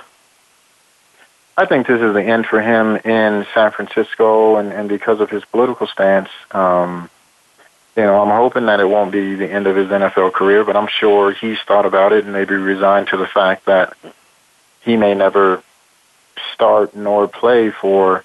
I 1.56 1.66
think 1.66 1.86
this 1.86 2.00
is 2.00 2.12
the 2.12 2.22
end 2.22 2.46
for 2.46 2.60
him 2.60 2.96
in 2.96 3.46
San 3.54 3.70
Francisco, 3.70 4.56
and, 4.56 4.72
and 4.72 4.88
because 4.88 5.20
of 5.20 5.30
his 5.30 5.44
political 5.44 5.86
stance, 5.86 6.28
um, 6.50 7.08
you 7.96 8.02
know, 8.02 8.20
I'm 8.20 8.30
hoping 8.30 8.66
that 8.66 8.80
it 8.80 8.88
won't 8.88 9.12
be 9.12 9.36
the 9.36 9.48
end 9.48 9.68
of 9.68 9.76
his 9.76 9.88
NFL 9.88 10.32
career, 10.32 10.64
but 10.64 10.76
I'm 10.76 10.88
sure 10.88 11.32
he's 11.32 11.60
thought 11.60 11.86
about 11.86 12.12
it 12.12 12.24
and 12.24 12.32
maybe 12.32 12.54
resigned 12.54 13.08
to 13.08 13.16
the 13.16 13.26
fact 13.26 13.66
that 13.66 13.96
he 14.80 14.96
may 14.96 15.14
never 15.14 15.62
start 16.52 16.96
nor 16.96 17.28
play 17.28 17.70
for 17.70 18.24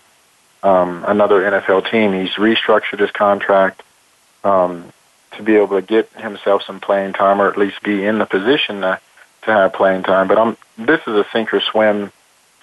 um, 0.64 1.06
another 1.08 1.42
NFL 1.42 1.90
team. 1.92 2.14
He's 2.14 2.34
restructured 2.34 3.00
his 3.00 3.12
contract 3.12 3.84
um, 4.44 4.92
to 5.38 5.44
be 5.44 5.56
able 5.56 5.80
to 5.80 5.82
get 5.82 6.12
himself 6.14 6.64
some 6.64 6.80
playing 6.80 7.14
time, 7.14 7.42
or 7.42 7.50
at 7.50 7.58
least 7.58 7.82
be 7.84 8.06
in 8.06 8.20
the 8.20 8.26
position 8.26 8.82
to, 8.82 9.00
to 9.44 9.52
have 9.52 9.74
playing 9.74 10.04
time. 10.04 10.28
But 10.28 10.38
I'm, 10.38 10.58
this 10.78 11.02
is 11.02 11.14
a 11.16 11.26
sink 11.32 11.54
or 11.54 11.62
swim 11.62 12.12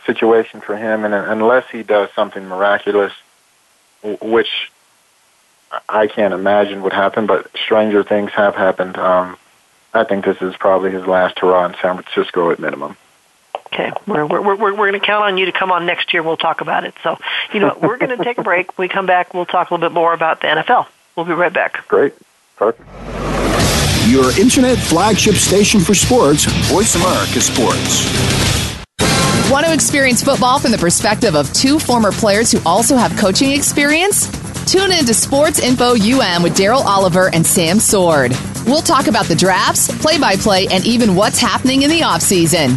situation 0.04 0.60
for 0.60 0.76
him, 0.76 1.04
and 1.04 1.14
unless 1.14 1.68
he 1.70 1.82
does 1.82 2.08
something 2.14 2.46
miraculous, 2.46 3.12
which 4.02 4.70
I 5.88 6.06
can't 6.06 6.32
imagine 6.32 6.82
would 6.82 6.92
happen, 6.92 7.26
but 7.26 7.50
stranger 7.56 8.02
things 8.02 8.30
have 8.32 8.54
happened. 8.54 8.96
Um, 8.96 9.36
I 9.92 10.04
think 10.04 10.24
this 10.24 10.40
is 10.40 10.54
probably 10.56 10.92
his 10.92 11.06
last 11.06 11.38
hurrah 11.38 11.66
in 11.66 11.74
San 11.80 12.02
Francisco 12.02 12.50
at 12.50 12.58
minimum. 12.58 12.96
Okay, 13.66 13.90
we're 14.06 14.24
we're 14.24 14.40
we're, 14.40 14.56
we're 14.56 14.90
going 14.90 14.92
to 14.92 15.00
count 15.00 15.24
on 15.24 15.38
you 15.38 15.46
to 15.46 15.52
come 15.52 15.72
on 15.72 15.86
next 15.86 16.12
year. 16.14 16.22
We'll 16.22 16.36
talk 16.36 16.60
about 16.60 16.84
it. 16.84 16.94
So, 17.02 17.18
you 17.52 17.60
know, 17.60 17.76
we're 17.80 17.98
going 17.98 18.16
to 18.16 18.22
take 18.22 18.38
a 18.38 18.42
break. 18.42 18.78
When 18.78 18.84
we 18.84 18.88
come 18.88 19.06
back, 19.06 19.34
we'll 19.34 19.44
talk 19.44 19.70
a 19.70 19.74
little 19.74 19.88
bit 19.88 19.94
more 19.94 20.12
about 20.12 20.40
the 20.40 20.46
NFL. 20.46 20.86
We'll 21.16 21.26
be 21.26 21.32
right 21.32 21.52
back. 21.52 21.86
Great, 21.88 22.14
perfect. 22.56 22.88
Your 24.08 24.38
internet 24.38 24.78
flagship 24.78 25.34
station 25.34 25.80
for 25.80 25.94
sports, 25.94 26.44
Voice 26.70 26.94
America 26.94 27.40
Sports. 27.40 28.06
Want 29.50 29.64
to 29.64 29.72
experience 29.72 30.22
football 30.22 30.58
from 30.58 30.72
the 30.72 30.78
perspective 30.78 31.34
of 31.34 31.52
two 31.52 31.78
former 31.78 32.12
players 32.12 32.52
who 32.52 32.60
also 32.66 32.96
have 32.96 33.16
coaching 33.16 33.52
experience? 33.52 34.28
Tune 34.70 34.92
in 34.92 35.04
to 35.06 35.14
Sports 35.14 35.60
Info 35.60 35.92
UM 35.94 36.42
with 36.42 36.56
Daryl 36.56 36.84
Oliver 36.84 37.32
and 37.32 37.46
Sam 37.46 37.78
Sword. 37.78 38.32
We'll 38.66 38.82
talk 38.82 39.06
about 39.06 39.26
the 39.26 39.36
drafts, 39.36 39.86
play 40.02 40.18
by 40.18 40.34
play, 40.36 40.66
and 40.68 40.84
even 40.84 41.14
what's 41.14 41.38
happening 41.38 41.82
in 41.82 41.90
the 41.90 42.00
offseason. 42.00 42.76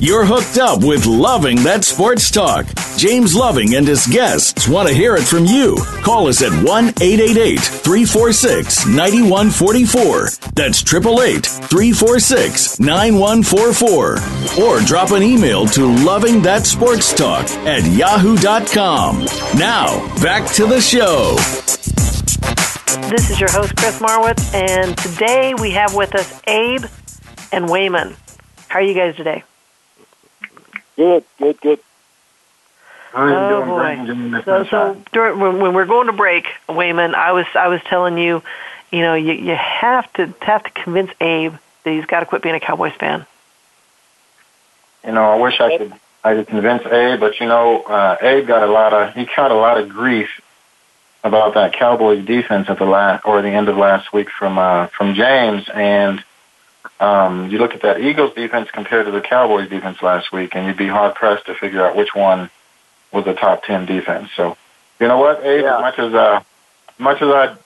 You're 0.00 0.24
hooked 0.24 0.58
up 0.58 0.84
with 0.84 1.06
Loving 1.06 1.56
That 1.64 1.82
Sports 1.82 2.30
Talk. 2.30 2.66
James 2.96 3.34
Loving 3.34 3.74
and 3.74 3.86
his 3.86 4.06
guests 4.06 4.68
want 4.68 4.86
to 4.88 4.94
hear 4.94 5.16
it 5.16 5.24
from 5.24 5.44
you. 5.44 5.76
Call 6.04 6.28
us 6.28 6.40
at 6.40 6.52
1 6.52 6.64
888 6.64 7.58
346 7.58 8.86
9144. 8.86 10.28
That's 10.54 10.82
888 10.82 11.44
346 11.44 12.78
9144. 12.78 14.64
Or 14.64 14.80
drop 14.86 15.10
an 15.10 15.24
email 15.24 15.66
to 15.66 15.92
Loving 16.04 16.42
That 16.42 16.64
Sports 16.64 17.12
Talk 17.12 17.50
at 17.66 17.84
yahoo.com. 17.84 19.24
Now, 19.58 19.98
back 20.22 20.48
to 20.54 20.66
the 20.66 20.80
show. 20.80 21.34
This 23.10 23.30
is 23.30 23.40
your 23.40 23.50
host, 23.50 23.74
Chris 23.76 23.98
Marwitz, 23.98 24.54
and 24.54 24.96
today 24.96 25.54
we 25.54 25.72
have 25.72 25.96
with 25.96 26.14
us 26.14 26.40
Abe 26.46 26.84
and 27.50 27.68
Wayman. 27.68 28.14
How 28.68 28.78
are 28.78 28.82
you 28.82 28.94
guys 28.94 29.16
today? 29.16 29.42
Good, 30.98 31.22
good, 31.38 31.60
good. 31.60 31.78
I'm 33.14 33.32
oh 33.32 33.64
boy! 33.64 34.42
So, 34.44 34.64
so 34.64 35.02
during, 35.12 35.38
when, 35.38 35.60
when 35.60 35.72
we're 35.72 35.86
going 35.86 36.08
to 36.08 36.12
break, 36.12 36.48
Wayman, 36.68 37.14
I 37.14 37.30
was 37.30 37.46
I 37.54 37.68
was 37.68 37.80
telling 37.84 38.18
you, 38.18 38.42
you 38.90 39.00
know, 39.02 39.14
you 39.14 39.32
you 39.32 39.54
have 39.54 40.12
to 40.14 40.34
have 40.40 40.64
to 40.64 40.70
convince 40.70 41.12
Abe 41.20 41.54
that 41.84 41.92
he's 41.92 42.04
got 42.04 42.20
to 42.20 42.26
quit 42.26 42.42
being 42.42 42.56
a 42.56 42.60
Cowboys 42.60 42.94
fan. 42.94 43.24
You 45.06 45.12
know, 45.12 45.22
I 45.22 45.36
wish 45.36 45.60
I 45.60 45.78
could 45.78 45.92
I 46.24 46.34
could 46.34 46.48
convince 46.48 46.84
Abe, 46.84 47.20
but 47.20 47.38
you 47.38 47.46
know, 47.46 47.82
uh, 47.82 48.16
Abe 48.20 48.48
got 48.48 48.64
a 48.64 48.70
lot 48.70 48.92
of 48.92 49.14
he 49.14 49.24
got 49.36 49.52
a 49.52 49.54
lot 49.54 49.78
of 49.78 49.88
grief 49.88 50.28
about 51.22 51.54
that 51.54 51.74
Cowboys 51.74 52.26
defense 52.26 52.68
at 52.68 52.78
the 52.78 52.86
last 52.86 53.24
or 53.24 53.40
the 53.40 53.50
end 53.50 53.68
of 53.68 53.76
last 53.76 54.12
week 54.12 54.30
from 54.30 54.58
uh, 54.58 54.88
from 54.88 55.14
James, 55.14 55.68
and 55.72 56.24
um, 57.00 57.50
you 57.50 57.58
look 57.58 57.74
at 57.74 57.82
that 57.82 58.00
Eagles 58.00 58.34
defense 58.34 58.70
compared 58.72 59.06
to 59.06 59.12
the 59.12 59.20
Cowboys 59.20 59.68
defense 59.68 60.02
last 60.02 60.32
week, 60.32 60.54
and 60.54 60.66
you'd 60.66 60.76
be 60.76 60.88
hard 60.88 61.14
pressed 61.14 61.46
to 61.46 61.54
figure 61.54 61.84
out 61.86 61.96
which 61.96 62.14
one 62.14 62.50
was 63.12 63.26
a 63.26 63.34
top 63.34 63.62
ten 63.64 63.86
defense. 63.86 64.30
So, 64.36 64.56
you 64.98 65.06
know 65.08 65.18
what, 65.18 65.44
Abe? 65.44 65.62
Yeah. 65.62 65.76
As 65.76 65.80
much 65.80 65.98
as 65.98 66.14
uh, 66.14 66.40
much 66.98 67.22
as 67.22 67.28
I 67.28 67.56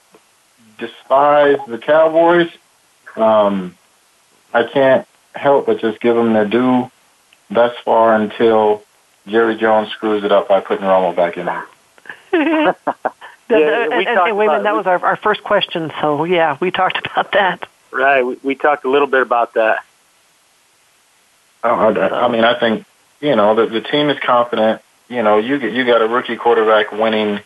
despise 0.77 1.57
the 1.67 1.77
Cowboys, 1.77 2.51
um, 3.15 3.75
I 4.53 4.63
can't 4.63 5.07
help 5.33 5.65
but 5.65 5.79
just 5.79 5.99
give 5.99 6.15
them 6.15 6.33
their 6.33 6.47
due 6.47 6.91
thus 7.49 7.75
far 7.83 8.15
until 8.15 8.83
Jerry 9.27 9.55
Jones 9.55 9.89
screws 9.89 10.23
it 10.23 10.31
up 10.31 10.47
by 10.47 10.59
putting 10.59 10.85
Romo 10.85 11.15
back 11.15 11.37
in 11.37 11.47
there. 11.47 12.75
Yeah, 13.49 13.83
and, 13.83 13.89
we 13.89 14.05
and, 14.05 14.15
talked 14.15 14.29
and 14.29 14.37
Wayman, 14.37 14.55
about- 14.55 14.63
that 14.63 14.75
was 14.75 14.87
our, 14.87 15.05
our 15.05 15.15
first 15.17 15.43
question. 15.43 15.91
So 16.01 16.23
yeah, 16.23 16.57
we 16.59 16.71
talked 16.71 17.05
about 17.05 17.31
that. 17.33 17.67
Right. 17.93 18.25
We, 18.25 18.37
we 18.43 18.55
talked 18.55 18.85
a 18.85 18.89
little 18.89 19.07
bit 19.07 19.21
about 19.21 19.53
that. 19.53 19.85
Oh, 21.63 21.75
I, 21.75 22.25
I 22.25 22.27
mean, 22.27 22.43
I 22.43 22.59
think 22.59 22.85
you 23.21 23.35
know 23.35 23.55
the 23.55 23.67
the 23.67 23.81
team 23.81 24.09
is 24.09 24.19
confident. 24.19 24.81
You 25.09 25.23
know, 25.23 25.37
you 25.37 25.59
get 25.59 25.73
you 25.73 25.85
got 25.85 26.01
a 26.01 26.07
rookie 26.07 26.35
quarterback 26.35 26.91
winning 26.91 27.39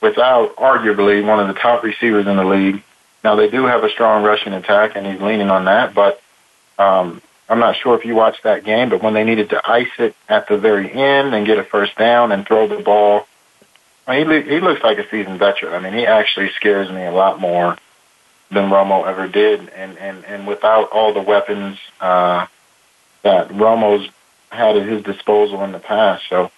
without 0.00 0.56
arguably 0.56 1.24
one 1.26 1.40
of 1.40 1.48
the 1.48 1.60
top 1.60 1.82
receivers 1.82 2.26
in 2.26 2.36
the 2.36 2.44
league. 2.44 2.82
Now 3.24 3.34
they 3.34 3.50
do 3.50 3.64
have 3.64 3.84
a 3.84 3.90
strong 3.90 4.22
rushing 4.22 4.52
attack, 4.52 4.92
and 4.94 5.06
he's 5.06 5.20
leaning 5.20 5.50
on 5.50 5.64
that. 5.66 5.94
But 5.94 6.22
um, 6.78 7.20
I'm 7.48 7.58
not 7.58 7.76
sure 7.76 7.98
if 7.98 8.04
you 8.04 8.14
watched 8.14 8.44
that 8.44 8.64
game, 8.64 8.88
but 8.88 9.02
when 9.02 9.14
they 9.14 9.24
needed 9.24 9.50
to 9.50 9.68
ice 9.68 9.90
it 9.98 10.14
at 10.28 10.48
the 10.48 10.56
very 10.56 10.90
end 10.90 11.34
and 11.34 11.44
get 11.46 11.58
a 11.58 11.64
first 11.64 11.96
down 11.96 12.32
and 12.32 12.46
throw 12.46 12.68
the 12.68 12.82
ball, 12.82 13.26
I 14.06 14.24
mean, 14.24 14.44
he 14.44 14.50
he 14.54 14.60
looks 14.60 14.82
like 14.82 14.98
a 14.98 15.08
seasoned 15.10 15.38
veteran. 15.38 15.74
I 15.74 15.80
mean, 15.80 15.98
he 15.98 16.06
actually 16.06 16.50
scares 16.52 16.88
me 16.90 17.04
a 17.04 17.12
lot 17.12 17.40
more 17.40 17.76
than 18.50 18.70
Romo 18.70 19.06
ever 19.06 19.28
did, 19.28 19.68
and 19.70 19.98
and 19.98 20.24
and 20.24 20.46
without 20.46 20.90
all 20.90 21.12
the 21.12 21.22
weapons. 21.22 21.78
Uh, 22.00 22.46
that 23.22 23.48
Romo's 23.48 24.08
had 24.50 24.76
at 24.76 24.86
his 24.86 25.02
disposal 25.02 25.62
in 25.64 25.72
the 25.72 25.78
past. 25.78 26.24
So, 26.28 26.50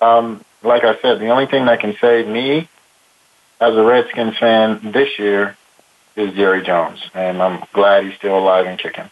um, 0.00 0.44
like 0.62 0.84
I 0.84 1.00
said, 1.00 1.20
the 1.20 1.28
only 1.28 1.46
thing 1.46 1.66
that 1.66 1.80
can 1.80 1.96
save 2.00 2.26
me 2.26 2.68
as 3.60 3.74
a 3.74 3.82
Redskins 3.82 4.38
fan 4.38 4.92
this 4.92 5.18
year 5.18 5.56
is 6.16 6.34
Jerry 6.34 6.62
Jones, 6.62 7.00
and 7.14 7.42
I'm 7.42 7.64
glad 7.72 8.04
he's 8.04 8.14
still 8.14 8.38
alive 8.38 8.66
and 8.66 8.78
kicking. 8.78 9.10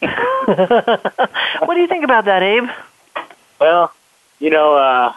what 0.00 1.74
do 1.74 1.80
you 1.80 1.88
think 1.88 2.04
about 2.04 2.26
that, 2.26 2.42
Abe? 2.42 2.68
Well, 3.60 3.92
you 4.38 4.50
know, 4.50 4.74
uh, 4.74 5.12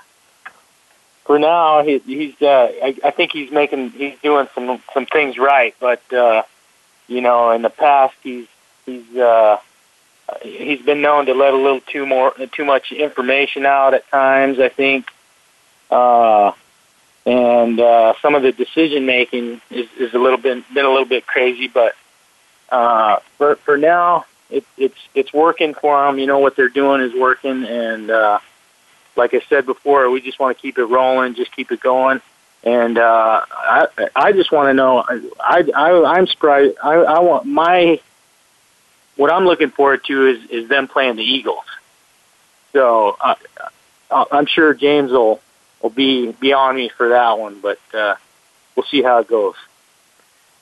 for 1.26 1.40
now, 1.40 1.84
he, 1.84 2.00
he's. 2.00 2.42
Uh, 2.42 2.72
I, 2.84 2.96
I 3.04 3.12
think 3.12 3.32
he's 3.32 3.52
making. 3.52 3.92
He's 3.92 4.18
doing 4.22 4.48
some 4.54 4.82
some 4.94 5.06
things 5.06 5.38
right, 5.38 5.74
but 5.80 6.02
uh, 6.12 6.44
you 7.08 7.22
know, 7.22 7.52
in 7.52 7.62
the 7.62 7.70
past, 7.70 8.16
he's 8.24 8.48
he's 8.86 9.16
uh, 9.16 9.58
he's 10.42 10.82
been 10.82 11.02
known 11.02 11.28
to 11.28 11.34
let 11.34 11.54
a 11.54 11.58
little 11.58 11.82
too 11.82 12.06
more 12.06 12.34
too 12.52 12.66
much 12.66 12.92
information 12.92 13.66
out 13.66 13.94
at 13.94 14.08
times. 14.10 14.60
I 14.60 14.68
think, 14.70 15.10
uh, 15.90 16.52
and 17.26 17.80
uh, 17.80 18.14
some 18.22 18.36
of 18.36 18.44
the 18.44 18.52
decision 18.52 19.06
making 19.06 19.62
is, 19.70 19.88
is 19.98 20.14
a 20.14 20.20
little 20.20 20.40
bit 20.40 20.64
been 20.74 20.86
a 20.86 20.90
little 20.90 21.06
bit 21.06 21.26
crazy. 21.26 21.70
But 21.70 21.94
uh, 22.70 23.20
for 23.38 23.56
for 23.56 23.78
now, 23.78 24.26
it, 24.50 24.66
it's 24.78 25.00
it's 25.16 25.32
working 25.32 25.74
for 25.74 26.06
them. 26.06 26.20
You 26.20 26.26
know 26.26 26.40
what 26.40 26.58
they're 26.58 26.68
doing 26.68 27.02
is 27.02 27.14
working, 27.14 27.64
and 27.64 28.12
uh, 28.12 28.40
like 29.16 29.34
I 29.34 29.42
said 29.50 29.66
before, 29.66 30.10
we 30.10 30.22
just 30.22 30.40
want 30.40 30.58
to 30.58 30.62
keep 30.62 30.78
it 30.78 30.86
rolling, 30.86 31.36
just 31.36 31.56
keep 31.56 31.72
it 31.72 31.80
going. 31.80 32.22
And 32.64 32.98
uh, 32.98 33.42
I 33.52 33.88
I 34.16 34.32
just 34.32 34.52
want 34.52 34.70
to 34.70 34.74
know. 34.74 35.04
I 35.40 35.70
I 35.76 36.04
I'm 36.18 36.28
surprised. 36.28 36.78
I 36.82 36.94
I 36.94 37.20
want 37.20 37.46
my 37.46 38.00
what 39.18 39.32
I'm 39.32 39.46
looking 39.46 39.70
forward 39.70 40.04
to 40.06 40.28
is 40.28 40.50
is 40.50 40.70
them 40.70 40.88
playing 40.88 41.18
the 41.18 41.24
Eagles. 41.24 41.66
So 42.72 43.18
uh, 43.20 43.36
I'm 44.10 44.46
sure 44.46 44.74
James 44.74 45.12
will 45.12 45.42
will 45.82 45.90
be 45.90 46.32
be 46.32 46.54
on 46.54 46.76
me 46.76 46.90
for 46.90 47.10
that 47.10 47.38
one, 47.38 47.60
but 47.60 47.80
uh, 47.94 48.16
we'll 48.76 48.86
see 48.86 49.02
how 49.02 49.20
it 49.20 49.28
goes. 49.28 49.56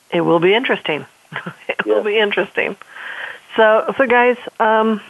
It 0.10 0.22
will 0.22 0.40
be 0.40 0.54
interesting. 0.56 1.06
it 1.70 1.86
Yeah. 1.86 1.94
will 1.94 2.04
be 2.04 2.18
interesting. 2.18 2.76
So, 3.56 3.94
so 3.98 4.08
guys, 4.08 4.38
um, 4.60 5.02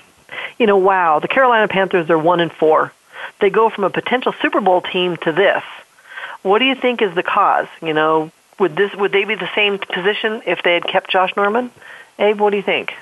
you 0.59 0.67
know, 0.67 0.77
wow, 0.77 1.19
the 1.19 1.27
Carolina 1.27 1.67
Panthers 1.67 2.09
are 2.09 2.17
one 2.19 2.39
and 2.39 2.51
four. 2.51 2.91
They 3.39 3.49
go 3.49 3.69
from 3.69 3.83
a 3.83 3.89
potential 3.89 4.33
Super 4.41 4.61
Bowl 4.61 4.81
team 4.81 5.17
to 5.17 5.31
this. 5.31 5.63
What 6.41 6.59
do 6.59 6.65
you 6.65 6.75
think 6.75 7.01
is 7.01 7.13
the 7.13 7.23
cause? 7.23 7.67
You 7.81 7.93
know, 7.93 8.31
would 8.59 8.75
this 8.75 8.93
would 8.95 9.11
they 9.11 9.25
be 9.25 9.35
the 9.35 9.49
same 9.55 9.79
position 9.79 10.41
if 10.45 10.63
they 10.63 10.73
had 10.73 10.85
kept 10.85 11.09
Josh 11.09 11.35
Norman? 11.35 11.71
Abe, 12.19 12.39
what 12.39 12.51
do 12.51 12.57
you 12.57 12.63
think? 12.63 12.93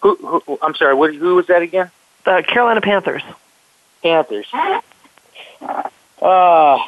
Who, 0.00 0.16
who 0.16 0.58
I'm 0.60 0.74
sorry. 0.74 0.94
What, 0.94 1.14
who 1.14 1.36
was 1.36 1.46
that 1.46 1.62
again? 1.62 1.90
The 2.24 2.44
Carolina 2.46 2.80
Panthers. 2.80 3.22
Panthers. 4.02 4.46
Uh 6.20 6.78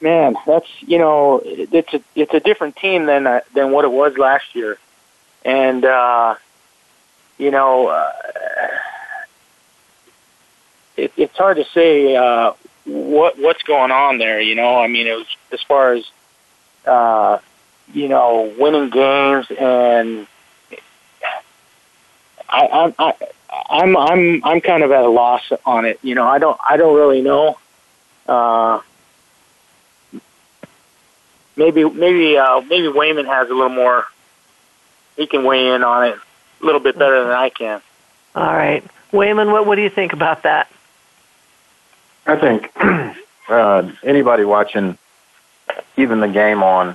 man, 0.00 0.34
that's 0.46 0.68
you 0.80 0.98
know, 0.98 1.40
it's 1.44 1.92
a 1.92 2.02
it's 2.14 2.34
a 2.34 2.40
different 2.40 2.76
team 2.76 3.06
than 3.06 3.26
uh, 3.26 3.40
than 3.54 3.70
what 3.70 3.84
it 3.84 3.92
was 3.92 4.16
last 4.16 4.54
year, 4.54 4.78
and 5.44 5.84
uh, 5.84 6.34
you 7.38 7.50
know, 7.50 7.88
uh, 7.88 8.12
it, 11.04 11.12
it's 11.16 11.36
hard 11.36 11.56
to 11.56 11.64
say 11.64 12.16
uh, 12.16 12.52
what 12.84 13.38
what's 13.38 13.62
going 13.62 13.90
on 13.90 14.18
there. 14.18 14.40
You 14.40 14.54
know, 14.54 14.78
I 14.78 14.86
mean, 14.86 15.06
it 15.06 15.16
was 15.16 15.26
as 15.52 15.62
far 15.62 15.92
as 15.94 16.10
uh, 16.86 17.38
you 17.92 18.08
know, 18.08 18.52
winning 18.58 18.90
games 18.90 19.46
and. 19.50 20.26
I, 22.52 22.66
I, 22.66 22.94
I, 22.98 23.14
I'm 23.70 23.96
I'm 23.96 24.44
I'm 24.44 24.60
kind 24.60 24.82
of 24.82 24.90
at 24.90 25.04
a 25.04 25.08
loss 25.08 25.52
on 25.64 25.84
it. 25.84 26.00
You 26.02 26.14
know, 26.16 26.26
I 26.26 26.38
don't 26.38 26.58
I 26.68 26.76
don't 26.76 26.96
really 26.96 27.22
know. 27.22 27.58
Uh, 28.26 28.80
maybe 31.56 31.84
maybe 31.88 32.36
uh, 32.36 32.60
maybe 32.60 32.88
Wayman 32.88 33.26
has 33.26 33.48
a 33.50 33.54
little 33.54 33.68
more. 33.68 34.04
He 35.16 35.26
can 35.26 35.44
weigh 35.44 35.74
in 35.74 35.82
on 35.82 36.08
it 36.08 36.18
a 36.60 36.64
little 36.64 36.80
bit 36.80 36.98
better 36.98 37.22
than 37.22 37.32
I 37.32 37.50
can. 37.50 37.80
All 38.34 38.52
right, 38.52 38.84
Wayman, 39.12 39.50
what 39.52 39.66
what 39.66 39.76
do 39.76 39.82
you 39.82 39.90
think 39.90 40.12
about 40.12 40.42
that? 40.42 40.68
I 42.30 42.36
think 42.36 42.70
uh, 43.48 43.90
anybody 44.04 44.44
watching 44.44 44.96
even 45.96 46.20
the 46.20 46.28
game 46.28 46.62
on 46.62 46.94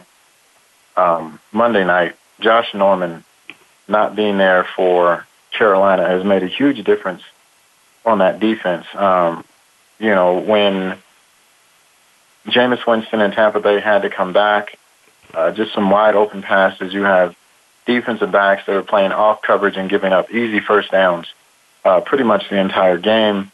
um, 0.96 1.42
Monday 1.52 1.84
night, 1.84 2.16
Josh 2.40 2.74
Norman 2.74 3.26
not 3.86 4.16
being 4.16 4.38
there 4.38 4.66
for 4.78 5.28
Carolina 5.52 6.08
has 6.08 6.24
made 6.24 6.44
a 6.44 6.48
huge 6.48 6.82
difference 6.86 7.22
on 8.06 8.20
that 8.20 8.40
defense. 8.40 8.86
Um, 8.96 9.44
you 10.00 10.12
know, 10.12 10.40
when 10.40 10.98
Jameis 12.48 12.88
Winston 12.88 13.20
and 13.20 13.34
Tampa 13.34 13.60
Bay 13.60 13.82
had 13.82 14.04
to 14.04 14.10
come 14.10 14.32
back, 14.32 14.78
uh, 15.34 15.52
just 15.52 15.74
some 15.74 15.90
wide 15.90 16.16
open 16.16 16.44
passes. 16.44 16.94
You 16.94 17.04
have 17.04 17.36
defensive 17.86 18.32
backs 18.32 18.66
that 18.68 18.76
are 18.78 18.84
playing 18.84 19.12
off 19.12 19.42
coverage 19.42 19.76
and 19.76 19.90
giving 19.90 20.14
up 20.14 20.32
easy 20.32 20.62
first 20.62 20.92
downs 20.92 21.28
uh, 21.84 22.00
pretty 22.00 22.24
much 22.24 22.50
the 22.50 22.58
entire 22.58 22.98
game. 22.98 23.52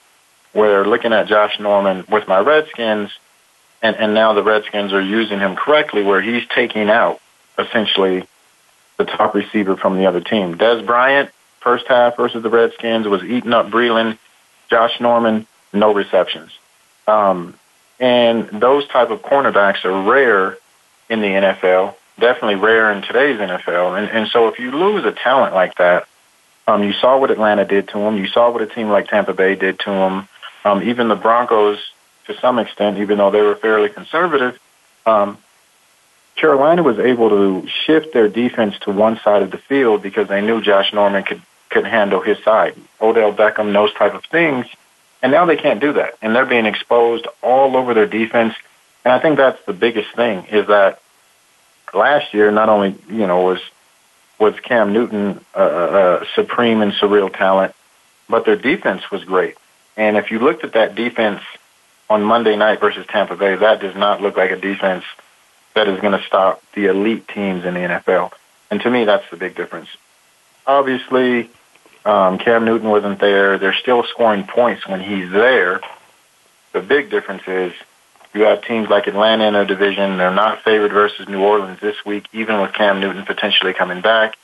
Where 0.53 0.85
looking 0.85 1.13
at 1.13 1.27
Josh 1.27 1.59
Norman 1.59 2.05
with 2.09 2.27
my 2.27 2.39
Redskins, 2.39 3.11
and, 3.81 3.95
and 3.95 4.13
now 4.13 4.33
the 4.33 4.43
Redskins 4.43 4.91
are 4.93 5.01
using 5.01 5.39
him 5.39 5.55
correctly, 5.55 6.03
where 6.03 6.21
he's 6.21 6.47
taking 6.53 6.89
out 6.89 7.19
essentially 7.57 8.27
the 8.97 9.05
top 9.05 9.33
receiver 9.33 9.75
from 9.77 9.97
the 9.97 10.05
other 10.05 10.21
team. 10.21 10.57
Dez 10.57 10.85
Bryant, 10.85 11.29
first 11.61 11.87
half 11.87 12.17
versus 12.17 12.43
the 12.43 12.49
Redskins, 12.49 13.07
was 13.07 13.23
eating 13.23 13.53
up 13.53 13.67
Breeland. 13.69 14.17
Josh 14.69 14.99
Norman, 14.99 15.47
no 15.73 15.93
receptions. 15.93 16.51
Um, 17.07 17.55
And 17.99 18.47
those 18.49 18.87
type 18.87 19.09
of 19.11 19.21
cornerbacks 19.21 19.85
are 19.85 20.09
rare 20.09 20.57
in 21.09 21.21
the 21.21 21.27
NFL, 21.27 21.95
definitely 22.19 22.55
rare 22.55 22.91
in 22.91 23.01
today's 23.03 23.37
NFL. 23.39 23.97
And, 23.97 24.09
and 24.09 24.27
so 24.29 24.47
if 24.47 24.59
you 24.59 24.71
lose 24.71 25.05
a 25.05 25.11
talent 25.11 25.53
like 25.53 25.75
that, 25.75 26.07
um, 26.67 26.83
you 26.83 26.93
saw 26.93 27.19
what 27.19 27.31
Atlanta 27.31 27.65
did 27.65 27.89
to 27.89 27.99
him. 27.99 28.17
You 28.17 28.27
saw 28.27 28.49
what 28.51 28.61
a 28.61 28.67
team 28.67 28.89
like 28.89 29.07
Tampa 29.07 29.33
Bay 29.33 29.55
did 29.55 29.79
to 29.79 29.91
him. 29.91 30.27
Um, 30.63 30.83
even 30.83 31.07
the 31.07 31.15
Broncos, 31.15 31.79
to 32.27 32.37
some 32.39 32.59
extent, 32.59 32.99
even 32.99 33.17
though 33.17 33.31
they 33.31 33.41
were 33.41 33.55
fairly 33.55 33.89
conservative, 33.89 34.59
um, 35.05 35.37
Carolina 36.35 36.83
was 36.83 36.99
able 36.99 37.29
to 37.29 37.67
shift 37.67 38.13
their 38.13 38.27
defense 38.27 38.77
to 38.79 38.91
one 38.91 39.19
side 39.23 39.43
of 39.43 39.51
the 39.51 39.57
field 39.57 40.01
because 40.01 40.27
they 40.27 40.41
knew 40.41 40.61
Josh 40.61 40.93
Norman 40.93 41.23
could 41.23 41.41
could 41.71 41.85
handle 41.85 42.21
his 42.21 42.37
side. 42.43 42.75
Odell 43.01 43.33
Beckham, 43.33 43.73
those 43.73 43.93
type 43.93 44.13
of 44.13 44.23
things. 44.25 44.67
And 45.23 45.31
now 45.31 45.45
they 45.45 45.55
can't 45.55 45.79
do 45.79 45.93
that. 45.93 46.15
And 46.21 46.35
they're 46.35 46.45
being 46.45 46.65
exposed 46.65 47.27
all 47.41 47.77
over 47.77 47.93
their 47.93 48.07
defense. 48.07 48.53
And 49.03 49.13
I 49.13 49.19
think 49.19 49.37
that's 49.37 49.63
the 49.65 49.73
biggest 49.73 50.11
thing 50.13 50.45
is 50.47 50.67
that 50.67 51.01
last 51.93 52.33
year, 52.33 52.51
not 52.51 52.69
only, 52.69 52.95
you 53.09 53.25
know, 53.25 53.41
was, 53.41 53.59
was 54.37 54.59
Cam 54.59 54.93
Newton 54.93 55.43
uh, 55.55 55.59
uh, 55.59 56.25
supreme 56.35 56.81
and 56.81 56.91
surreal 56.91 57.33
talent, 57.33 57.73
but 58.27 58.45
their 58.45 58.55
defense 58.55 59.09
was 59.09 59.23
great. 59.23 59.55
And 59.97 60.17
if 60.17 60.31
you 60.31 60.39
looked 60.39 60.63
at 60.63 60.73
that 60.73 60.95
defense 60.95 61.41
on 62.09 62.23
Monday 62.23 62.55
night 62.55 62.79
versus 62.79 63.05
Tampa 63.07 63.35
Bay, 63.35 63.55
that 63.55 63.81
does 63.81 63.95
not 63.95 64.21
look 64.21 64.37
like 64.37 64.51
a 64.51 64.57
defense 64.57 65.03
that 65.73 65.87
is 65.87 65.99
going 66.01 66.17
to 66.17 66.25
stop 66.25 66.61
the 66.73 66.85
elite 66.85 67.27
teams 67.27 67.65
in 67.65 67.73
the 67.73 67.79
NFL. 67.79 68.31
And 68.69 68.81
to 68.81 68.89
me, 68.89 69.05
that's 69.05 69.29
the 69.29 69.37
big 69.37 69.55
difference. 69.55 69.89
Obviously, 70.65 71.49
um, 72.05 72.37
Cam 72.37 72.65
Newton 72.65 72.89
wasn't 72.89 73.19
there. 73.19 73.57
They're 73.57 73.73
still 73.73 74.03
scoring 74.03 74.45
points 74.45 74.87
when 74.87 75.01
he's 75.01 75.31
there. 75.31 75.81
The 76.73 76.81
big 76.81 77.09
difference 77.09 77.43
is 77.47 77.73
you 78.33 78.43
have 78.43 78.63
teams 78.63 78.89
like 78.89 79.07
Atlanta 79.07 79.45
in 79.45 79.55
a 79.55 79.65
division. 79.65 80.17
They're 80.17 80.33
not 80.33 80.63
favored 80.63 80.91
versus 80.91 81.27
New 81.27 81.41
Orleans 81.41 81.79
this 81.81 82.03
week, 82.05 82.27
even 82.31 82.61
with 82.61 82.73
Cam 82.73 82.99
Newton 82.99 83.25
potentially 83.25 83.73
coming 83.73 84.01
back. 84.01 84.35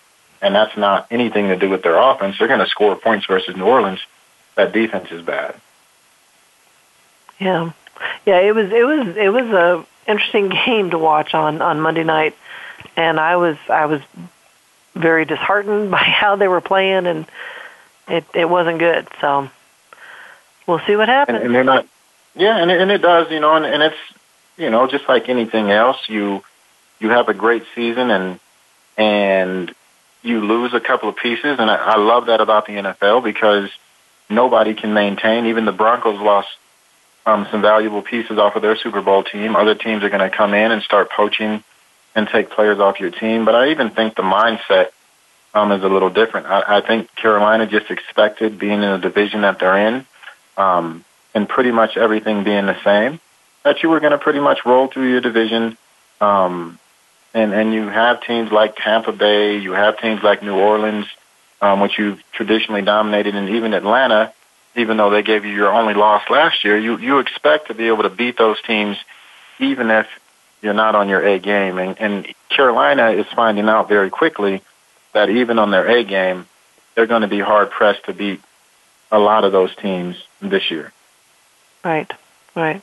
And 0.42 0.54
that's 0.54 0.76
not 0.78 1.08
anything 1.10 1.48
to 1.48 1.56
do 1.56 1.70
with 1.70 1.84
their 1.84 1.98
offense. 1.98 2.36
They're 2.38 2.48
going 2.48 2.60
to 2.60 2.68
score 2.68 2.96
points 2.96 3.26
versus 3.26 3.56
New 3.56 3.66
Orleans. 3.66 4.00
That 4.58 4.74
defense 4.74 5.12
is 5.12 5.22
bad. 5.22 5.56
Yeah, 7.40 7.72
yeah. 8.26 8.40
It 8.40 8.54
was 8.56 8.72
it 8.72 8.84
was 8.84 9.16
it 9.16 9.30
was 9.30 9.46
a 9.46 9.86
interesting 10.12 10.50
game 10.66 10.90
to 10.90 10.98
watch 10.98 11.34
on 11.36 11.62
on 11.62 11.80
Monday 11.80 12.04
night, 12.04 12.36
and 12.96 13.20
I 13.20 13.38
was 13.38 13.56
I 13.70 13.86
was 13.86 14.02
very 14.96 15.26
disheartened 15.26 15.92
by 15.98 16.00
how 16.00 16.36
they 16.36 16.48
were 16.48 16.60
playing, 16.60 17.06
and 17.06 17.28
it 18.08 18.26
it 18.34 18.50
wasn't 18.50 18.80
good. 18.80 19.08
So 19.22 19.48
we'll 20.66 20.82
see 20.88 20.96
what 20.96 21.08
happens. 21.08 21.38
And, 21.38 21.46
and 21.46 21.56
they're 21.56 21.64
not. 21.64 21.88
Yeah, 22.36 22.58
and 22.58 22.70
it, 22.70 22.82
and 22.82 22.92
it 22.92 23.02
does, 23.02 23.32
you 23.32 23.40
know, 23.40 23.56
and, 23.56 23.66
and 23.66 23.84
it's 23.84 23.98
you 24.58 24.72
know 24.72 24.88
just 24.88 25.08
like 25.08 25.30
anything 25.30 25.70
else, 25.70 25.98
you 26.10 26.44
you 27.00 27.10
have 27.10 27.30
a 27.30 27.34
great 27.36 27.64
season 27.76 28.10
and 28.10 28.40
and 28.98 29.76
you 30.24 30.42
lose 30.42 30.74
a 30.74 30.80
couple 30.80 31.10
of 31.10 31.16
pieces, 31.16 31.60
and 31.60 31.70
I, 31.70 31.76
I 31.76 31.98
love 31.98 32.26
that 32.26 32.42
about 32.42 32.66
the 32.66 32.74
NFL 32.74 33.24
because 33.24 33.70
nobody 34.30 34.74
can 34.74 34.94
maintain. 34.94 35.46
Even 35.48 35.66
the 35.66 35.72
Broncos 35.72 36.20
lost 36.20 36.50
um, 37.26 37.48
some 37.52 37.62
valuable 37.62 38.02
pieces 38.02 38.38
off 38.38 38.56
of 38.56 38.62
their 38.62 38.78
Super 38.78 39.02
Bowl 39.02 39.24
team. 39.24 39.56
Other 39.56 39.76
teams 39.76 40.04
are 40.04 40.10
going 40.10 40.30
to 40.30 40.36
come 40.36 40.54
in 40.54 40.72
and 40.72 40.82
start 40.82 41.10
poaching 41.12 41.64
and 42.16 42.28
take 42.28 42.50
players 42.50 42.80
off 42.80 43.00
your 43.00 43.12
team. 43.12 43.46
But 43.46 43.56
I 43.56 43.70
even 43.72 43.90
think 43.90 44.16
the 44.16 44.24
mindset 44.24 44.88
um, 45.54 45.72
is 45.72 45.84
a 45.84 45.90
little 45.90 46.10
different. 46.10 46.48
I, 46.48 46.78
I 46.78 46.82
think 46.82 47.14
Carolina 47.16 47.68
just 47.68 47.92
expected 47.92 48.58
being 48.60 48.82
in 48.82 48.92
the 48.92 48.98
division 48.98 49.42
that 49.42 49.60
they're 49.60 49.78
in, 49.78 50.06
um, 50.56 51.04
and 51.34 51.48
pretty 51.48 51.72
much 51.72 51.98
everything 51.98 52.44
being 52.44 52.66
the 52.66 52.82
same, 52.84 53.20
that 53.64 53.84
you 53.84 53.90
were 53.90 54.00
going 54.00 54.12
to 54.12 54.18
pretty 54.18 54.40
much 54.40 54.66
roll 54.66 54.88
through 54.88 55.10
your 55.10 55.22
division. 55.22 55.78
Um, 56.22 56.80
and 57.34 57.54
and 57.54 57.74
you 57.74 57.88
have 57.88 58.22
teams 58.24 58.52
like 58.52 58.76
Tampa 58.78 59.12
Bay, 59.12 59.58
you 59.58 59.74
have 59.74 60.00
teams 60.00 60.24
like 60.24 60.42
New 60.42 60.56
Orleans, 60.56 61.06
um, 61.62 61.80
which 61.80 61.98
you've 61.98 62.22
traditionally 62.32 62.82
dominated, 62.82 63.36
and 63.36 63.50
even 63.50 63.74
Atlanta. 63.74 64.34
Even 64.76 64.98
though 64.98 65.10
they 65.10 65.24
gave 65.24 65.44
you 65.44 65.52
your 65.52 65.74
only 65.74 65.96
loss 65.96 66.30
last 66.30 66.64
year, 66.64 66.78
you 66.78 66.98
you 66.98 67.18
expect 67.20 67.68
to 67.68 67.74
be 67.74 67.88
able 67.88 68.04
to 68.04 68.10
beat 68.10 68.38
those 68.38 68.62
teams, 68.62 68.98
even 69.60 69.90
if 69.90 70.08
you're 70.62 70.74
not 70.74 70.96
on 70.96 71.10
your 71.10 71.26
A 71.26 71.40
game. 71.40 71.78
And, 71.78 72.00
and 72.00 72.34
Carolina 72.50 73.12
is 73.12 73.26
finding 73.36 73.68
out 73.70 73.90
very 73.90 74.10
quickly 74.10 74.62
that 75.14 75.30
even 75.30 75.60
on 75.60 75.72
their 75.72 75.88
A 75.88 76.04
game, 76.04 76.46
they're 76.96 77.08
going 77.08 77.22
to 77.22 77.28
be 77.28 77.40
hard 77.40 77.72
pressed 77.72 78.06
to 78.06 78.14
beat 78.14 78.42
a 79.12 79.20
lot 79.20 79.44
of 79.44 79.52
those 79.52 79.76
teams 79.76 80.16
this 80.42 80.70
year. 80.70 80.92
Right, 81.84 82.12
right. 82.56 82.82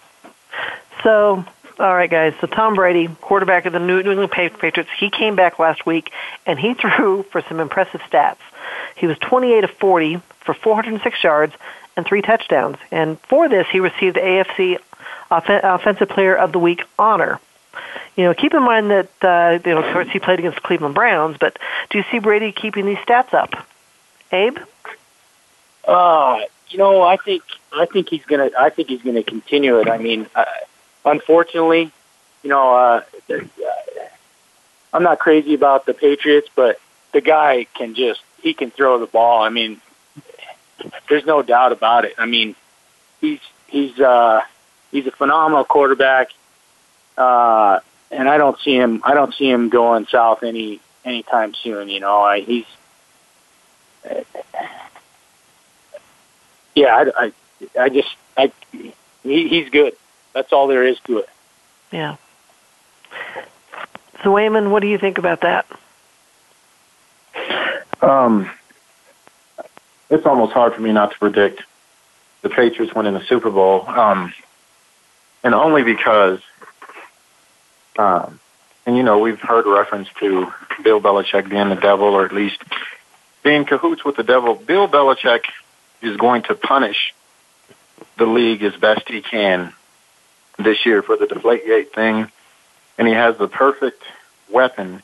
So, 1.03 1.45
all 1.79 1.95
right, 1.95 2.11
guys. 2.11 2.35
So 2.41 2.47
Tom 2.47 2.75
Brady, 2.75 3.09
quarterback 3.21 3.67
of 3.67 3.73
the 3.73 3.81
New 3.81 4.01
England 4.01 4.31
Patriots, 4.31 4.89
he 4.99 5.11
came 5.11 5.37
back 5.37 5.59
last 5.59 5.85
week 5.85 6.11
and 6.47 6.59
he 6.59 6.75
threw 6.81 7.25
for 7.25 7.43
some 7.49 7.61
impressive 7.61 8.01
stats. 8.03 8.39
He 8.97 9.07
was 9.07 9.19
28 9.19 9.65
of 9.65 9.71
40 9.71 10.21
for 10.41 10.55
406 10.55 11.25
yards 11.25 11.55
and 11.97 12.07
three 12.07 12.23
touchdowns. 12.23 12.77
And 12.91 13.19
for 13.21 13.49
this, 13.49 13.67
he 13.71 13.81
received 13.81 14.17
AFC 14.17 14.79
Offensive 15.31 16.09
Player 16.09 16.37
of 16.37 16.53
the 16.53 16.59
Week 16.59 16.83
honor. 16.99 17.41
You 18.17 18.25
know, 18.25 18.35
keep 18.35 18.55
in 18.55 18.63
mind 18.63 18.91
that 18.91 19.09
uh, 19.23 19.59
you 19.65 19.75
know, 19.75 19.83
of 19.83 19.93
course, 19.93 20.09
he 20.09 20.21
played 20.21 20.39
against 20.39 20.57
the 20.57 20.61
Cleveland 20.63 20.95
Browns. 20.95 21.37
But 21.39 21.59
do 21.91 21.99
you 21.99 22.05
see 22.11 22.21
Brady 22.21 22.53
keeping 22.53 22.87
these 22.87 22.99
stats 22.99 23.35
up, 23.35 23.55
Abe? 24.31 24.59
Uh, 25.87 26.41
you 26.69 26.79
know, 26.79 27.03
I 27.03 27.17
think 27.17 27.43
I 27.73 27.87
think 27.87 28.09
he's 28.09 28.25
gonna 28.25 28.51
I 28.57 28.71
think 28.71 28.89
he's 28.89 29.03
gonna 29.03 29.25
continue 29.25 29.79
it. 29.81 29.89
I 29.89 29.99
mean, 29.99 30.27
uh, 30.35 30.45
unfortunately, 31.05 31.91
you 32.45 32.51
know, 32.51 32.75
uh, 32.75 33.03
I'm 34.93 35.03
not 35.03 35.19
crazy 35.19 35.55
about 35.55 35.87
the 35.87 35.95
Patriots, 35.95 36.49
but 36.55 36.79
the 37.13 37.21
guy 37.21 37.67
can 37.75 37.95
just 37.95 38.23
he 38.45 38.55
can 38.55 38.71
throw 38.71 39.01
the 39.01 39.07
ball. 39.07 39.43
I 39.43 39.49
mean, 39.49 39.81
there's 41.09 41.27
no 41.27 41.43
doubt 41.43 41.73
about 41.73 42.05
it. 42.05 42.15
I 42.19 42.27
mean, 42.27 42.55
he's 43.21 43.41
he's 43.67 43.99
uh, 43.99 44.43
he's 44.93 45.09
a 45.09 45.11
phenomenal 45.11 45.65
quarterback 45.65 46.29
uh, 47.17 47.81
and 48.11 48.29
I 48.29 48.39
don't 48.39 48.59
see 48.61 48.75
him. 48.75 49.03
I 49.05 49.15
don't 49.15 49.35
see 49.35 49.49
him 49.49 49.69
going 49.69 50.07
south 50.07 50.43
any 50.43 50.81
anytime 51.05 51.55
soon. 51.55 51.89
You 51.89 52.01
know, 52.01 52.21
I, 52.21 52.41
he's. 52.41 52.67
Yeah, 56.75 56.95
I, 56.95 57.25
I, 57.27 57.33
I 57.81 57.89
just, 57.89 58.09
I, 58.37 58.53
he, 59.23 59.49
he's 59.49 59.71
good. 59.71 59.95
That's 60.33 60.53
all 60.53 60.67
there 60.67 60.85
is 60.85 60.99
to 61.07 61.19
it. 61.19 61.29
Yeah. 61.93 62.17
So, 64.25 64.33
Wayman, 64.33 64.71
what 64.73 64.81
do 64.81 64.89
you 64.89 64.99
think 64.99 65.19
about 65.19 65.43
that? 65.43 65.67
Um, 68.01 68.51
it's 70.11 70.27
almost 70.27 70.53
hard 70.53 70.75
for 70.75 70.81
me 70.81 70.93
not 70.93 71.13
to 71.13 71.19
predict 71.19 71.63
the 72.43 72.51
Patriots 72.51 72.95
winning 72.95 73.15
the 73.15 73.25
Super 73.25 73.51
Bowl, 73.51 73.89
um, 73.89 74.33
and 75.43 75.55
only 75.55 75.83
because 75.83 76.41
um, 77.99 78.41
and 78.87 78.97
you 78.97 79.03
know, 79.03 79.19
we've 79.19 79.41
heard 79.41 79.67
reference 79.67 80.09
to 80.21 80.53
Bill 80.83 81.01
Belichick 81.01 81.49
being 81.49 81.69
the 81.69 81.77
devil, 81.77 82.09
or 82.09 82.25
at 82.25 82.33
least 82.33 82.63
being 83.43 83.65
cahoots 83.65 84.05
with 84.05 84.17
the 84.17 84.23
devil. 84.23 84.55
Bill 84.55 84.89
Belichick 84.89 85.45
is 86.03 86.17
going 86.17 86.43
to 86.45 86.55
punish 86.55 87.15
the 88.19 88.27
league 88.27 88.63
as 88.63 88.75
best 88.77 89.09
he 89.09 89.23
can 89.23 89.73
this 90.59 90.85
year 90.85 91.03
for 91.03 91.17
the 91.17 91.27
Deflategate 91.27 91.93
thing, 91.93 92.31
and 92.99 93.09
he 93.09 93.15
has 93.15 93.37
the 93.39 93.49
perfect 93.49 94.03
weapon 94.51 95.03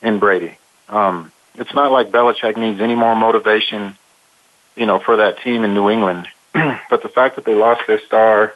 in 0.00 0.18
Brady. 0.18 0.56
Um, 0.88 1.32
it's 1.54 1.74
not 1.74 1.92
like 1.92 2.10
Belichick 2.10 2.56
needs 2.56 2.80
any 2.80 2.94
more 2.94 3.14
motivation, 3.14 3.96
you 4.76 4.86
know, 4.86 4.98
for 4.98 5.16
that 5.16 5.40
team 5.42 5.64
in 5.64 5.74
New 5.74 5.90
England. 5.90 6.28
but 6.52 7.02
the 7.02 7.08
fact 7.08 7.36
that 7.36 7.44
they 7.44 7.54
lost 7.54 7.82
their 7.86 8.00
star 8.00 8.54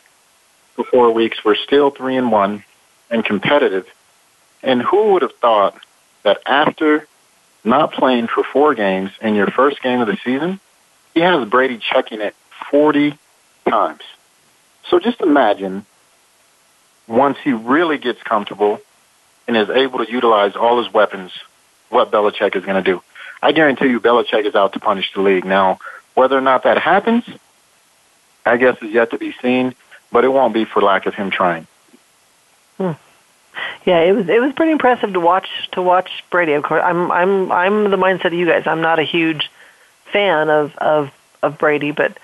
for 0.74 0.84
four 0.84 1.10
weeks, 1.10 1.44
we're 1.44 1.56
still 1.56 1.90
three 1.90 2.16
and 2.16 2.30
one 2.30 2.64
and 3.10 3.24
competitive. 3.24 3.86
And 4.62 4.82
who 4.82 5.12
would 5.12 5.22
have 5.22 5.34
thought 5.34 5.76
that 6.22 6.40
after 6.46 7.06
not 7.64 7.92
playing 7.92 8.28
for 8.28 8.42
four 8.44 8.74
games 8.74 9.10
in 9.20 9.34
your 9.34 9.48
first 9.48 9.82
game 9.82 10.00
of 10.00 10.06
the 10.06 10.16
season, 10.24 10.60
he 11.14 11.20
has 11.20 11.48
Brady 11.48 11.78
checking 11.78 12.20
it 12.20 12.34
40 12.70 13.18
times. 13.68 14.02
So 14.88 14.98
just 14.98 15.20
imagine 15.20 15.84
once 17.08 17.38
he 17.42 17.52
really 17.52 17.98
gets 17.98 18.22
comfortable 18.22 18.80
and 19.46 19.56
is 19.56 19.70
able 19.70 20.04
to 20.04 20.10
utilize 20.10 20.56
all 20.56 20.82
his 20.82 20.92
weapons, 20.92 21.32
what 21.88 22.10
Belichick 22.10 22.56
is 22.56 22.64
going 22.64 22.82
to 22.82 22.90
do. 22.90 23.02
I 23.42 23.52
guarantee 23.52 23.86
you 23.86 24.00
Belichick 24.00 24.46
is 24.46 24.54
out 24.54 24.72
to 24.72 24.80
punish 24.80 25.12
the 25.14 25.20
league. 25.20 25.44
Now, 25.44 25.78
whether 26.14 26.36
or 26.36 26.40
not 26.40 26.64
that 26.64 26.78
happens, 26.78 27.24
I 28.44 28.56
guess 28.56 28.80
is 28.82 28.92
yet 28.92 29.10
to 29.10 29.18
be 29.18 29.34
seen, 29.42 29.74
but 30.10 30.24
it 30.24 30.28
won't 30.28 30.54
be 30.54 30.64
for 30.64 30.80
lack 30.80 31.06
of 31.06 31.14
him 31.14 31.30
trying. 31.30 31.66
Hmm. 32.78 32.92
Yeah, 33.84 34.00
it 34.00 34.12
was 34.12 34.28
it 34.28 34.40
was 34.40 34.52
pretty 34.52 34.72
impressive 34.72 35.12
to 35.12 35.20
watch 35.20 35.48
to 35.72 35.82
watch 35.82 36.10
Brady. 36.30 36.52
Of 36.52 36.62
course, 36.62 36.82
I'm 36.84 37.10
I'm 37.10 37.50
I'm 37.50 37.90
the 37.90 37.96
mindset 37.96 38.26
of 38.26 38.34
you 38.34 38.46
guys. 38.46 38.66
I'm 38.66 38.82
not 38.82 38.98
a 38.98 39.02
huge 39.02 39.50
fan 40.12 40.50
of 40.50 40.76
of 40.76 41.10
of 41.42 41.58
Brady, 41.58 41.92
but 41.92 42.18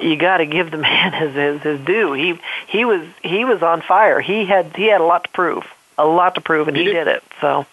you 0.00 0.16
got 0.16 0.38
to 0.38 0.46
give 0.46 0.70
the 0.70 0.78
man 0.78 1.12
his, 1.12 1.34
his 1.34 1.62
his 1.62 1.80
due. 1.86 2.12
He 2.12 2.38
he 2.68 2.84
was 2.84 3.06
he 3.22 3.44
was 3.44 3.62
on 3.62 3.82
fire. 3.82 4.20
He 4.20 4.46
had 4.46 4.74
he 4.76 4.86
had 4.86 5.00
a 5.00 5.04
lot 5.04 5.24
to 5.24 5.30
prove, 5.30 5.64
a 5.98 6.06
lot 6.06 6.36
to 6.36 6.40
prove, 6.40 6.68
and 6.68 6.76
he, 6.76 6.84
he 6.84 6.92
did. 6.92 7.04
did. 7.04 7.16
it. 7.16 7.24
So 7.40 7.66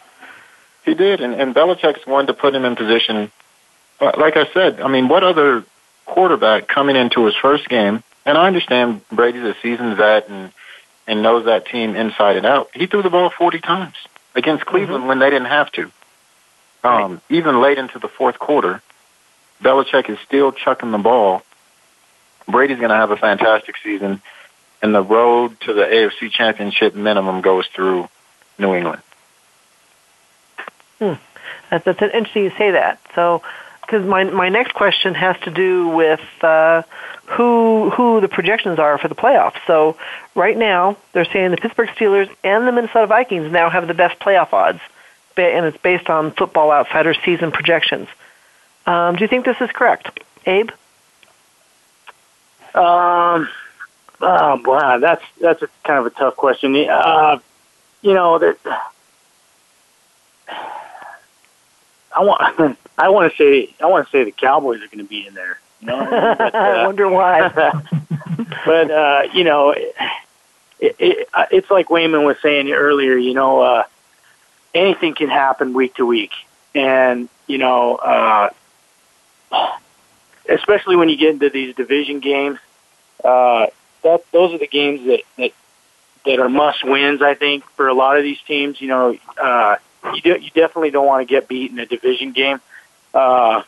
he 0.90 0.96
did, 0.96 1.22
and 1.22 1.34
and 1.34 1.56
Belichick's 1.56 2.06
one 2.06 2.28
to 2.28 2.34
put 2.34 2.54
him 2.54 2.66
in 2.66 2.76
position. 2.76 3.32
Like 4.02 4.38
I 4.38 4.48
said, 4.54 4.82
I 4.82 4.88
mean, 4.88 5.08
what 5.08 5.24
other 5.24 5.64
quarterback 6.06 6.68
coming 6.68 6.96
into 6.96 7.26
his 7.26 7.36
first 7.36 7.68
game? 7.68 8.04
And 8.26 8.38
I 8.38 8.48
understand 8.48 9.02
Brady's 9.10 9.44
a 9.44 9.56
seasoned 9.62 9.98
vet 9.98 10.30
and 10.30 10.52
and 11.08 11.24
knows 11.24 11.46
that 11.46 11.66
team 11.66 11.96
inside 11.96 12.38
and 12.38 12.46
out. 12.46 12.70
He 12.74 12.86
threw 12.86 13.02
the 13.02 13.10
ball 13.10 13.30
forty 13.30 13.60
times 13.60 13.96
against 14.36 14.66
Cleveland 14.66 15.02
mm-hmm. 15.02 15.08
when 15.08 15.20
they 15.20 15.30
didn't 15.30 15.48
have 15.48 15.72
to. 15.74 15.92
Um, 16.84 17.12
right. 17.14 17.20
Even 17.30 17.62
late 17.62 17.78
into 17.78 18.00
the 18.00 18.08
fourth 18.08 18.40
quarter, 18.40 18.82
Belichick 19.62 20.10
is 20.10 20.18
still 20.26 20.52
chucking 20.52 20.92
the 20.92 20.98
ball 20.98 21.44
Brady's 22.50 22.78
going 22.78 22.90
to 22.90 22.96
have 22.96 23.12
a 23.12 23.18
fantastic 23.18 23.76
season, 23.84 24.22
and 24.82 24.96
the 24.96 25.02
road 25.02 25.60
to 25.62 25.74
the 25.74 25.84
AFC 25.84 26.32
Championship 26.32 26.96
minimum 26.96 27.42
goes 27.42 27.68
through 27.68 28.10
New 28.58 28.74
England. 28.74 29.02
Hmm. 31.00 31.14
That's, 31.70 31.86
that's 31.86 32.02
interesting 32.02 32.44
you 32.44 32.52
say 32.58 32.72
that. 32.72 33.00
So, 33.16 33.42
because 33.82 34.06
my 34.06 34.24
my 34.26 34.50
next 34.50 34.74
question 34.74 35.16
has 35.16 35.36
to 35.42 35.52
do 35.52 35.88
with 35.88 36.22
uh, 36.42 36.84
who 37.26 37.90
who 37.90 38.22
the 38.22 38.28
projections 38.28 38.80
are 38.80 38.98
for 38.98 39.08
the 39.08 39.16
playoffs. 39.16 39.58
So, 39.66 39.98
right 40.36 40.58
now 40.58 40.98
they're 41.14 41.26
saying 41.26 41.52
the 41.52 41.58
Pittsburgh 41.58 41.90
Steelers 41.90 42.30
and 42.44 42.68
the 42.68 42.72
Minnesota 42.72 43.08
Vikings 43.08 43.52
now 43.52 43.70
have 43.70 43.88
the 43.88 43.94
best 43.94 44.20
playoff 44.20 44.54
odds, 44.54 44.82
and 45.38 45.66
it's 45.66 45.78
based 45.78 46.10
on 46.10 46.32
Football 46.32 46.72
Outsiders 46.72 47.18
season 47.26 47.52
projections. 47.52 48.08
Um, 48.86 49.16
do 49.16 49.24
you 49.24 49.28
think 49.28 49.46
this 49.46 49.60
is 49.62 49.72
correct, 49.72 50.20
Abe? 50.46 50.70
Um, 52.76 53.50
oh, 54.22 54.62
wow, 54.66 55.00
that's 55.00 55.24
that's 55.42 55.62
a 55.62 55.68
kind 55.84 56.00
of 56.00 56.06
a 56.06 56.12
tough 56.12 56.36
question. 56.36 56.76
Uh, 56.76 57.40
you 58.02 58.14
know 58.14 58.38
that 58.40 58.58
I 62.16 62.24
want 62.24 62.78
I 62.98 63.10
want 63.10 63.32
to 63.32 63.38
say 63.38 63.74
I 63.82 63.88
want 63.88 64.08
to 64.08 64.12
say 64.12 64.24
the 64.24 64.32
Cowboys 64.32 64.82
are 64.82 64.88
going 64.88 65.00
to 65.00 65.04
be 65.04 65.26
in 65.26 65.34
there. 65.34 65.60
You 65.82 65.88
know, 65.88 66.06
but, 66.38 66.56
uh, 66.56 66.58
I 66.58 66.86
wonder 66.86 67.08
why. 67.08 67.50
but 68.66 68.92
uh, 68.92 69.22
you 69.34 69.44
know, 69.44 69.72
it, 69.72 69.96
it, 70.80 71.30
it's 71.52 71.72
like 71.72 71.90
Wayman 71.90 72.24
was 72.24 72.38
saying 72.42 72.72
earlier. 72.72 73.16
You 73.16 73.34
know, 73.34 73.62
uh, 73.62 73.84
anything 74.74 75.16
can 75.16 75.30
happen 75.30 75.74
week 75.74 75.96
to 75.96 76.06
week, 76.06 76.32
and 76.76 77.30
you 77.48 77.58
know. 77.58 77.96
Uh, 77.96 78.50
especially 80.50 80.96
when 80.96 81.10
you 81.10 81.18
get 81.18 81.30
into 81.30 81.50
these 81.50 81.76
division 81.76 82.20
games. 82.20 82.60
Uh, 83.24 83.68
that 84.04 84.24
those 84.32 84.54
are 84.54 84.58
the 84.58 84.68
games 84.68 85.06
that 85.06 85.22
that 85.38 85.52
that 86.26 86.40
are 86.40 86.50
must 86.50 86.84
wins. 86.84 87.22
I 87.22 87.34
think 87.36 87.64
for 87.72 87.88
a 87.88 87.94
lot 87.94 88.18
of 88.18 88.24
these 88.24 88.42
teams, 88.42 88.82
you 88.82 88.88
know, 88.88 89.18
uh, 89.42 89.76
you 90.16 90.36
you 90.36 90.50
definitely 90.52 90.92
don't 90.92 91.08
want 91.08 91.28
to 91.28 91.32
get 91.32 91.48
beat 91.48 91.72
in 91.72 91.80
a 91.80 91.86
division 91.86 92.32
game. 92.32 92.60
Uh, 93.14 93.64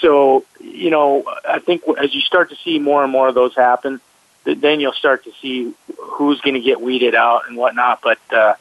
so 0.00 0.44
you 0.60 0.90
know, 0.90 1.24
I 1.48 1.58
think 1.58 1.82
as 1.98 2.14
you 2.14 2.20
start 2.20 2.50
to 2.50 2.56
see 2.56 2.78
more 2.78 3.02
and 3.02 3.12
more 3.12 3.28
of 3.28 3.34
those 3.34 3.54
happen, 3.54 4.00
then 4.44 4.80
you'll 4.80 4.92
start 4.92 5.24
to 5.24 5.32
see 5.40 5.72
who's 5.98 6.40
going 6.40 6.54
to 6.54 6.60
get 6.60 6.80
weeded 6.80 7.14
out 7.14 7.48
and 7.48 7.56
whatnot. 7.56 8.00
But 8.02 8.18
uh, 8.32 8.54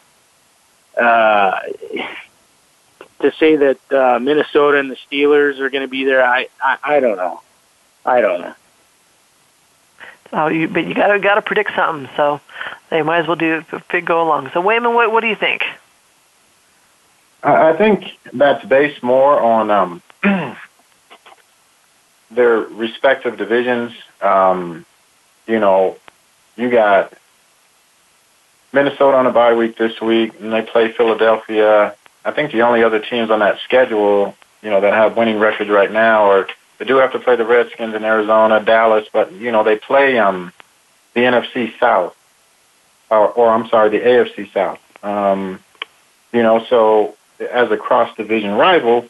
uh, 0.99 1.59
to 3.21 3.31
say 3.39 3.55
that 3.55 3.91
uh, 3.91 4.19
Minnesota 4.19 4.79
and 4.79 4.91
the 4.91 4.97
Steelers 5.09 5.59
are 5.59 5.69
going 5.69 5.83
to 5.83 5.89
be 5.89 6.05
there, 6.05 6.23
I, 6.23 6.47
I 6.61 6.77
I 6.83 6.99
don't 6.99 7.17
know. 7.17 7.41
I 8.05 8.21
don't 8.21 8.41
know. 8.41 8.53
Oh, 10.33 10.47
you, 10.47 10.67
but 10.67 10.85
you 10.85 10.93
gotta 10.93 11.19
gotta 11.19 11.41
predict 11.41 11.73
something, 11.75 12.09
so 12.17 12.41
they 12.89 13.01
might 13.01 13.19
as 13.19 13.27
well 13.27 13.35
do 13.35 13.63
go 14.03 14.21
along. 14.21 14.51
So 14.53 14.61
Wayman, 14.61 14.93
what 14.93 15.11
what 15.11 15.21
do 15.21 15.27
you 15.27 15.35
think? 15.35 15.63
I 17.43 17.73
think 17.73 18.17
that's 18.33 18.65
based 18.65 19.03
more 19.03 19.39
on 19.39 19.71
um, 19.71 20.01
their 22.31 22.59
respective 22.59 23.37
divisions. 23.37 23.93
Um, 24.21 24.85
you 25.45 25.59
know, 25.59 25.97
you 26.55 26.69
got 26.69 27.13
Minnesota 28.73 29.17
on 29.17 29.27
a 29.27 29.31
bye 29.31 29.53
week 29.53 29.77
this 29.77 30.01
week, 30.01 30.39
and 30.39 30.51
they 30.51 30.61
play 30.61 30.91
Philadelphia. 30.91 31.95
I 32.25 32.31
think 32.31 32.51
the 32.51 32.63
only 32.63 32.83
other 32.83 32.99
teams 32.99 33.29
on 33.29 33.39
that 33.39 33.59
schedule, 33.59 34.35
you 34.61 34.69
know, 34.69 34.81
that 34.81 34.93
have 34.93 35.15
winning 35.15 35.39
records 35.39 35.69
right 35.69 35.91
now 35.91 36.23
are 36.29 36.47
they 36.77 36.85
do 36.85 36.97
have 36.97 37.11
to 37.13 37.19
play 37.19 37.35
the 37.35 37.45
Redskins 37.45 37.95
in 37.95 38.03
Arizona, 38.03 38.63
Dallas, 38.63 39.07
but 39.11 39.31
you 39.31 39.51
know 39.51 39.63
they 39.63 39.77
play 39.77 40.19
um, 40.19 40.53
the 41.13 41.21
NFC 41.21 41.77
South, 41.79 42.15
or, 43.09 43.29
or 43.29 43.49
I'm 43.49 43.67
sorry, 43.69 43.89
the 43.89 43.99
AFC 43.99 44.51
South. 44.53 44.79
Um, 45.03 45.59
you 46.31 46.43
know, 46.43 46.63
so 46.69 47.16
as 47.39 47.71
a 47.71 47.77
cross 47.77 48.15
division 48.15 48.53
rival, 48.53 49.09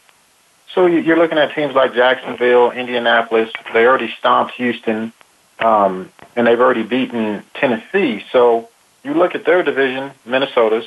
so 0.74 0.86
you're 0.86 1.16
looking 1.16 1.38
at 1.38 1.54
teams 1.54 1.74
like 1.74 1.94
Jacksonville, 1.94 2.70
Indianapolis. 2.70 3.50
They 3.72 3.86
already 3.86 4.14
stomped 4.18 4.54
Houston, 4.54 5.12
um, 5.60 6.10
and 6.36 6.46
they've 6.46 6.60
already 6.60 6.82
beaten 6.82 7.42
Tennessee. 7.54 8.24
So 8.30 8.68
you 9.02 9.14
look 9.14 9.34
at 9.34 9.44
their 9.44 9.62
division, 9.62 10.12
Minnesota's, 10.26 10.86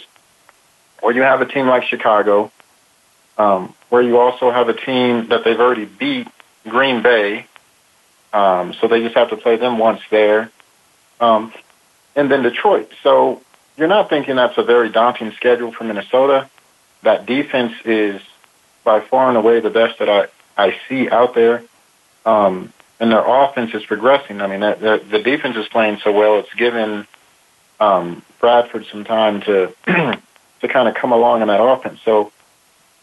or 1.01 1.11
you 1.11 1.23
have 1.23 1.41
a 1.41 1.45
team 1.45 1.67
like 1.67 1.83
Chicago, 1.83 2.51
um, 3.37 3.73
where 3.89 4.03
you 4.03 4.19
also 4.19 4.51
have 4.51 4.69
a 4.69 4.73
team 4.73 5.27
that 5.29 5.43
they've 5.43 5.59
already 5.59 5.85
beat 5.85 6.27
Green 6.67 7.01
Bay. 7.01 7.47
Um, 8.33 8.73
so 8.73 8.87
they 8.87 9.01
just 9.01 9.15
have 9.15 9.31
to 9.31 9.35
play 9.37 9.57
them 9.57 9.77
once 9.79 10.01
there. 10.09 10.51
Um, 11.19 11.51
and 12.15 12.31
then 12.31 12.43
Detroit. 12.43 12.91
So 13.01 13.41
you're 13.77 13.87
not 13.87 14.09
thinking 14.09 14.35
that's 14.35 14.57
a 14.57 14.63
very 14.63 14.89
daunting 14.89 15.31
schedule 15.31 15.71
for 15.71 15.85
Minnesota. 15.85 16.49
That 17.03 17.25
defense 17.25 17.73
is 17.85 18.21
by 18.83 18.99
far 18.99 19.29
and 19.29 19.37
away 19.37 19.59
the 19.59 19.69
best 19.69 19.99
that 19.99 20.09
I, 20.09 20.27
I 20.57 20.77
see 20.87 21.09
out 21.09 21.33
there. 21.33 21.63
Um, 22.25 22.71
and 22.99 23.11
their 23.11 23.23
offense 23.25 23.73
is 23.73 23.83
progressing. 23.83 24.41
I 24.41 24.47
mean, 24.47 24.59
the, 24.59 25.01
the 25.09 25.19
defense 25.19 25.57
is 25.57 25.67
playing 25.67 25.99
so 26.03 26.11
well, 26.11 26.39
it's 26.39 26.53
given 26.53 27.07
um, 27.79 28.21
Bradford 28.39 28.85
some 28.91 29.03
time 29.03 29.41
to 29.41 29.73
to 29.85 30.67
kind 30.67 30.87
of 30.87 30.93
come 30.93 31.11
along 31.11 31.41
in 31.41 31.47
that 31.47 31.59
offense. 31.59 31.99
So 32.05 32.31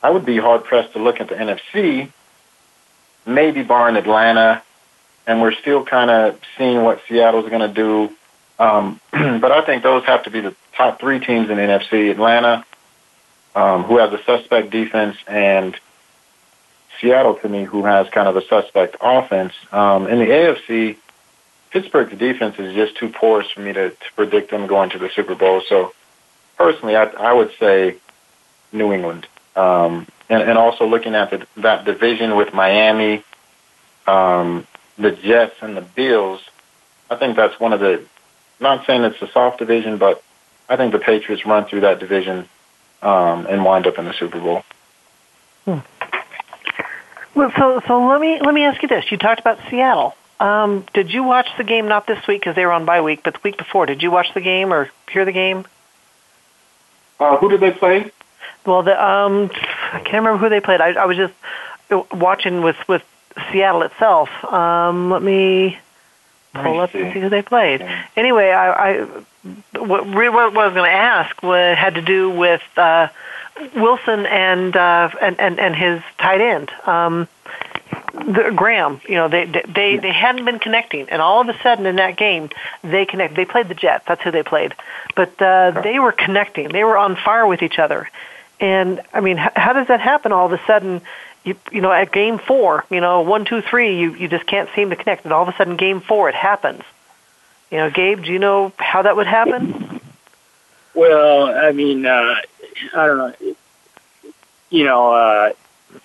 I 0.00 0.10
would 0.10 0.24
be 0.24 0.38
hard 0.38 0.62
pressed 0.62 0.92
to 0.92 1.00
look 1.00 1.20
at 1.20 1.28
the 1.28 1.34
NFC 1.34 2.12
maybe 3.28 3.62
barring 3.62 3.96
Atlanta, 3.96 4.62
and 5.26 5.40
we're 5.40 5.52
still 5.52 5.84
kind 5.84 6.10
of 6.10 6.40
seeing 6.56 6.82
what 6.82 7.00
Seattle's 7.08 7.48
going 7.48 7.60
to 7.60 7.74
do. 7.74 8.14
Um, 8.58 9.00
but 9.12 9.52
I 9.52 9.64
think 9.64 9.82
those 9.82 10.04
have 10.04 10.24
to 10.24 10.30
be 10.30 10.40
the 10.40 10.54
top 10.74 10.98
three 10.98 11.20
teams 11.20 11.50
in 11.50 11.56
the 11.56 11.62
NFC: 11.62 12.10
Atlanta, 12.10 12.64
um, 13.58 13.82
who 13.82 13.98
has 13.98 14.12
a 14.12 14.22
suspect 14.22 14.70
defense, 14.70 15.16
and 15.26 15.76
Seattle, 17.00 17.34
to 17.34 17.48
me, 17.48 17.64
who 17.64 17.84
has 17.84 18.08
kind 18.10 18.28
of 18.28 18.36
a 18.36 18.46
suspect 18.46 18.96
offense. 19.00 19.52
Um, 19.72 20.06
in 20.06 20.20
the 20.20 20.26
AFC, 20.26 20.96
Pittsburgh's 21.70 22.16
defense 22.16 22.56
is 22.60 22.72
just 22.72 22.96
too 22.96 23.08
porous 23.08 23.50
for 23.50 23.60
me 23.60 23.72
to, 23.72 23.90
to 23.90 24.12
predict 24.14 24.52
them 24.52 24.68
going 24.68 24.90
to 24.90 24.98
the 24.98 25.10
Super 25.10 25.34
Bowl. 25.34 25.60
So, 25.68 25.92
personally, 26.56 26.94
I, 26.94 27.04
I 27.04 27.32
would 27.32 27.50
say 27.58 27.96
New 28.72 28.92
England. 28.92 29.26
Um, 29.56 30.06
and, 30.28 30.42
and 30.42 30.56
also 30.56 30.86
looking 30.86 31.16
at 31.16 31.30
the, 31.30 31.44
that 31.56 31.84
division 31.84 32.36
with 32.36 32.54
Miami, 32.54 33.24
um, 34.06 34.68
the 34.98 35.10
Jets, 35.10 35.56
and 35.62 35.76
the 35.76 35.82
Bills, 35.82 36.40
I 37.10 37.16
think 37.16 37.34
that's 37.34 37.58
one 37.58 37.72
of 37.72 37.80
the. 37.80 38.04
Not 38.60 38.86
saying 38.86 39.02
it's 39.02 39.20
a 39.20 39.30
soft 39.32 39.58
division, 39.58 39.98
but 39.98 40.22
I 40.68 40.76
think 40.76 40.92
the 40.92 41.00
Patriots 41.00 41.44
run 41.44 41.64
through 41.64 41.80
that 41.80 41.98
division 41.98 42.48
um, 43.02 43.46
and 43.46 43.64
wind 43.64 43.86
up 43.86 43.98
in 43.98 44.04
the 44.04 44.12
Super 44.12 44.40
Bowl. 44.40 44.64
Hmm. 45.64 45.78
Well, 47.34 47.52
so 47.56 47.80
so 47.86 48.06
let 48.06 48.20
me 48.20 48.40
let 48.40 48.54
me 48.54 48.64
ask 48.64 48.82
you 48.82 48.88
this: 48.88 49.10
You 49.10 49.18
talked 49.18 49.40
about 49.40 49.58
Seattle. 49.70 50.14
Um, 50.40 50.86
did 50.94 51.12
you 51.12 51.24
watch 51.24 51.48
the 51.56 51.64
game 51.64 51.88
not 51.88 52.06
this 52.06 52.24
week 52.26 52.40
because 52.40 52.54
they 52.54 52.64
were 52.64 52.72
on 52.72 52.84
bye 52.84 53.00
week, 53.00 53.22
but 53.24 53.34
the 53.34 53.40
week 53.42 53.58
before? 53.58 53.86
Did 53.86 54.02
you 54.02 54.10
watch 54.10 54.32
the 54.34 54.40
game 54.40 54.72
or 54.72 54.88
hear 55.10 55.24
the 55.24 55.32
game? 55.32 55.66
Uh, 57.18 57.36
who 57.38 57.48
did 57.48 57.60
they 57.60 57.72
play? 57.72 58.10
Well, 58.64 58.82
the, 58.82 58.92
um, 59.04 59.50
I 59.92 60.00
can't 60.00 60.24
remember 60.24 60.38
who 60.38 60.48
they 60.48 60.60
played. 60.60 60.80
I, 60.80 60.92
I 60.92 61.06
was 61.06 61.16
just 61.16 61.34
watching 62.12 62.62
with 62.62 62.76
with 62.88 63.02
Seattle 63.50 63.82
itself. 63.82 64.28
Um, 64.44 65.10
let 65.10 65.22
me 65.22 65.78
pull 66.62 66.80
up 66.80 66.94
and 66.94 67.12
see 67.12 67.20
who 67.20 67.28
they 67.28 67.42
played. 67.42 67.86
Anyway, 68.16 68.50
I, 68.50 68.90
I 68.90 69.06
what, 69.78 70.06
what 70.06 70.16
I 70.16 70.46
was 70.48 70.74
going 70.74 70.90
to 70.90 70.96
ask 70.96 71.42
what 71.42 71.76
had 71.76 71.94
to 71.94 72.02
do 72.02 72.30
with 72.30 72.62
uh, 72.76 73.08
Wilson 73.74 74.26
and, 74.26 74.76
uh, 74.76 75.10
and 75.20 75.38
and 75.40 75.58
and 75.58 75.74
his 75.74 76.02
tight 76.18 76.40
end. 76.40 76.70
Um, 76.86 77.28
the, 78.12 78.52
Graham, 78.54 79.00
you 79.08 79.14
know, 79.14 79.28
they 79.28 79.44
they 79.44 79.96
they 79.96 80.12
hadn't 80.12 80.44
been 80.44 80.58
connecting, 80.58 81.08
and 81.08 81.22
all 81.22 81.40
of 81.40 81.48
a 81.48 81.58
sudden 81.62 81.86
in 81.86 81.96
that 81.96 82.16
game, 82.16 82.50
they 82.82 83.06
connect. 83.06 83.34
They 83.34 83.44
played 83.44 83.68
the 83.68 83.74
Jets. 83.74 84.04
That's 84.06 84.22
who 84.22 84.30
they 84.30 84.42
played, 84.42 84.74
but 85.14 85.40
uh, 85.40 85.80
they 85.82 85.98
were 85.98 86.12
connecting. 86.12 86.68
They 86.68 86.84
were 86.84 86.96
on 86.96 87.16
fire 87.16 87.46
with 87.46 87.62
each 87.62 87.78
other, 87.78 88.10
and 88.60 89.00
I 89.12 89.20
mean, 89.20 89.36
how, 89.36 89.52
how 89.54 89.72
does 89.72 89.88
that 89.88 90.00
happen 90.00 90.32
all 90.32 90.46
of 90.46 90.52
a 90.52 90.60
sudden? 90.66 91.00
You 91.48 91.56
you 91.72 91.80
know 91.80 91.90
at 91.90 92.12
game 92.12 92.38
four, 92.38 92.84
you 92.90 93.00
know 93.00 93.22
one 93.22 93.44
two 93.44 93.62
three, 93.62 93.98
you 93.98 94.14
you 94.14 94.28
just 94.28 94.46
can't 94.46 94.68
seem 94.74 94.90
to 94.90 94.96
connect, 94.96 95.24
and 95.24 95.32
all 95.32 95.42
of 95.42 95.48
a 95.48 95.56
sudden 95.56 95.76
game 95.76 96.00
four 96.00 96.28
it 96.28 96.34
happens. 96.34 96.82
You 97.70 97.78
know, 97.78 97.90
Gabe, 97.90 98.24
do 98.24 98.32
you 98.32 98.38
know 98.38 98.72
how 98.78 99.02
that 99.02 99.16
would 99.16 99.26
happen? 99.26 100.00
Well, 100.94 101.46
I 101.54 101.72
mean, 101.72 102.06
uh, 102.06 102.36
I 102.94 103.06
don't 103.06 103.18
know. 103.18 103.54
You 104.70 104.84
know, 104.84 105.12
uh, 105.12 105.52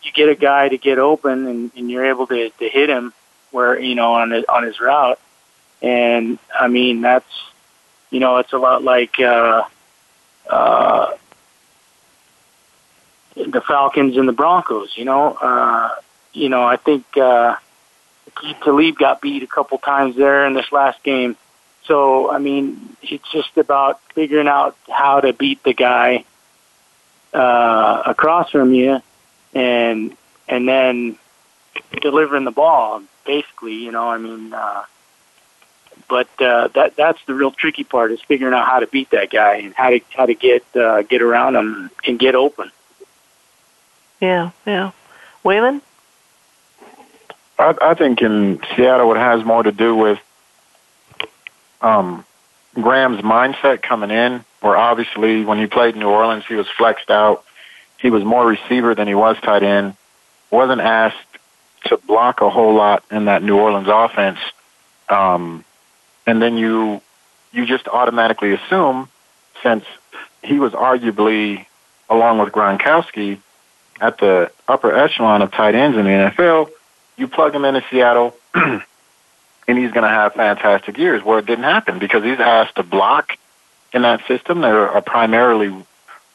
you 0.04 0.12
get 0.14 0.30
a 0.30 0.36
guy 0.36 0.70
to 0.70 0.78
get 0.78 1.00
open, 1.00 1.48
and, 1.48 1.72
and 1.76 1.90
you're 1.90 2.06
able 2.06 2.28
to, 2.28 2.50
to 2.50 2.70
hit 2.70 2.90
him 2.90 3.14
where 3.52 3.80
you 3.80 3.96
know 3.96 4.14
on 4.14 4.32
his, 4.32 4.46
on 4.46 4.64
his 4.64 4.80
route, 4.80 5.20
and 5.82 6.40
I 6.54 6.68
mean 6.68 7.02
that's 7.02 7.26
you 8.10 8.20
know 8.20 8.38
it's 8.38 8.54
a 8.54 8.58
lot 8.58 8.84
like 8.84 9.20
uh, 9.20 9.64
uh, 10.50 11.14
the 13.36 13.62
Falcons 13.62 14.18
and 14.18 14.28
the 14.28 14.34
Broncos. 14.34 14.96
You 14.96 15.06
know, 15.06 15.34
uh, 15.34 15.96
you 16.34 16.50
know 16.50 16.64
I 16.64 16.78
think 16.78 17.06
uh, 17.18 17.56
Talib 18.64 18.98
got 18.98 19.22
beat 19.22 19.44
a 19.44 19.48
couple 19.48 19.78
times 19.78 20.16
there 20.16 20.46
in 20.46 20.54
this 20.54 20.72
last 20.72 21.04
game. 21.04 21.36
So 21.86 22.32
I 22.32 22.40
mean, 22.40 22.96
it's 23.02 23.30
just 23.32 23.58
about 23.58 24.02
figuring 24.14 24.48
out 24.48 24.76
how 24.90 25.22
to 25.22 25.34
beat 25.34 25.64
the 25.64 25.74
guy 25.74 26.26
uh, 27.34 28.04
across 28.06 28.52
from 28.52 28.74
you, 28.74 29.02
and 29.54 30.16
and 30.48 30.68
then 30.68 31.18
delivering 32.02 32.46
the 32.46 32.52
ball. 32.52 33.02
Basically, 33.26 33.76
you 33.76 33.92
know, 33.92 34.10
I 34.10 34.18
mean, 34.18 34.54
uh, 34.54 34.84
but 36.10 36.30
uh, 36.42 36.70
that 36.70 36.96
that's 36.96 37.24
the 37.26 37.34
real 37.34 37.52
tricky 37.52 37.84
part 37.84 38.12
is 38.12 38.22
figuring 38.22 38.54
out 38.54 38.68
how 38.68 38.80
to 38.80 38.88
beat 38.88 39.10
that 39.12 39.30
guy 39.30 39.58
and 39.58 39.74
how 39.74 39.90
to 39.90 40.00
how 40.16 40.26
to 40.26 40.34
get 40.34 40.64
uh, 40.76 41.02
get 41.04 41.22
around 41.22 41.56
him 41.56 41.90
and 42.06 42.20
get 42.20 42.36
open. 42.36 42.72
Yeah, 44.24 44.52
yeah. 44.66 44.92
Wayman? 45.44 45.82
I, 47.60 47.76
I 47.82 47.94
think 47.94 48.22
in 48.22 48.62
Seattle 48.74 49.12
it 49.12 49.18
has 49.18 49.44
more 49.44 49.62
to 49.62 49.74
do 49.74 49.98
with 49.98 50.18
um, 51.82 52.24
Graham's 52.74 53.20
mindset 53.20 53.82
coming 53.82 54.12
in, 54.12 54.46
where 54.62 54.78
obviously 54.78 55.44
when 55.44 55.58
he 55.58 55.68
played 55.68 55.96
in 55.96 56.00
New 56.00 56.08
Orleans, 56.08 56.46
he 56.48 56.56
was 56.56 56.68
flexed 56.78 57.10
out. 57.10 57.44
He 57.98 58.12
was 58.12 58.24
more 58.24 58.48
receiver 58.48 58.96
than 58.96 59.10
he 59.10 59.14
was 59.14 59.36
tight 59.42 59.62
end. 59.62 59.98
Wasn't 60.52 60.80
asked 60.80 61.18
to 61.88 61.98
block 61.98 62.40
a 62.40 62.50
whole 62.50 62.76
lot 62.76 63.04
in 63.12 63.26
that 63.26 63.44
New 63.44 63.58
Orleans 63.58 63.90
offense. 63.92 64.40
Um, 65.10 65.66
and 66.26 66.42
then 66.42 66.56
you 66.56 67.02
you 67.52 67.66
just 67.66 67.90
automatically 67.90 68.54
assume, 68.54 69.10
since 69.62 69.84
he 70.42 70.60
was 70.60 70.72
arguably, 70.72 71.66
along 72.10 72.40
with 72.40 72.54
Gronkowski, 72.54 73.40
at 74.02 74.18
the 74.18 74.52
upper 74.68 74.96
echelon 74.96 75.42
of 75.42 75.52
tight 75.52 75.76
ends 75.76 75.98
in 75.98 76.06
the 76.06 76.12
NFL, 76.12 76.70
you 77.18 77.28
plug 77.28 77.54
him 77.54 77.66
into 77.66 77.84
Seattle, 77.90 78.36
and 78.54 78.82
he's 79.68 79.92
going 79.92 80.04
to 80.04 80.10
have 80.10 80.34
fantastic 80.34 80.98
years. 80.98 81.24
Where 81.24 81.40
it 81.40 81.46
didn't 81.46 81.66
happen 81.66 82.00
because 82.00 82.24
he's 82.24 82.40
asked 82.40 82.76
to 82.76 82.84
block 82.84 83.38
in 83.94 84.02
that 84.02 84.26
system. 84.28 84.62
They're 84.62 84.86
a 84.86 85.02
primarily 85.02 85.74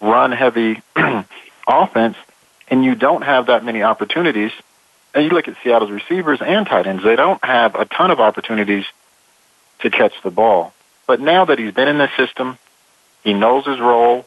run-heavy 0.00 0.80
offense, 1.68 2.16
and 2.68 2.84
you 2.84 2.94
don't 2.94 3.22
have 3.22 3.46
that 3.46 3.64
many 3.64 3.82
opportunities. 3.82 4.52
And 5.14 5.24
you 5.24 5.30
look 5.30 5.48
at 5.48 5.56
Seattle's 5.64 5.90
receivers 5.90 6.40
and 6.40 6.66
tight 6.66 6.86
ends; 6.86 7.02
they 7.02 7.16
don't 7.16 7.42
have 7.44 7.74
a 7.74 7.84
ton 7.84 8.10
of 8.10 8.20
opportunities 8.20 8.84
to 9.80 9.90
catch 9.90 10.14
the 10.22 10.30
ball. 10.30 10.72
But 11.06 11.20
now 11.20 11.46
that 11.46 11.58
he's 11.58 11.72
been 11.72 11.88
in 11.88 11.98
the 11.98 12.10
system, 12.16 12.58
he 13.24 13.32
knows 13.32 13.66
his 13.66 13.80
role. 13.80 14.26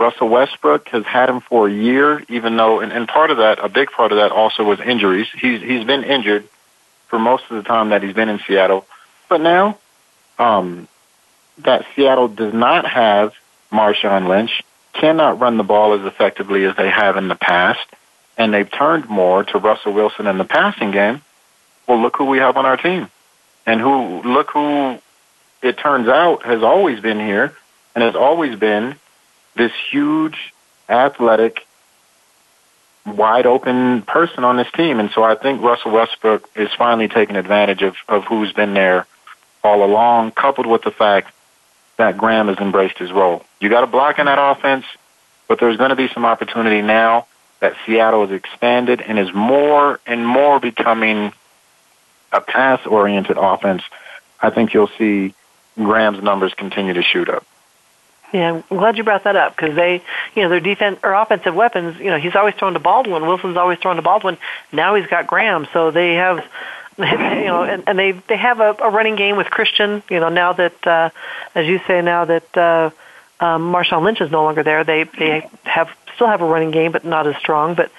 Russell 0.00 0.30
Westbrook 0.30 0.88
has 0.88 1.04
had 1.04 1.28
him 1.28 1.40
for 1.40 1.68
a 1.68 1.70
year, 1.70 2.24
even 2.30 2.56
though, 2.56 2.80
and, 2.80 2.90
and 2.90 3.06
part 3.06 3.30
of 3.30 3.36
that, 3.36 3.62
a 3.62 3.68
big 3.68 3.90
part 3.90 4.12
of 4.12 4.16
that 4.16 4.32
also 4.32 4.64
was 4.64 4.80
injuries. 4.80 5.28
He's 5.34 5.60
he's 5.60 5.84
been 5.84 6.04
injured 6.04 6.48
for 7.08 7.18
most 7.18 7.44
of 7.50 7.62
the 7.62 7.68
time 7.68 7.90
that 7.90 8.02
he's 8.02 8.14
been 8.14 8.30
in 8.30 8.40
Seattle, 8.46 8.86
but 9.28 9.42
now 9.42 9.78
um, 10.38 10.88
that 11.58 11.84
Seattle 11.94 12.28
does 12.28 12.54
not 12.54 12.86
have 12.86 13.34
Marshawn 13.70 14.26
Lynch, 14.26 14.62
cannot 14.94 15.38
run 15.38 15.58
the 15.58 15.64
ball 15.64 15.92
as 15.92 16.06
effectively 16.06 16.64
as 16.64 16.74
they 16.76 16.88
have 16.88 17.18
in 17.18 17.28
the 17.28 17.34
past, 17.34 17.86
and 18.38 18.54
they've 18.54 18.70
turned 18.70 19.06
more 19.10 19.44
to 19.44 19.58
Russell 19.58 19.92
Wilson 19.92 20.26
in 20.26 20.38
the 20.38 20.44
passing 20.44 20.92
game. 20.92 21.20
Well, 21.86 22.00
look 22.00 22.16
who 22.16 22.24
we 22.24 22.38
have 22.38 22.56
on 22.56 22.64
our 22.64 22.78
team, 22.78 23.10
and 23.66 23.78
who 23.78 24.22
look 24.22 24.50
who 24.50 24.98
it 25.60 25.76
turns 25.76 26.08
out 26.08 26.42
has 26.44 26.62
always 26.62 27.00
been 27.00 27.20
here 27.20 27.54
and 27.94 28.02
has 28.02 28.16
always 28.16 28.58
been 28.58 28.96
this 29.56 29.72
huge, 29.90 30.52
athletic, 30.88 31.66
wide 33.06 33.46
open 33.46 34.02
person 34.02 34.44
on 34.44 34.56
this 34.56 34.70
team. 34.72 35.00
And 35.00 35.10
so 35.10 35.22
I 35.22 35.34
think 35.34 35.62
Russell 35.62 35.92
Westbrook 35.92 36.48
is 36.54 36.68
finally 36.76 37.08
taking 37.08 37.36
advantage 37.36 37.82
of, 37.82 37.96
of 38.08 38.24
who's 38.24 38.52
been 38.52 38.74
there 38.74 39.06
all 39.62 39.84
along, 39.84 40.32
coupled 40.32 40.66
with 40.66 40.82
the 40.82 40.90
fact 40.90 41.32
that 41.96 42.16
Graham 42.16 42.48
has 42.48 42.58
embraced 42.58 42.98
his 42.98 43.12
role. 43.12 43.44
You 43.60 43.68
got 43.68 43.82
to 43.82 43.86
block 43.86 44.18
in 44.18 44.26
that 44.26 44.38
offense, 44.38 44.84
but 45.48 45.60
there's 45.60 45.76
going 45.76 45.90
to 45.90 45.96
be 45.96 46.08
some 46.08 46.24
opportunity 46.24 46.82
now 46.82 47.26
that 47.60 47.74
Seattle 47.84 48.26
has 48.26 48.34
expanded 48.34 49.02
and 49.02 49.18
is 49.18 49.32
more 49.34 50.00
and 50.06 50.26
more 50.26 50.58
becoming 50.60 51.32
a 52.32 52.40
pass 52.40 52.84
oriented 52.86 53.36
offense. 53.36 53.82
I 54.40 54.50
think 54.50 54.72
you'll 54.72 54.90
see 54.98 55.34
Graham's 55.76 56.22
numbers 56.22 56.54
continue 56.54 56.94
to 56.94 57.02
shoot 57.02 57.28
up. 57.28 57.46
Yeah, 58.32 58.62
I'm 58.70 58.78
glad 58.78 58.96
you 58.96 59.02
brought 59.04 59.24
that 59.24 59.34
up 59.34 59.56
because 59.56 59.74
they, 59.74 60.02
you 60.34 60.42
know, 60.42 60.48
their 60.48 60.60
defense 60.60 61.00
or 61.02 61.14
offensive 61.14 61.54
weapons. 61.54 61.98
You 61.98 62.06
know, 62.06 62.18
he's 62.18 62.36
always 62.36 62.54
thrown 62.54 62.74
to 62.74 62.78
Baldwin. 62.78 63.26
Wilson's 63.26 63.56
always 63.56 63.78
thrown 63.78 63.96
to 63.96 64.02
Baldwin. 64.02 64.38
Now 64.72 64.94
he's 64.94 65.06
got 65.06 65.26
Graham, 65.26 65.66
so 65.72 65.90
they 65.90 66.14
have, 66.14 66.44
you 66.98 67.04
know, 67.04 67.64
and, 67.64 67.84
and 67.88 67.98
they 67.98 68.12
they 68.12 68.36
have 68.36 68.60
a, 68.60 68.76
a 68.78 68.90
running 68.90 69.16
game 69.16 69.36
with 69.36 69.48
Christian. 69.48 70.02
You 70.08 70.20
know, 70.20 70.28
now 70.28 70.52
that, 70.52 70.86
uh, 70.86 71.10
as 71.54 71.66
you 71.66 71.80
say, 71.86 72.02
now 72.02 72.24
that 72.26 72.56
uh, 72.56 72.90
um, 73.40 73.72
Marshawn 73.72 74.04
Lynch 74.04 74.20
is 74.20 74.30
no 74.30 74.44
longer 74.44 74.62
there, 74.62 74.84
they 74.84 75.04
they 75.04 75.48
have 75.64 75.90
still 76.14 76.28
have 76.28 76.40
a 76.40 76.46
running 76.46 76.70
game, 76.70 76.92
but 76.92 77.04
not 77.04 77.26
as 77.26 77.36
strong. 77.36 77.74
But 77.74 77.90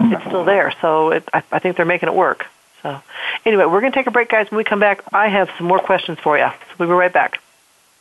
it's 0.00 0.24
still 0.26 0.44
there, 0.44 0.72
so 0.80 1.10
it, 1.10 1.28
I, 1.32 1.42
I 1.52 1.58
think 1.60 1.76
they're 1.76 1.86
making 1.86 2.08
it 2.08 2.14
work. 2.14 2.46
So, 2.82 3.00
anyway, 3.44 3.64
we're 3.64 3.80
going 3.80 3.92
to 3.92 3.98
take 3.98 4.06
a 4.06 4.12
break, 4.12 4.28
guys. 4.28 4.50
When 4.50 4.58
we 4.58 4.64
come 4.64 4.80
back, 4.80 5.02
I 5.12 5.28
have 5.28 5.50
some 5.58 5.66
more 5.66 5.80
questions 5.80 6.18
for 6.20 6.38
you. 6.38 6.46
So 6.46 6.74
we'll 6.78 6.88
be 6.88 6.94
right 6.94 7.12
back. 7.12 7.40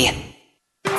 me. 0.00 0.29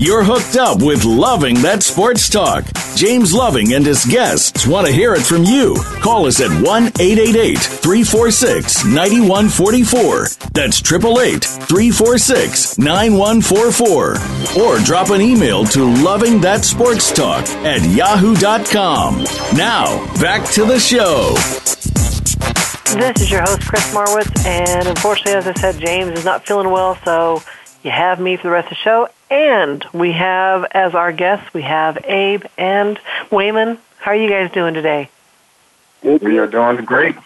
You're 0.00 0.22
hooked 0.22 0.54
up 0.54 0.80
with 0.80 1.04
Loving 1.04 1.56
That 1.62 1.82
Sports 1.82 2.28
Talk. 2.28 2.64
James 2.94 3.34
Loving 3.34 3.74
and 3.74 3.84
his 3.84 4.04
guests 4.04 4.64
want 4.64 4.86
to 4.86 4.92
hear 4.92 5.12
it 5.14 5.22
from 5.22 5.42
you. 5.42 5.74
Call 6.00 6.26
us 6.26 6.40
at 6.40 6.50
1 6.50 6.62
888 6.62 7.58
346 7.58 8.84
9144. 8.84 10.28
That's 10.52 10.78
888 10.80 11.42
346 11.42 12.78
9144. 12.78 14.62
Or 14.62 14.78
drop 14.84 15.10
an 15.10 15.20
email 15.20 15.64
to 15.64 15.84
Loving 15.84 16.40
That 16.42 16.64
Sports 16.64 17.10
Talk 17.10 17.44
at 17.66 17.82
yahoo.com. 17.82 19.24
Now, 19.56 19.98
back 20.20 20.48
to 20.52 20.64
the 20.64 20.78
show. 20.78 21.34
This 22.96 23.20
is 23.22 23.32
your 23.32 23.42
host, 23.42 23.66
Chris 23.66 23.92
Marwitz, 23.92 24.46
and 24.46 24.86
unfortunately, 24.86 25.32
as 25.32 25.48
I 25.48 25.54
said, 25.54 25.80
James 25.80 26.16
is 26.16 26.24
not 26.24 26.46
feeling 26.46 26.70
well, 26.70 26.96
so 27.04 27.42
you 27.82 27.90
have 27.90 28.20
me 28.20 28.36
for 28.36 28.44
the 28.44 28.50
rest 28.50 28.66
of 28.66 28.70
the 28.70 28.76
show. 28.76 29.08
And 29.30 29.84
we 29.92 30.12
have, 30.12 30.64
as 30.70 30.94
our 30.94 31.12
guests, 31.12 31.52
we 31.52 31.62
have 31.62 31.98
Abe 32.04 32.44
and 32.56 32.98
Wayman. 33.30 33.78
How 33.98 34.12
are 34.12 34.16
you 34.16 34.28
guys 34.28 34.50
doing 34.52 34.74
today? 34.74 35.10
We 36.02 36.38
are 36.38 36.46
doing 36.46 36.84
great. 36.84 37.16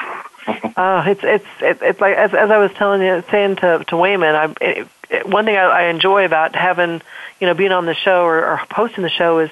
uh, 0.76 1.04
it's 1.06 1.22
it's 1.22 1.46
it's, 1.60 2.00
like 2.00 2.16
as, 2.16 2.34
as 2.34 2.50
I 2.50 2.58
was 2.58 2.72
telling 2.72 3.02
you, 3.02 3.22
saying 3.30 3.56
to 3.56 3.84
to 3.88 3.96
Wayman, 3.96 4.34
I 4.34 4.54
it, 4.60 4.88
it, 5.10 5.28
one 5.28 5.44
thing 5.44 5.56
I, 5.56 5.62
I 5.62 5.82
enjoy 5.84 6.24
about 6.24 6.56
having 6.56 7.02
you 7.40 7.46
know 7.46 7.54
being 7.54 7.72
on 7.72 7.86
the 7.86 7.94
show 7.94 8.24
or, 8.24 8.46
or 8.46 8.56
hosting 8.70 9.04
the 9.04 9.10
show 9.10 9.38
is 9.38 9.50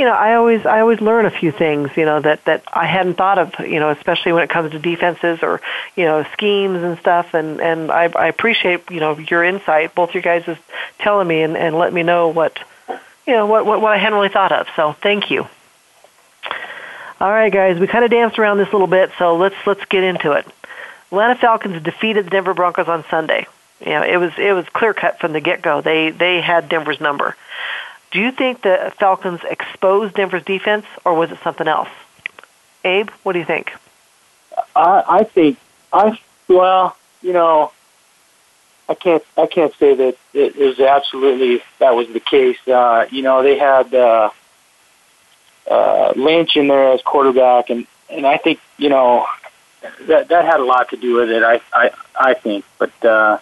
you 0.00 0.06
know, 0.06 0.12
I 0.12 0.36
always 0.36 0.64
I 0.64 0.80
always 0.80 1.02
learn 1.02 1.26
a 1.26 1.30
few 1.30 1.52
things, 1.52 1.90
you 1.94 2.06
know, 2.06 2.20
that 2.20 2.42
that 2.46 2.64
I 2.72 2.86
hadn't 2.86 3.16
thought 3.16 3.38
of, 3.38 3.52
you 3.60 3.78
know, 3.78 3.90
especially 3.90 4.32
when 4.32 4.42
it 4.42 4.48
comes 4.48 4.72
to 4.72 4.78
defenses 4.78 5.40
or 5.42 5.60
you 5.94 6.06
know 6.06 6.24
schemes 6.32 6.82
and 6.82 6.98
stuff. 6.98 7.34
And 7.34 7.60
and 7.60 7.90
I, 7.90 8.04
I 8.04 8.28
appreciate 8.28 8.90
you 8.90 8.98
know 8.98 9.18
your 9.18 9.44
insight, 9.44 9.94
both 9.94 10.14
you 10.14 10.22
guys 10.22 10.48
is 10.48 10.56
telling 11.00 11.28
me 11.28 11.42
and 11.42 11.54
and 11.54 11.76
let 11.76 11.92
me 11.92 12.02
know 12.02 12.28
what 12.28 12.58
you 13.26 13.34
know 13.34 13.44
what 13.44 13.66
what, 13.66 13.82
what 13.82 13.92
I 13.92 13.98
hadn't 13.98 14.14
really 14.14 14.30
thought 14.30 14.52
of. 14.52 14.68
So 14.74 14.94
thank 15.02 15.30
you. 15.30 15.46
All 17.20 17.30
right, 17.30 17.52
guys, 17.52 17.78
we 17.78 17.86
kind 17.86 18.02
of 18.02 18.10
danced 18.10 18.38
around 18.38 18.56
this 18.56 18.68
a 18.68 18.72
little 18.72 18.86
bit, 18.86 19.10
so 19.18 19.36
let's 19.36 19.56
let's 19.66 19.84
get 19.84 20.02
into 20.02 20.32
it. 20.32 20.46
Atlanta 21.08 21.34
Falcons 21.34 21.82
defeated 21.82 22.24
the 22.24 22.30
Denver 22.30 22.54
Broncos 22.54 22.88
on 22.88 23.04
Sunday. 23.10 23.46
You 23.80 23.90
know, 23.90 24.02
it 24.02 24.16
was 24.16 24.32
it 24.38 24.54
was 24.54 24.66
clear 24.70 24.94
cut 24.94 25.20
from 25.20 25.34
the 25.34 25.40
get 25.40 25.60
go. 25.60 25.82
They 25.82 26.08
they 26.08 26.40
had 26.40 26.70
Denver's 26.70 27.02
number. 27.02 27.36
Do 28.10 28.20
you 28.20 28.32
think 28.32 28.62
the 28.62 28.92
Falcons 28.98 29.40
exposed 29.48 30.14
Denver's 30.14 30.44
defense, 30.44 30.86
or 31.04 31.14
was 31.14 31.30
it 31.30 31.38
something 31.44 31.68
else? 31.68 31.88
Abe, 32.84 33.10
what 33.22 33.34
do 33.34 33.38
you 33.38 33.44
think? 33.44 33.72
I, 34.74 35.04
I 35.08 35.24
think 35.24 35.58
I 35.92 36.18
well, 36.48 36.96
you 37.22 37.32
know, 37.32 37.72
I 38.88 38.94
can't 38.94 39.22
I 39.36 39.46
can't 39.46 39.74
say 39.76 39.94
that 39.94 40.16
it 40.34 40.56
was 40.56 40.80
absolutely 40.80 41.62
that 41.78 41.94
was 41.94 42.08
the 42.08 42.20
case. 42.20 42.58
Uh, 42.66 43.06
you 43.10 43.22
know, 43.22 43.42
they 43.42 43.58
had 43.58 43.94
uh, 43.94 44.30
uh, 45.70 46.12
Lynch 46.16 46.56
in 46.56 46.68
there 46.68 46.92
as 46.92 47.02
quarterback, 47.02 47.70
and 47.70 47.86
and 48.08 48.26
I 48.26 48.38
think 48.38 48.60
you 48.78 48.88
know 48.88 49.26
that 50.02 50.28
that 50.28 50.44
had 50.44 50.60
a 50.60 50.64
lot 50.64 50.90
to 50.90 50.96
do 50.96 51.14
with 51.14 51.30
it. 51.30 51.42
I 51.42 51.60
I 51.72 51.90
I 52.18 52.34
think, 52.34 52.64
but 52.78 52.92
uh, 53.04 53.38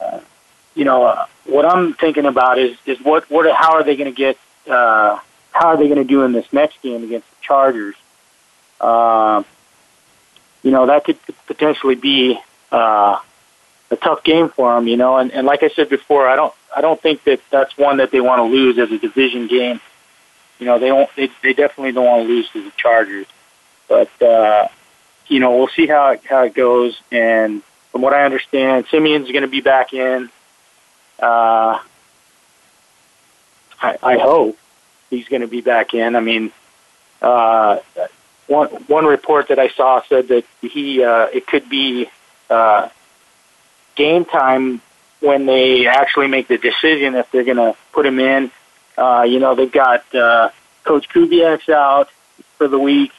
uh, 0.00 0.20
you 0.74 0.84
know, 0.84 1.04
uh, 1.04 1.26
what 1.44 1.64
I'm 1.64 1.94
thinking 1.94 2.26
about 2.26 2.58
is 2.58 2.76
is 2.86 3.00
what 3.00 3.30
what 3.30 3.50
how 3.54 3.74
are 3.74 3.84
they 3.84 3.96
going 3.96 4.12
to 4.12 4.16
get 4.16 4.38
uh, 4.68 5.18
how 5.52 5.68
are 5.68 5.76
they 5.76 5.88
going 5.88 5.98
to 5.98 6.04
do 6.04 6.22
in 6.22 6.32
this 6.32 6.50
next 6.52 6.80
game 6.82 7.04
against 7.04 7.28
the 7.28 7.36
Chargers? 7.42 7.96
Uh, 8.80 9.42
you 10.62 10.70
know, 10.70 10.86
that 10.86 11.04
could 11.04 11.18
potentially 11.46 11.94
be 11.94 12.38
uh, 12.70 13.18
a 13.90 13.96
tough 13.96 14.22
game 14.22 14.48
for 14.48 14.74
them. 14.74 14.86
You 14.86 14.96
know, 14.96 15.16
and, 15.16 15.32
and 15.32 15.46
like 15.46 15.62
I 15.62 15.68
said 15.68 15.88
before, 15.88 16.28
I 16.28 16.36
don't 16.36 16.54
I 16.74 16.80
don't 16.80 17.00
think 17.00 17.24
that 17.24 17.40
that's 17.50 17.76
one 17.76 17.98
that 17.98 18.10
they 18.10 18.20
want 18.20 18.40
to 18.40 18.44
lose 18.44 18.78
as 18.78 18.90
a 18.92 18.98
division 18.98 19.48
game. 19.48 19.80
You 20.58 20.66
know, 20.66 20.78
they 20.78 20.88
don't 20.88 21.10
they 21.16 21.30
they 21.42 21.52
definitely 21.52 21.92
don't 21.92 22.06
want 22.06 22.26
to 22.26 22.28
lose 22.28 22.48
to 22.50 22.62
the 22.62 22.72
Chargers, 22.76 23.26
but 23.88 24.10
uh, 24.22 24.68
you 25.26 25.40
know 25.40 25.56
we'll 25.56 25.68
see 25.68 25.86
how 25.86 26.10
it, 26.10 26.22
how 26.24 26.42
it 26.44 26.54
goes. 26.54 27.00
And 27.10 27.62
from 27.90 28.02
what 28.02 28.14
I 28.14 28.24
understand, 28.24 28.86
Siemian's 28.90 29.30
going 29.32 29.42
to 29.42 29.48
be 29.48 29.62
back 29.62 29.92
in. 29.92 30.30
Uh, 31.20 31.78
I, 33.80 33.96
I 34.02 34.18
hope 34.18 34.58
he's 35.10 35.28
going 35.28 35.42
to 35.42 35.48
be 35.48 35.60
back 35.60 35.94
in. 35.94 36.16
I 36.16 36.20
mean, 36.20 36.52
uh, 37.20 37.78
one 38.46 38.68
one 38.86 39.06
report 39.06 39.48
that 39.48 39.58
I 39.58 39.68
saw 39.68 40.02
said 40.08 40.28
that 40.28 40.44
he 40.60 41.02
uh, 41.02 41.26
it 41.32 41.46
could 41.46 41.68
be 41.68 42.08
uh, 42.48 42.88
game 43.94 44.24
time 44.24 44.80
when 45.20 45.46
they 45.46 45.86
actually 45.86 46.28
make 46.28 46.48
the 46.48 46.58
decision 46.58 47.14
if 47.14 47.30
they're 47.30 47.44
going 47.44 47.58
to 47.58 47.76
put 47.92 48.06
him 48.06 48.18
in. 48.18 48.50
Uh, 48.96 49.24
you 49.26 49.38
know, 49.38 49.54
they've 49.54 49.70
got 49.70 50.14
uh, 50.14 50.50
Coach 50.84 51.08
Kubiak's 51.08 51.68
out 51.68 52.08
for 52.56 52.68
the 52.68 52.78
week, 52.78 53.12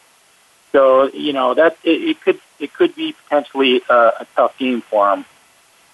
so 0.71 1.07
you 1.11 1.33
know 1.33 1.53
that 1.53 1.77
it, 1.83 2.01
it 2.01 2.21
could 2.21 2.39
it 2.59 2.73
could 2.73 2.95
be 2.95 3.13
potentially 3.13 3.81
a, 3.89 3.93
a 4.19 4.27
tough 4.35 4.57
game 4.57 4.81
for 4.81 5.13
him. 5.13 5.25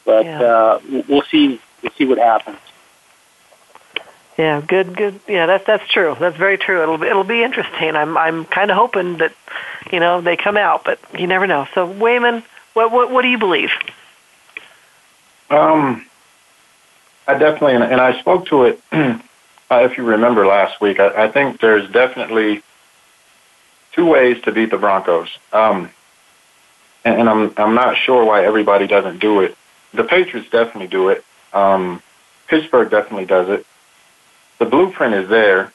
But 0.05 0.25
yeah. 0.25 0.41
uh, 0.41 0.79
we'll 1.07 1.23
see 1.23 1.59
we'll 1.81 1.91
see 1.97 2.05
what 2.05 2.17
happens. 2.17 2.57
Yeah, 4.37 4.61
good, 4.61 4.95
good. 4.95 5.19
Yeah, 5.27 5.47
that's 5.47 5.65
that's 5.65 5.87
true. 5.91 6.15
That's 6.19 6.37
very 6.37 6.57
true. 6.57 6.83
It'll 6.83 7.01
it'll 7.01 7.23
be 7.23 7.43
interesting. 7.43 7.95
I'm 7.95 8.17
I'm 8.17 8.45
kind 8.45 8.69
of 8.69 8.77
hoping 8.77 9.17
that, 9.17 9.33
you 9.91 9.99
know, 9.99 10.21
they 10.21 10.37
come 10.37 10.57
out, 10.57 10.83
but 10.83 10.99
you 11.19 11.25
never 11.25 11.47
know. 11.47 11.67
So, 11.73 11.87
Wayman, 11.87 12.43
what 12.73 12.91
what 12.91 13.09
what 13.09 13.23
do 13.23 13.29
you 13.29 13.39
believe? 13.39 13.71
Um, 15.49 16.05
I 17.27 17.33
definitely, 17.33 17.75
and, 17.75 17.83
and 17.83 17.99
I 17.99 18.19
spoke 18.19 18.47
to 18.47 18.65
it. 18.65 18.81
uh, 18.91 19.19
if 19.71 19.97
you 19.97 20.03
remember 20.03 20.45
last 20.45 20.79
week, 20.81 20.99
I, 20.99 21.25
I 21.25 21.31
think 21.31 21.59
there's 21.59 21.89
definitely 21.89 22.61
two 23.93 24.05
ways 24.05 24.39
to 24.43 24.51
beat 24.51 24.69
the 24.69 24.77
Broncos. 24.77 25.29
Um, 25.51 25.89
and, 27.03 27.21
and 27.21 27.29
I'm 27.29 27.53
I'm 27.57 27.75
not 27.75 27.97
sure 27.97 28.23
why 28.23 28.45
everybody 28.45 28.85
doesn't 28.85 29.19
do 29.19 29.41
it. 29.41 29.57
The 29.93 30.03
Patriots 30.03 30.49
definitely 30.51 30.87
do 30.87 31.09
it. 31.09 31.23
Um, 31.53 32.01
Pittsburgh 32.47 32.89
definitely 32.89 33.25
does 33.25 33.49
it. 33.49 33.65
The 34.59 34.65
blueprint 34.65 35.13
is 35.13 35.29
there 35.29 35.71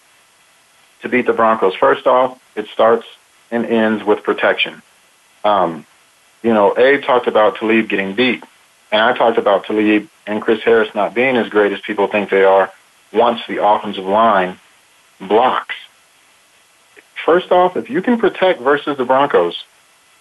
to 1.02 1.08
beat 1.08 1.26
the 1.26 1.32
Broncos. 1.32 1.74
First 1.74 2.06
off, 2.06 2.40
it 2.56 2.68
starts 2.68 3.06
and 3.50 3.66
ends 3.66 4.04
with 4.04 4.22
protection. 4.22 4.82
Um, 5.44 5.86
you 6.42 6.52
know, 6.52 6.76
Abe 6.76 7.02
talked 7.02 7.26
about 7.26 7.56
Talib 7.56 7.88
getting 7.88 8.14
beat, 8.14 8.42
and 8.90 9.00
I 9.00 9.16
talked 9.16 9.38
about 9.38 9.64
Talib 9.64 10.08
and 10.26 10.42
Chris 10.42 10.62
Harris 10.62 10.94
not 10.94 11.14
being 11.14 11.36
as 11.36 11.48
great 11.48 11.72
as 11.72 11.80
people 11.80 12.06
think 12.06 12.30
they 12.30 12.44
are 12.44 12.72
once 13.12 13.40
the 13.46 13.64
offensive 13.64 14.04
line 14.04 14.58
blocks. 15.20 15.74
First 17.24 17.52
off, 17.52 17.76
if 17.76 17.88
you 17.88 18.02
can 18.02 18.18
protect 18.18 18.60
versus 18.60 18.96
the 18.96 19.04
Broncos 19.04 19.64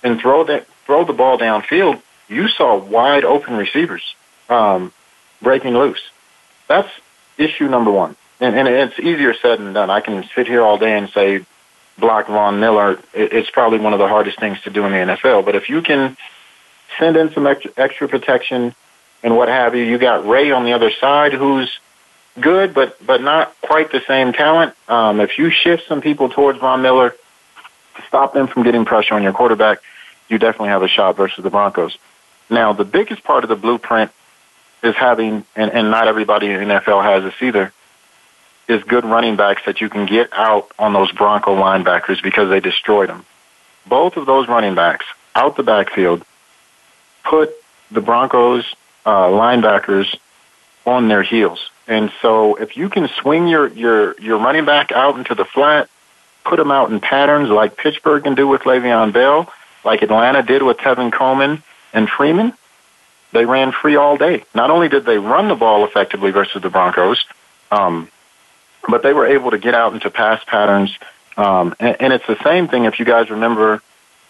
and 0.03 0.19
throw 0.19 0.43
that 0.45 0.67
throw 0.85 1.05
the 1.05 1.13
ball 1.13 1.37
downfield, 1.37 2.01
you 2.27 2.47
saw 2.47 2.77
wide 2.77 3.23
open 3.23 3.55
receivers. 3.55 4.15
Um, 4.49 4.93
breaking 5.41 5.73
loose. 5.73 6.01
That's 6.67 6.89
issue 7.37 7.67
number 7.67 7.91
one. 7.91 8.15
And, 8.39 8.55
and 8.55 8.67
it's 8.67 8.99
easier 8.99 9.33
said 9.33 9.59
than 9.59 9.73
done. 9.73 9.89
I 9.89 9.99
can 9.99 10.27
sit 10.35 10.47
here 10.47 10.61
all 10.61 10.77
day 10.77 10.97
and 10.97 11.09
say 11.09 11.45
block 11.97 12.27
Von 12.27 12.59
Miller. 12.59 12.99
It's 13.13 13.49
probably 13.49 13.79
one 13.79 13.93
of 13.93 13.99
the 13.99 14.07
hardest 14.07 14.39
things 14.39 14.59
to 14.61 14.69
do 14.69 14.85
in 14.85 14.91
the 14.91 15.13
NFL. 15.13 15.45
But 15.45 15.55
if 15.55 15.69
you 15.69 15.81
can 15.81 16.17
send 16.97 17.17
in 17.17 17.31
some 17.33 17.47
extra, 17.47 18.07
protection 18.07 18.73
and 19.23 19.37
what 19.37 19.47
have 19.47 19.75
you, 19.75 19.83
you 19.83 19.97
got 19.97 20.27
Ray 20.27 20.51
on 20.51 20.65
the 20.65 20.73
other 20.73 20.91
side 20.91 21.33
who's 21.33 21.79
good, 22.39 22.73
but 22.73 23.05
but 23.05 23.21
not 23.21 23.55
quite 23.61 23.91
the 23.91 24.01
same 24.07 24.33
talent. 24.33 24.73
Um, 24.87 25.19
if 25.19 25.37
you 25.37 25.51
shift 25.51 25.87
some 25.87 26.01
people 26.01 26.29
towards 26.29 26.59
Von 26.59 26.81
Miller 26.81 27.11
to 27.11 28.01
stop 28.07 28.33
them 28.33 28.47
from 28.47 28.63
getting 28.63 28.85
pressure 28.85 29.13
on 29.13 29.21
your 29.21 29.33
quarterback, 29.33 29.79
you 30.27 30.39
definitely 30.39 30.69
have 30.69 30.81
a 30.81 30.87
shot 30.87 31.15
versus 31.15 31.43
the 31.43 31.49
Broncos. 31.49 31.97
Now, 32.49 32.73
the 32.73 32.85
biggest 32.85 33.23
part 33.23 33.43
of 33.43 33.49
the 33.49 33.55
blueprint 33.55 34.11
is 34.83 34.95
having, 34.95 35.45
and, 35.55 35.71
and 35.71 35.91
not 35.91 36.07
everybody 36.07 36.47
in 36.47 36.59
NFL 36.59 37.03
has 37.03 37.23
this 37.23 37.41
either, 37.41 37.71
is 38.67 38.83
good 38.83 39.05
running 39.05 39.35
backs 39.35 39.63
that 39.65 39.81
you 39.81 39.89
can 39.89 40.05
get 40.05 40.29
out 40.33 40.71
on 40.79 40.93
those 40.93 41.11
Bronco 41.11 41.55
linebackers 41.55 42.21
because 42.21 42.49
they 42.49 42.59
destroyed 42.59 43.09
them. 43.09 43.25
Both 43.85 44.17
of 44.17 44.25
those 44.25 44.47
running 44.47 44.75
backs 44.75 45.05
out 45.35 45.57
the 45.57 45.63
backfield 45.63 46.23
put 47.23 47.51
the 47.89 48.01
Broncos 48.01 48.65
uh, 49.05 49.27
linebackers 49.27 50.17
on 50.85 51.07
their 51.07 51.23
heels. 51.23 51.69
And 51.87 52.11
so 52.21 52.55
if 52.55 52.77
you 52.77 52.89
can 52.89 53.07
swing 53.07 53.47
your, 53.47 53.67
your, 53.67 54.19
your 54.19 54.37
running 54.37 54.65
back 54.65 54.91
out 54.91 55.17
into 55.17 55.35
the 55.35 55.45
flat, 55.45 55.89
put 56.43 56.57
them 56.57 56.71
out 56.71 56.91
in 56.91 56.99
patterns 56.99 57.49
like 57.49 57.77
Pittsburgh 57.77 58.23
can 58.23 58.35
do 58.35 58.47
with 58.47 58.61
Le'Veon 58.61 59.13
Bell, 59.13 59.51
like 59.83 60.01
Atlanta 60.01 60.43
did 60.43 60.63
with 60.63 60.77
Tevin 60.77 61.11
Coleman 61.11 61.63
and 61.93 62.09
Freeman, 62.09 62.53
they 63.31 63.45
ran 63.45 63.71
free 63.71 63.95
all 63.95 64.17
day. 64.17 64.43
Not 64.53 64.71
only 64.71 64.89
did 64.89 65.05
they 65.05 65.17
run 65.17 65.47
the 65.47 65.55
ball 65.55 65.85
effectively 65.85 66.31
versus 66.31 66.61
the 66.61 66.69
Broncos, 66.69 67.25
um, 67.71 68.09
but 68.89 69.03
they 69.03 69.13
were 69.13 69.27
able 69.27 69.51
to 69.51 69.57
get 69.57 69.73
out 69.73 69.93
into 69.93 70.09
pass 70.09 70.43
patterns. 70.45 70.97
Um, 71.37 71.75
and, 71.79 71.95
and 71.99 72.13
it's 72.13 72.27
the 72.27 72.41
same 72.43 72.67
thing 72.67 72.85
if 72.85 72.99
you 72.99 73.05
guys 73.05 73.29
remember 73.29 73.81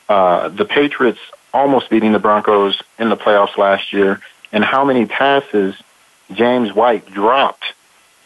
uh, 0.10 0.50
the 0.50 0.66
Patriots 0.66 1.20
almost 1.54 1.90
beating 1.90 2.12
the 2.12 2.20
Broncos 2.20 2.82
in 3.00 3.10
the 3.10 3.18
playoffs 3.18 3.58
last 3.58 3.92
year, 3.92 4.22
and 4.52 4.64
how 4.64 4.86
many 4.86 5.06
passes 5.06 5.76
James 6.34 6.74
White 6.74 7.06
dropped 7.12 7.74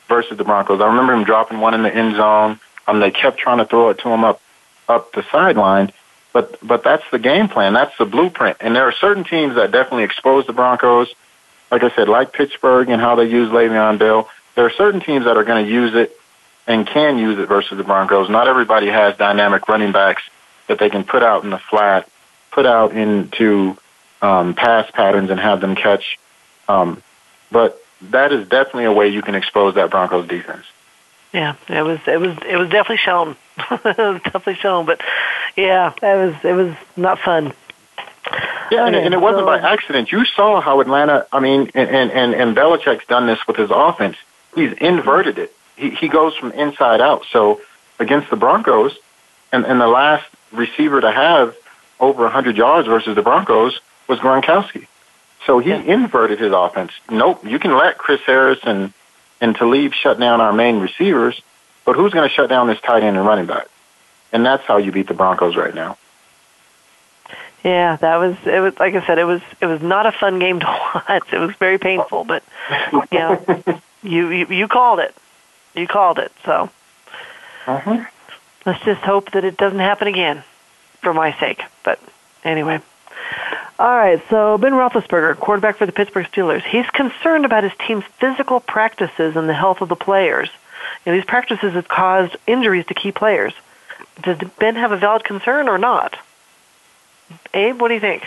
versus 0.07 0.37
the 0.37 0.43
Broncos. 0.43 0.81
I 0.81 0.87
remember 0.87 1.13
him 1.13 1.23
dropping 1.23 1.59
one 1.59 1.73
in 1.73 1.83
the 1.83 1.93
end 1.93 2.15
zone 2.15 2.59
Um, 2.87 2.99
they 2.99 3.11
kept 3.11 3.39
trying 3.39 3.57
to 3.57 3.65
throw 3.65 3.89
it 3.89 3.99
to 3.99 4.09
him 4.09 4.23
up 4.23 4.41
up 4.87 5.11
the 5.13 5.23
sideline, 5.31 5.91
but 6.35 6.59
but 6.61 6.83
that's 6.83 7.09
the 7.11 7.17
game 7.17 7.47
plan. 7.47 7.71
That's 7.71 7.97
the 7.97 8.03
blueprint. 8.03 8.57
And 8.59 8.75
there 8.75 8.83
are 8.83 8.91
certain 8.91 9.23
teams 9.23 9.55
that 9.55 9.71
definitely 9.71 10.03
expose 10.03 10.45
the 10.45 10.51
Broncos. 10.51 11.07
Like 11.71 11.81
I 11.81 11.95
said, 11.95 12.09
like 12.09 12.33
Pittsburgh 12.33 12.89
and 12.89 12.99
how 12.99 13.15
they 13.15 13.23
use 13.23 13.49
Le'Veon 13.49 13.97
Bell. 13.97 14.29
There 14.53 14.65
are 14.65 14.71
certain 14.71 14.99
teams 14.99 15.23
that 15.23 15.37
are 15.37 15.45
going 15.45 15.65
to 15.65 15.71
use 15.71 15.95
it 15.95 16.11
and 16.67 16.85
can 16.85 17.17
use 17.17 17.39
it 17.39 17.47
versus 17.47 17.77
the 17.77 17.85
Broncos. 17.85 18.29
Not 18.29 18.49
everybody 18.49 18.87
has 18.87 19.15
dynamic 19.15 19.69
running 19.69 19.93
backs 19.93 20.23
that 20.67 20.77
they 20.77 20.89
can 20.89 21.05
put 21.05 21.23
out 21.23 21.45
in 21.45 21.51
the 21.51 21.57
flat, 21.57 22.09
put 22.51 22.65
out 22.65 22.91
into 22.91 23.77
um, 24.21 24.55
pass 24.55 24.91
patterns 24.91 25.29
and 25.29 25.39
have 25.39 25.61
them 25.61 25.73
catch. 25.73 26.19
Um, 26.67 27.01
but 27.49 27.81
that 28.11 28.33
is 28.33 28.45
definitely 28.49 28.85
a 28.85 28.91
way 28.91 29.07
you 29.07 29.21
can 29.21 29.35
expose 29.35 29.75
that 29.75 29.89
Broncos 29.89 30.27
defense. 30.27 30.65
Yeah, 31.31 31.55
it 31.69 31.81
was 31.81 31.99
it 32.05 32.19
was 32.19 32.35
it 32.45 32.57
was 32.57 32.69
definitely 32.69 32.97
shown. 32.97 33.37
It 33.57 33.97
was 33.97 34.21
definitely 34.23 34.55
shown, 34.55 34.85
but 34.85 35.01
yeah, 35.55 35.93
it 36.01 36.15
was 36.15 36.35
it 36.43 36.53
was 36.53 36.75
not 36.95 37.19
fun. 37.19 37.53
Yeah, 38.71 38.87
and, 38.87 38.95
and 38.95 39.13
it 39.13 39.21
wasn't 39.21 39.45
by 39.45 39.59
accident. 39.59 40.11
You 40.11 40.25
saw 40.25 40.59
how 40.59 40.81
Atlanta. 40.81 41.27
I 41.31 41.39
mean, 41.39 41.71
and 41.73 42.11
and 42.11 42.33
and 42.33 42.55
Belichick's 42.55 43.05
done 43.05 43.27
this 43.27 43.39
with 43.47 43.57
his 43.57 43.69
offense. 43.71 44.17
He's 44.55 44.73
inverted 44.73 45.37
it. 45.37 45.55
He 45.75 45.91
he 45.91 46.07
goes 46.07 46.35
from 46.35 46.51
inside 46.51 47.01
out. 47.01 47.25
So 47.31 47.61
against 47.99 48.29
the 48.29 48.35
Broncos, 48.35 48.97
and 49.51 49.65
and 49.65 49.79
the 49.79 49.87
last 49.87 50.25
receiver 50.51 51.01
to 51.01 51.11
have 51.11 51.55
over 51.99 52.23
a 52.23 52.25
100 52.25 52.57
yards 52.57 52.87
versus 52.87 53.15
the 53.15 53.21
Broncos 53.21 53.79
was 54.07 54.19
Gronkowski. 54.19 54.87
So 55.45 55.59
he 55.59 55.71
inverted 55.71 56.39
his 56.39 56.51
offense. 56.51 56.91
Nope, 57.09 57.45
you 57.45 57.59
can 57.59 57.77
let 57.77 57.97
Chris 57.97 58.21
Harris 58.25 58.59
and 58.63 58.93
and 59.41 59.55
Talib 59.55 59.93
shut 59.93 60.19
down 60.19 60.41
our 60.41 60.53
main 60.53 60.79
receivers, 60.79 61.39
but 61.85 61.95
who's 61.95 62.13
going 62.13 62.27
to 62.27 62.33
shut 62.33 62.49
down 62.49 62.67
this 62.67 62.81
tight 62.81 63.03
end 63.03 63.15
and 63.17 63.25
running 63.25 63.45
back? 63.45 63.67
And 64.31 64.45
that's 64.45 64.63
how 64.63 64.77
you 64.77 64.91
beat 64.91 65.07
the 65.07 65.13
Broncos 65.13 65.55
right 65.55 65.73
now. 65.73 65.97
Yeah, 67.63 67.95
that 67.95 68.17
was 68.17 68.35
it. 68.45 68.59
Was 68.59 68.77
like 68.79 68.93
I 68.93 69.05
said, 69.07 69.17
it 69.17 69.23
was 69.23 69.41
it 69.59 69.65
was 69.65 69.81
not 69.81 70.05
a 70.05 70.11
fun 70.11 70.37
game 70.37 70.59
to 70.59 70.65
watch. 71.09 71.33
It 71.33 71.39
was 71.39 71.55
very 71.55 71.79
painful, 71.79 72.23
but 72.23 72.43
you 72.93 73.19
know, 73.19 73.63
you, 74.03 74.29
you 74.29 74.47
you 74.47 74.67
called 74.67 74.99
it. 74.99 75.15
You 75.73 75.87
called 75.87 76.19
it. 76.19 76.31
So 76.43 76.69
uh-huh. 77.65 78.05
let's 78.65 78.83
just 78.85 79.01
hope 79.01 79.31
that 79.31 79.43
it 79.43 79.57
doesn't 79.57 79.79
happen 79.79 80.07
again, 80.07 80.43
for 81.01 81.13
my 81.13 81.37
sake. 81.39 81.63
But 81.83 81.99
anyway. 82.43 82.81
All 83.77 83.97
right, 83.97 84.21
so 84.29 84.57
Ben 84.57 84.71
Roethlisberger, 84.71 85.37
quarterback 85.37 85.75
for 85.77 85.85
the 85.85 85.91
Pittsburgh 85.91 86.25
Steelers, 86.27 86.63
he's 86.63 86.89
concerned 86.91 87.43
about 87.43 87.63
his 87.63 87.73
team's 87.85 88.05
physical 88.19 88.61
practices 88.61 89.35
and 89.35 89.49
the 89.49 89.53
health 89.53 89.81
of 89.81 89.89
the 89.89 89.97
players. 89.97 90.49
You 91.05 91.11
know, 91.11 91.17
these 91.17 91.25
practices 91.25 91.73
have 91.73 91.87
caused 91.87 92.35
injuries 92.47 92.85
to 92.87 92.93
key 92.93 93.11
players. 93.11 93.53
Does 94.21 94.37
Ben 94.59 94.75
have 94.75 94.91
a 94.91 94.97
valid 94.97 95.23
concern 95.23 95.67
or 95.67 95.77
not? 95.77 96.17
Abe, 97.53 97.79
what 97.79 97.89
do 97.89 97.93
you 97.95 97.99
think? 97.99 98.23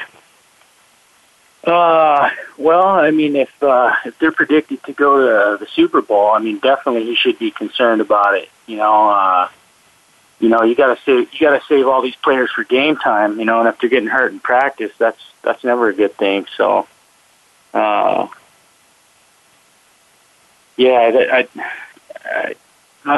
Uh, 1.64 2.30
well, 2.56 2.86
I 2.86 3.10
mean, 3.10 3.36
if 3.36 3.62
uh, 3.62 3.92
if 4.04 4.18
they're 4.18 4.32
predicted 4.32 4.82
to 4.84 4.92
go 4.92 5.56
to 5.56 5.58
the 5.58 5.66
Super 5.70 6.00
Bowl, 6.00 6.30
I 6.30 6.38
mean, 6.38 6.58
definitely 6.58 7.04
he 7.04 7.14
should 7.14 7.38
be 7.38 7.50
concerned 7.50 8.00
about 8.00 8.36
it. 8.36 8.48
You 8.66 8.76
know, 8.76 9.10
uh, 9.10 9.48
you 10.40 10.48
know, 10.48 10.62
you 10.62 10.74
got 10.74 10.96
to 10.96 11.02
save 11.02 11.32
you 11.32 11.40
got 11.40 11.60
to 11.60 11.66
save 11.66 11.86
all 11.86 12.00
these 12.00 12.16
players 12.16 12.50
for 12.50 12.64
game 12.64 12.96
time. 12.96 13.38
You 13.38 13.44
know, 13.44 13.60
and 13.60 13.68
if 13.68 13.78
they're 13.80 13.90
getting 13.90 14.08
hurt 14.08 14.32
in 14.32 14.40
practice, 14.40 14.92
that's 14.98 15.20
that's 15.42 15.64
never 15.64 15.88
a 15.88 15.94
good 15.94 16.14
thing. 16.14 16.46
So, 16.56 16.86
uh, 17.74 18.28
yeah, 20.76 20.90
I, 20.90 21.38
I, 21.40 21.48
I, 22.24 22.54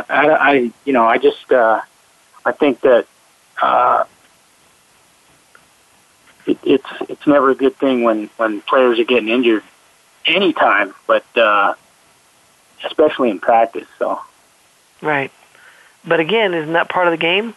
I, 0.09 0.73
you 0.85 0.93
know, 0.93 1.05
I 1.05 1.19
just, 1.19 1.51
uh, 1.53 1.81
I 2.45 2.53
think 2.53 2.81
that 2.81 3.07
uh, 3.61 4.05
it, 6.47 6.59
it's 6.63 6.87
it's 7.09 7.27
never 7.27 7.51
a 7.51 7.55
good 7.55 7.77
thing 7.77 8.03
when 8.03 8.29
when 8.37 8.61
players 8.63 8.99
are 8.99 9.05
getting 9.05 9.29
injured 9.29 9.63
anytime, 10.27 10.95
but 11.07 11.25
uh, 11.37 11.75
especially 12.85 13.31
in 13.31 13.39
practice. 13.41 13.89
So, 13.99 14.21
right. 15.03 15.31
But 16.05 16.21
again, 16.21 16.55
isn't 16.55 16.73
that 16.73 16.89
part 16.89 17.07
of 17.07 17.13
the 17.13 17.19
game? 17.19 17.55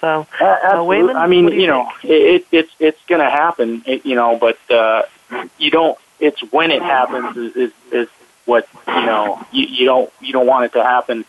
So, 0.00 0.26
uh, 0.40 0.82
Wayman, 0.82 1.16
I 1.16 1.26
mean, 1.26 1.48
you, 1.48 1.60
you 1.60 1.66
know, 1.66 1.90
it, 2.02 2.10
it, 2.10 2.46
it's 2.50 2.72
it's 2.78 3.04
going 3.06 3.20
to 3.20 3.30
happen, 3.30 3.82
it, 3.86 4.06
you 4.06 4.14
know, 4.16 4.38
but 4.38 4.58
uh, 4.70 5.02
you 5.58 5.70
don't. 5.70 5.98
It's 6.18 6.40
when 6.52 6.70
it 6.70 6.82
happens 6.82 7.36
is, 7.36 7.56
is 7.56 7.72
is 7.92 8.08
what 8.50 8.68
you 8.86 9.06
know. 9.06 9.46
You, 9.52 9.66
you 9.66 9.86
don't 9.86 10.12
you 10.20 10.32
don't 10.32 10.46
want 10.46 10.66
it 10.66 10.72
to 10.74 10.82
happen, 10.82 11.24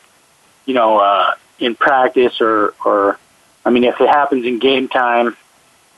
you 0.65 0.73
know, 0.73 0.97
uh, 0.97 1.35
in 1.59 1.75
practice 1.75 2.41
or 2.41 2.73
or. 2.83 3.17
I 3.63 3.69
mean, 3.69 3.83
if 3.83 4.01
it 4.01 4.09
happens 4.09 4.45
in 4.45 4.57
game 4.57 4.87
time, 4.87 5.37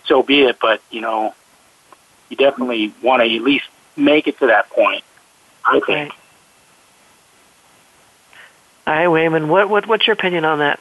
so 0.03 0.21
be 0.21 0.43
it. 0.43 0.57
But 0.61 0.81
you 0.91 0.99
know, 0.99 1.33
you 2.29 2.35
definitely 2.35 2.93
want 3.01 3.23
to 3.23 3.35
at 3.35 3.41
least 3.41 3.65
make 3.95 4.27
it 4.27 4.37
to 4.39 4.47
that 4.47 4.69
point. 4.69 5.03
I 5.65 5.79
think. 5.79 5.89
Right. 5.89 6.11
All 8.85 8.93
right, 8.93 9.07
Wayman, 9.07 9.47
what, 9.47 9.69
what 9.69 9.87
what's 9.87 10.05
your 10.05 10.13
opinion 10.13 10.43
on 10.43 10.59
that? 10.59 10.77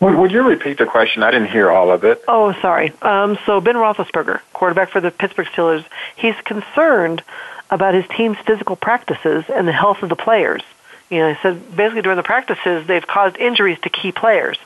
Would, 0.00 0.14
would 0.16 0.32
you 0.32 0.42
repeat 0.42 0.78
the 0.78 0.86
question? 0.86 1.22
I 1.22 1.30
didn't 1.30 1.48
hear 1.48 1.70
all 1.70 1.90
of 1.90 2.04
it. 2.04 2.22
Oh, 2.26 2.52
sorry. 2.60 2.92
Um, 3.02 3.38
so 3.46 3.60
Ben 3.60 3.76
Roethlisberger, 3.76 4.40
quarterback 4.52 4.90
for 4.90 5.00
the 5.00 5.10
Pittsburgh 5.10 5.46
Steelers, 5.48 5.84
he's 6.16 6.34
concerned 6.44 7.22
about 7.70 7.94
his 7.94 8.04
team's 8.08 8.38
physical 8.38 8.76
practices 8.76 9.44
and 9.48 9.66
the 9.66 9.72
health 9.72 10.02
of 10.02 10.08
the 10.08 10.16
players. 10.16 10.62
You 11.08 11.18
know, 11.18 11.32
he 11.32 11.40
said 11.42 11.76
basically 11.76 12.02
during 12.02 12.16
the 12.16 12.22
practices 12.22 12.86
they've 12.86 13.06
caused 13.06 13.36
injuries 13.36 13.78
to 13.82 13.90
key 13.90 14.12
players. 14.12 14.58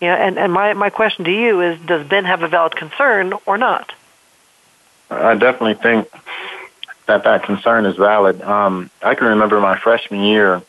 You 0.00 0.08
know, 0.08 0.14
and, 0.14 0.38
and 0.38 0.52
my, 0.52 0.74
my 0.74 0.90
question 0.90 1.24
to 1.24 1.30
you 1.32 1.60
is, 1.62 1.80
does 1.80 2.06
Ben 2.06 2.24
have 2.24 2.42
a 2.42 2.48
valid 2.48 2.76
concern 2.76 3.32
or 3.46 3.56
not? 3.56 3.92
I 5.10 5.34
definitely 5.34 5.74
think 5.74 6.08
that 7.06 7.24
that 7.24 7.44
concern 7.44 7.86
is 7.86 7.96
valid. 7.96 8.42
Um, 8.42 8.90
I 9.02 9.14
can 9.14 9.28
remember 9.28 9.60
my 9.60 9.78
freshman 9.78 10.22
year 10.22 10.62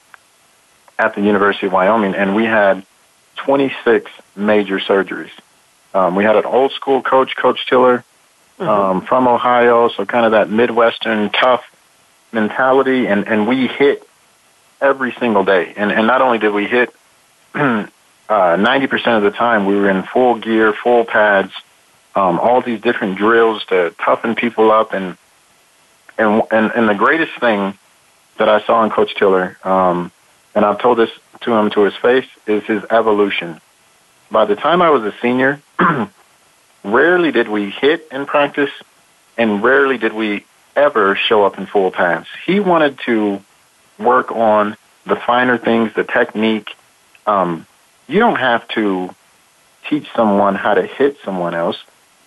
at 1.00 1.16
the 1.16 1.22
University 1.22 1.68
of 1.68 1.74
Wyoming, 1.74 2.16
and 2.16 2.36
we 2.36 2.46
had 2.46 2.86
26 3.38 4.10
major 4.36 4.80
surgeries. 4.80 5.32
Um, 5.94 6.16
we 6.16 6.24
had 6.24 6.36
an 6.36 6.46
old 6.46 6.72
school 6.74 7.02
coach, 7.02 7.36
Coach 7.36 7.66
Tiller, 7.68 8.04
mm-hmm. 8.60 8.68
um, 8.68 9.02
from 9.02 9.28
Ohio, 9.28 9.90
so 9.90 10.06
kind 10.06 10.26
of 10.26 10.32
that 10.32 10.50
Midwestern 10.50 11.30
tough 11.30 11.64
mentality, 12.32 13.08
and, 13.08 13.28
and 13.28 13.48
we 13.48 13.68
hit 13.68 14.08
every 14.82 15.12
single 15.14 15.44
day. 15.44 15.74
And, 15.76 15.92
and 15.92 16.08
not 16.08 16.22
only 16.22 16.38
did 16.38 16.54
we 16.54 16.66
hit, 16.66 16.94
uh, 17.56 17.88
90% 18.30 19.18
of 19.18 19.24
the 19.24 19.32
time 19.32 19.66
we 19.66 19.76
were 19.76 19.90
in 19.90 20.04
full 20.04 20.36
gear, 20.36 20.74
full 20.74 21.06
pads, 21.06 21.52
um, 22.16 22.40
all 22.40 22.62
these 22.62 22.82
different 22.82 23.18
drills 23.18 23.64
to 23.66 23.94
toughen 24.04 24.36
people 24.36 24.72
up. 24.72 24.94
And, 24.94 25.18
and, 26.18 26.42
and, 26.52 26.72
and 26.76 26.90
the 26.90 26.96
greatest 26.96 27.38
thing 27.40 27.78
that 28.38 28.50
I 28.50 28.62
saw 28.66 28.84
in 28.84 28.90
Coach 28.90 29.16
Tiller, 29.16 29.58
um, 29.64 30.12
and 30.54 30.66
I've 30.66 30.80
told 30.80 30.98
this 30.98 31.12
to 31.42 31.54
him 31.54 31.70
to 31.72 31.82
his 31.82 31.96
face, 31.96 32.28
is 32.46 32.64
his 32.64 32.84
evolution. 32.90 33.60
By 34.30 34.46
the 34.46 34.56
time 34.56 34.82
I 34.82 34.90
was 34.90 35.04
a 35.04 35.14
senior, 35.22 35.62
rarely 36.94 37.32
did 37.32 37.48
we 37.48 37.70
hit 37.70 38.08
in 38.12 38.26
practice, 38.26 38.72
and 39.38 39.64
rarely 39.64 39.98
did 39.98 40.14
we 40.14 40.46
ever 40.76 41.16
show 41.16 41.44
up 41.44 41.58
in 41.58 41.66
full 41.66 41.92
pads. 41.92 42.28
He 42.46 42.60
wanted 42.60 43.00
to 43.06 43.42
work 43.98 44.32
on 44.32 44.78
the 45.06 45.16
finer 45.16 45.58
things, 45.58 45.94
the 45.94 46.04
technique. 46.04 46.76
Um, 47.26 47.66
you 48.08 48.20
don't 48.20 48.38
have 48.38 48.68
to 48.70 49.10
teach 49.90 50.08
someone 50.16 50.56
how 50.56 50.74
to 50.74 50.84
hit 50.84 51.18
someone 51.24 51.54
else, 51.54 51.78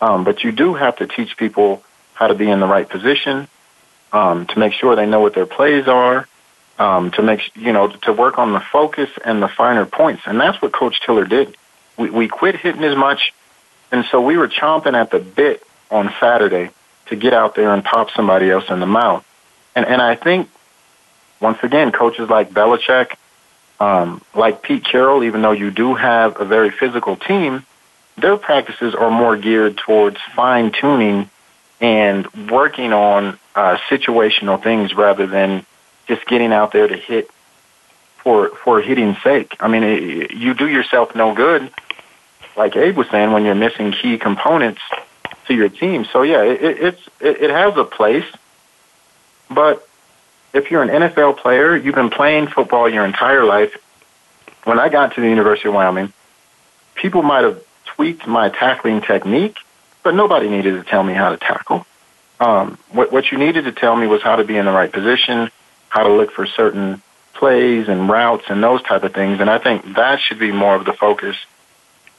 um, 0.01 0.25
but 0.25 0.43
you 0.43 0.53
do 0.53 0.75
have 0.75 0.97
to 0.97 1.07
teach 1.07 1.37
people 1.37 1.83
how 2.15 2.27
to 2.27 2.35
be 2.35 2.51
in 2.51 2.61
the 2.61 2.67
right 2.67 2.89
position, 2.89 3.49
um, 4.13 4.47
to 4.47 4.59
make 4.59 4.73
sure 4.73 4.97
they 4.97 5.07
know 5.07 5.21
what 5.21 5.35
their 5.35 5.47
plays 5.47 5.87
are, 5.89 6.27
um, 6.79 7.11
to 7.13 7.23
make 7.23 7.55
you 7.55 7.73
know 7.73 7.89
to 7.89 8.13
work 8.13 8.39
on 8.39 8.53
the 8.53 8.61
focus 8.61 9.11
and 9.25 9.43
the 9.43 9.49
finer 9.49 9.87
points, 9.87 10.23
and 10.27 10.41
that's 10.41 10.61
what 10.61 10.73
Coach 10.73 11.01
Tiller 11.05 11.25
did. 11.25 11.57
We 11.97 12.11
we 12.11 12.29
quit 12.29 12.57
hitting 12.57 12.83
as 12.85 12.97
much, 12.97 13.33
and 13.93 14.05
so 14.11 14.21
we 14.21 14.37
were 14.37 14.49
chomping 14.49 14.95
at 14.95 15.11
the 15.11 15.19
bit 15.19 15.63
on 15.91 16.13
Saturday 16.21 16.71
to 17.07 17.17
get 17.17 17.33
out 17.33 17.55
there 17.55 17.73
and 17.75 17.85
pop 17.85 18.11
somebody 18.13 18.51
else 18.51 18.69
in 18.71 18.81
the 18.81 18.87
mouth. 18.87 19.25
And 19.75 19.87
and 19.87 20.01
I 20.01 20.15
think 20.15 20.49
once 21.41 21.59
again, 21.63 21.91
coaches 21.91 22.29
like 22.29 22.51
Belichick, 22.51 23.15
um, 23.81 24.23
like 24.35 24.63
Pete 24.63 24.85
Carroll, 24.85 25.25
even 25.25 25.43
though 25.43 25.53
you 25.53 25.71
do 25.71 25.95
have 25.95 26.41
a 26.41 26.45
very 26.45 26.71
physical 26.71 27.17
team, 27.17 27.65
their 28.17 28.37
practices 28.37 28.95
are 28.95 29.11
more 29.11 29.37
geared 29.37 29.79
towards 29.79 30.19
fine 30.37 30.71
tuning 30.71 31.31
and 31.81 32.51
working 32.51 32.93
on 32.93 33.39
uh, 33.55 33.79
situational 33.89 34.63
things 34.63 34.95
rather 34.95 35.27
than 35.27 35.65
just 36.07 36.27
getting 36.27 36.53
out 36.53 36.73
there 36.73 36.87
to 36.87 36.97
hit 36.97 37.31
for 38.19 38.51
for 38.51 38.83
hitting 38.83 39.17
sake. 39.25 39.57
I 39.61 39.69
mean, 39.69 39.83
it, 39.83 40.31
you 40.33 40.53
do 40.55 40.69
yourself 40.69 41.15
no 41.15 41.35
good, 41.35 41.71
like 42.57 42.77
Abe 42.77 42.97
was 42.97 43.09
saying, 43.11 43.33
when 43.33 43.45
you're 43.45 43.55
missing 43.55 43.93
key 43.93 44.19
components 44.19 44.81
to 45.47 45.55
your 45.55 45.69
team. 45.69 46.05
So 46.13 46.23
yeah, 46.23 46.43
it, 46.43 46.61
it's 46.63 47.09
it, 47.21 47.43
it 47.43 47.51
has 47.51 47.77
a 47.77 47.85
place, 47.85 48.25
but 49.51 49.87
if 50.53 50.71
you're 50.71 50.83
an 50.83 50.89
NFL 50.89 51.39
player, 51.39 51.77
you've 51.77 51.95
been 51.95 52.11
playing 52.11 52.49
football 52.49 52.89
your 52.89 53.05
entire 53.05 53.45
life. 53.45 53.77
when 54.65 54.79
I 54.79 54.89
got 54.89 55.15
to 55.15 55.21
the 55.21 55.29
University 55.29 55.69
of 55.69 55.75
Wyoming, 55.75 56.13
people 56.95 57.23
might 57.23 57.45
have 57.45 57.63
tweaked 57.85 58.27
my 58.27 58.49
tackling 58.49 59.01
technique, 59.01 59.57
but 60.03 60.15
nobody 60.15 60.49
needed 60.49 60.73
to 60.73 60.83
tell 60.83 61.03
me 61.03 61.15
how 61.15 61.31
to 61.31 61.37
tackle. 61.37 61.87
Um, 62.41 62.79
what, 62.91 63.13
what 63.13 63.31
you 63.31 63.39
needed 63.39 63.65
to 63.65 63.73
tell 63.73 63.95
me 63.95 64.07
was 64.07 64.23
how 64.23 64.37
to 64.37 64.45
be 64.45 64.57
in 64.57 64.65
the 64.65 64.73
right 64.73 64.91
position, 64.91 65.51
how 65.89 66.05
to 66.05 66.13
look 66.13 66.33
for 66.33 66.47
certain 66.47 67.03
plays 67.35 67.89
and 67.89 68.09
routes 68.09 68.45
and 68.49 68.63
those 68.63 68.83
type 68.83 69.03
of 69.03 69.13
things. 69.15 69.41
And 69.41 69.51
I 69.51 69.59
think 69.59 69.95
that 69.95 70.21
should 70.21 70.39
be 70.39 70.53
more 70.53 70.75
of 70.75 70.85
the 70.85 70.93
focus. 70.93 71.37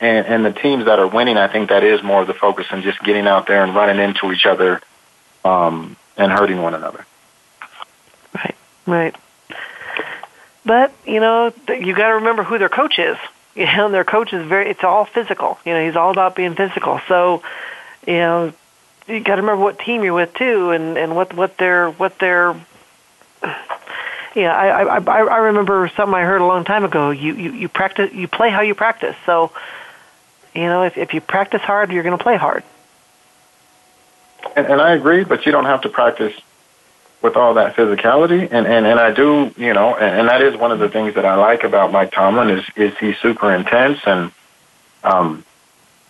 And, 0.01 0.25
and 0.25 0.45
the 0.45 0.51
teams 0.51 0.85
that 0.85 0.97
are 0.97 1.07
winning, 1.07 1.37
I 1.37 1.47
think 1.47 1.69
that 1.69 1.83
is 1.83 2.01
more 2.01 2.21
of 2.21 2.27
the 2.27 2.33
focus 2.33 2.65
than 2.71 2.81
just 2.81 2.99
getting 3.03 3.27
out 3.27 3.45
there 3.45 3.63
and 3.63 3.75
running 3.75 4.03
into 4.03 4.31
each 4.31 4.47
other 4.47 4.81
um, 5.45 5.95
and 6.17 6.31
hurting 6.31 6.59
one 6.59 6.73
another. 6.73 7.05
Right, 8.33 8.55
right. 8.87 9.15
But 10.65 10.91
you 11.05 11.19
know, 11.19 11.53
you 11.69 11.93
got 11.93 12.07
to 12.07 12.15
remember 12.15 12.43
who 12.43 12.57
their 12.57 12.69
coach 12.69 12.99
is. 12.99 13.17
You 13.53 13.65
know, 13.65 13.91
their 13.91 14.05
coach 14.05 14.31
is 14.31 14.47
very. 14.47 14.69
It's 14.69 14.81
all 14.81 15.03
physical. 15.03 15.59
You 15.65 15.73
know, 15.73 15.85
he's 15.85 15.97
all 15.97 16.09
about 16.11 16.37
being 16.37 16.55
physical. 16.55 17.01
So, 17.09 17.43
you 18.07 18.13
know, 18.13 18.53
you 19.07 19.19
got 19.19 19.35
to 19.35 19.41
remember 19.41 19.61
what 19.61 19.77
team 19.77 20.05
you're 20.05 20.13
with 20.13 20.33
too, 20.35 20.69
and 20.69 20.97
and 20.97 21.17
what 21.17 21.33
what 21.33 21.57
their 21.57 21.89
what 21.91 22.17
their. 22.19 22.55
Yeah, 24.33 24.55
I, 24.55 24.83
I 24.83 24.97
I 24.99 25.21
I 25.23 25.37
remember 25.39 25.91
something 25.97 26.15
I 26.15 26.21
heard 26.21 26.39
a 26.39 26.45
long 26.45 26.63
time 26.63 26.85
ago. 26.85 27.09
You 27.09 27.35
you 27.35 27.51
you 27.51 27.67
practice, 27.67 28.13
you 28.13 28.29
play 28.29 28.49
how 28.49 28.61
you 28.61 28.73
practice. 28.73 29.17
So, 29.25 29.51
you 30.53 30.63
know, 30.63 30.83
if 30.83 30.97
if 30.97 31.13
you 31.13 31.21
practice 31.21 31.61
hard, 31.61 31.91
you're 31.91 32.03
going 32.03 32.17
to 32.17 32.23
play 32.23 32.37
hard. 32.37 32.63
And, 34.55 34.67
and 34.67 34.81
I 34.81 34.93
agree, 34.93 35.23
but 35.23 35.45
you 35.45 35.51
don't 35.51 35.65
have 35.65 35.81
to 35.81 35.89
practice 35.89 36.33
with 37.21 37.35
all 37.35 37.53
that 37.55 37.75
physicality. 37.75 38.41
And, 38.51 38.65
and, 38.65 38.85
and 38.85 38.99
I 38.99 39.11
do, 39.11 39.53
you 39.57 39.73
know, 39.73 39.95
and, 39.95 40.21
and 40.21 40.29
that 40.29 40.41
is 40.41 40.55
one 40.57 40.71
of 40.71 40.79
the 40.79 40.89
things 40.89 41.15
that 41.15 41.25
I 41.25 41.35
like 41.35 41.63
about 41.63 41.91
Mike 41.91 42.11
Tomlin 42.11 42.49
is, 42.49 42.65
is 42.75 42.97
he's 42.97 43.17
super 43.19 43.53
intense 43.53 43.99
and, 44.05 44.31
um, 45.03 45.45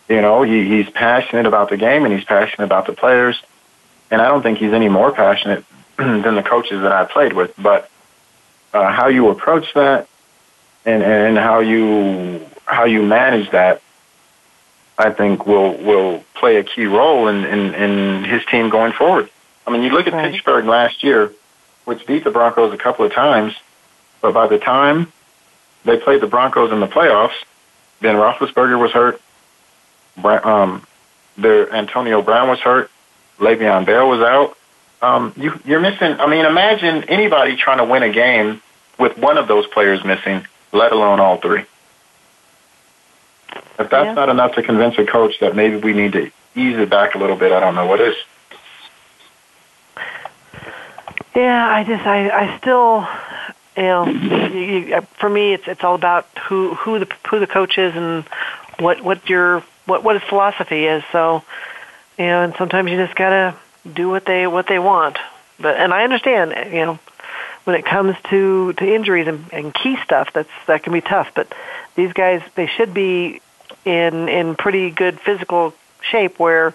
you 0.07 0.21
know, 0.21 0.41
he, 0.43 0.67
he's 0.67 0.89
passionate 0.89 1.45
about 1.45 1.69
the 1.69 1.77
game 1.77 2.05
and 2.05 2.13
he's 2.13 2.25
passionate 2.25 2.65
about 2.65 2.85
the 2.85 2.93
players. 2.93 3.41
And 4.09 4.21
I 4.21 4.27
don't 4.27 4.41
think 4.41 4.57
he's 4.57 4.73
any 4.73 4.89
more 4.89 5.11
passionate 5.11 5.65
than 5.97 6.35
the 6.35 6.43
coaches 6.43 6.81
that 6.81 6.91
I 6.91 7.05
played 7.05 7.33
with. 7.33 7.53
But 7.57 7.89
uh, 8.73 8.91
how 8.91 9.07
you 9.07 9.29
approach 9.29 9.73
that 9.73 10.07
and, 10.85 11.03
and 11.03 11.37
how 11.37 11.59
you 11.59 12.45
how 12.65 12.85
you 12.85 13.03
manage 13.03 13.51
that, 13.51 13.81
I 15.01 15.11
think 15.11 15.47
will 15.47 15.75
will 15.77 16.23
play 16.35 16.57
a 16.57 16.63
key 16.63 16.85
role 16.85 17.27
in, 17.27 17.43
in, 17.43 17.73
in 17.73 18.23
his 18.23 18.45
team 18.45 18.69
going 18.69 18.93
forward. 18.93 19.29
I 19.65 19.71
mean, 19.71 19.81
you 19.81 19.89
look 19.89 20.05
at 20.05 20.13
right. 20.13 20.31
Pittsburgh 20.31 20.65
last 20.65 21.03
year, 21.03 21.31
which 21.85 22.05
beat 22.05 22.23
the 22.23 22.29
Broncos 22.29 22.71
a 22.71 22.77
couple 22.77 23.05
of 23.05 23.11
times, 23.11 23.55
but 24.21 24.33
by 24.33 24.47
the 24.47 24.59
time 24.59 25.11
they 25.85 25.97
played 25.97 26.21
the 26.21 26.27
Broncos 26.27 26.71
in 26.71 26.79
the 26.79 26.87
playoffs, 26.87 27.33
Ben 27.99 28.15
Roethlisberger 28.15 28.79
was 28.79 28.91
hurt. 28.91 29.19
Um, 30.23 30.85
their 31.35 31.73
Antonio 31.73 32.21
Brown 32.21 32.49
was 32.49 32.59
hurt. 32.59 32.91
Le'Veon 33.39 33.87
Bell 33.87 34.07
was 34.07 34.21
out. 34.21 34.55
Um, 35.01 35.33
you, 35.35 35.59
you're 35.65 35.79
missing. 35.79 36.13
I 36.19 36.27
mean, 36.27 36.45
imagine 36.45 37.05
anybody 37.05 37.55
trying 37.55 37.79
to 37.79 37.85
win 37.85 38.03
a 38.03 38.11
game 38.11 38.61
with 38.99 39.17
one 39.17 39.39
of 39.39 39.47
those 39.47 39.65
players 39.65 40.03
missing, 40.03 40.45
let 40.71 40.91
alone 40.91 41.19
all 41.19 41.37
three. 41.37 41.63
If 43.79 43.89
that's 43.89 44.05
yeah. 44.05 44.13
not 44.13 44.29
enough 44.29 44.55
to 44.55 44.63
convince 44.63 44.97
a 44.97 45.05
coach 45.05 45.39
that 45.39 45.55
maybe 45.55 45.77
we 45.77 45.93
need 45.93 46.13
to 46.13 46.31
ease 46.55 46.77
it 46.77 46.89
back 46.89 47.15
a 47.15 47.17
little 47.17 47.35
bit, 47.35 47.51
I 47.51 47.59
don't 47.59 47.75
know 47.75 47.85
what 47.85 48.01
is. 48.01 48.15
Yeah, 51.35 51.67
I 51.67 51.83
just 51.83 52.05
I 52.05 52.29
I 52.29 52.57
still 52.57 53.07
you 53.77 53.83
know 53.83 54.05
you, 54.05 54.59
you, 54.59 54.95
uh, 54.95 55.01
for 55.19 55.29
me 55.29 55.53
it's 55.53 55.67
it's 55.67 55.83
all 55.83 55.95
about 55.95 56.27
who 56.47 56.75
who 56.75 56.99
the 56.99 57.07
who 57.29 57.39
the 57.39 57.47
coach 57.47 57.77
is 57.77 57.95
and 57.95 58.25
what 58.79 59.01
what 59.01 59.29
your 59.29 59.63
what 59.85 60.03
what 60.03 60.19
his 60.19 60.27
philosophy 60.27 60.85
is. 60.85 61.03
So 61.11 61.43
you 62.17 62.25
know, 62.25 62.43
and 62.43 62.53
sometimes 62.57 62.91
you 62.91 62.97
just 62.97 63.15
gotta 63.15 63.55
do 63.91 64.09
what 64.09 64.25
they 64.25 64.45
what 64.45 64.67
they 64.67 64.79
want. 64.79 65.17
But 65.59 65.77
and 65.77 65.93
I 65.93 66.03
understand 66.03 66.73
you 66.73 66.85
know 66.85 66.99
when 67.63 67.75
it 67.77 67.85
comes 67.85 68.15
to 68.29 68.73
to 68.73 68.93
injuries 68.93 69.27
and, 69.27 69.45
and 69.53 69.73
key 69.73 69.97
stuff 70.03 70.33
that's 70.33 70.49
that 70.67 70.83
can 70.83 70.91
be 70.91 71.01
tough. 71.01 71.31
But 71.33 71.53
these 71.95 72.13
guys 72.13 72.41
they 72.55 72.67
should 72.67 72.93
be 72.93 73.41
in 73.85 74.29
in 74.29 74.55
pretty 74.55 74.91
good 74.91 75.19
physical 75.19 75.73
shape 76.01 76.39
where 76.39 76.73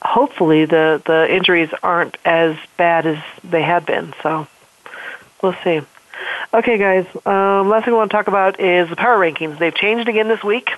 hopefully 0.00 0.64
the 0.64 1.02
the 1.04 1.32
injuries 1.32 1.70
aren't 1.82 2.16
as 2.24 2.56
bad 2.76 3.06
as 3.06 3.18
they 3.44 3.62
had 3.62 3.86
been. 3.86 4.12
So 4.22 4.46
we'll 5.42 5.56
see. 5.64 5.80
Okay, 6.54 6.78
guys. 6.78 7.06
Um, 7.26 7.68
last 7.68 7.84
thing 7.84 7.94
I 7.94 7.96
want 7.96 8.10
to 8.10 8.16
talk 8.16 8.28
about 8.28 8.60
is 8.60 8.88
the 8.88 8.96
power 8.96 9.18
rankings. 9.18 9.58
They've 9.58 9.74
changed 9.74 10.08
again 10.08 10.28
this 10.28 10.44
week. 10.44 10.70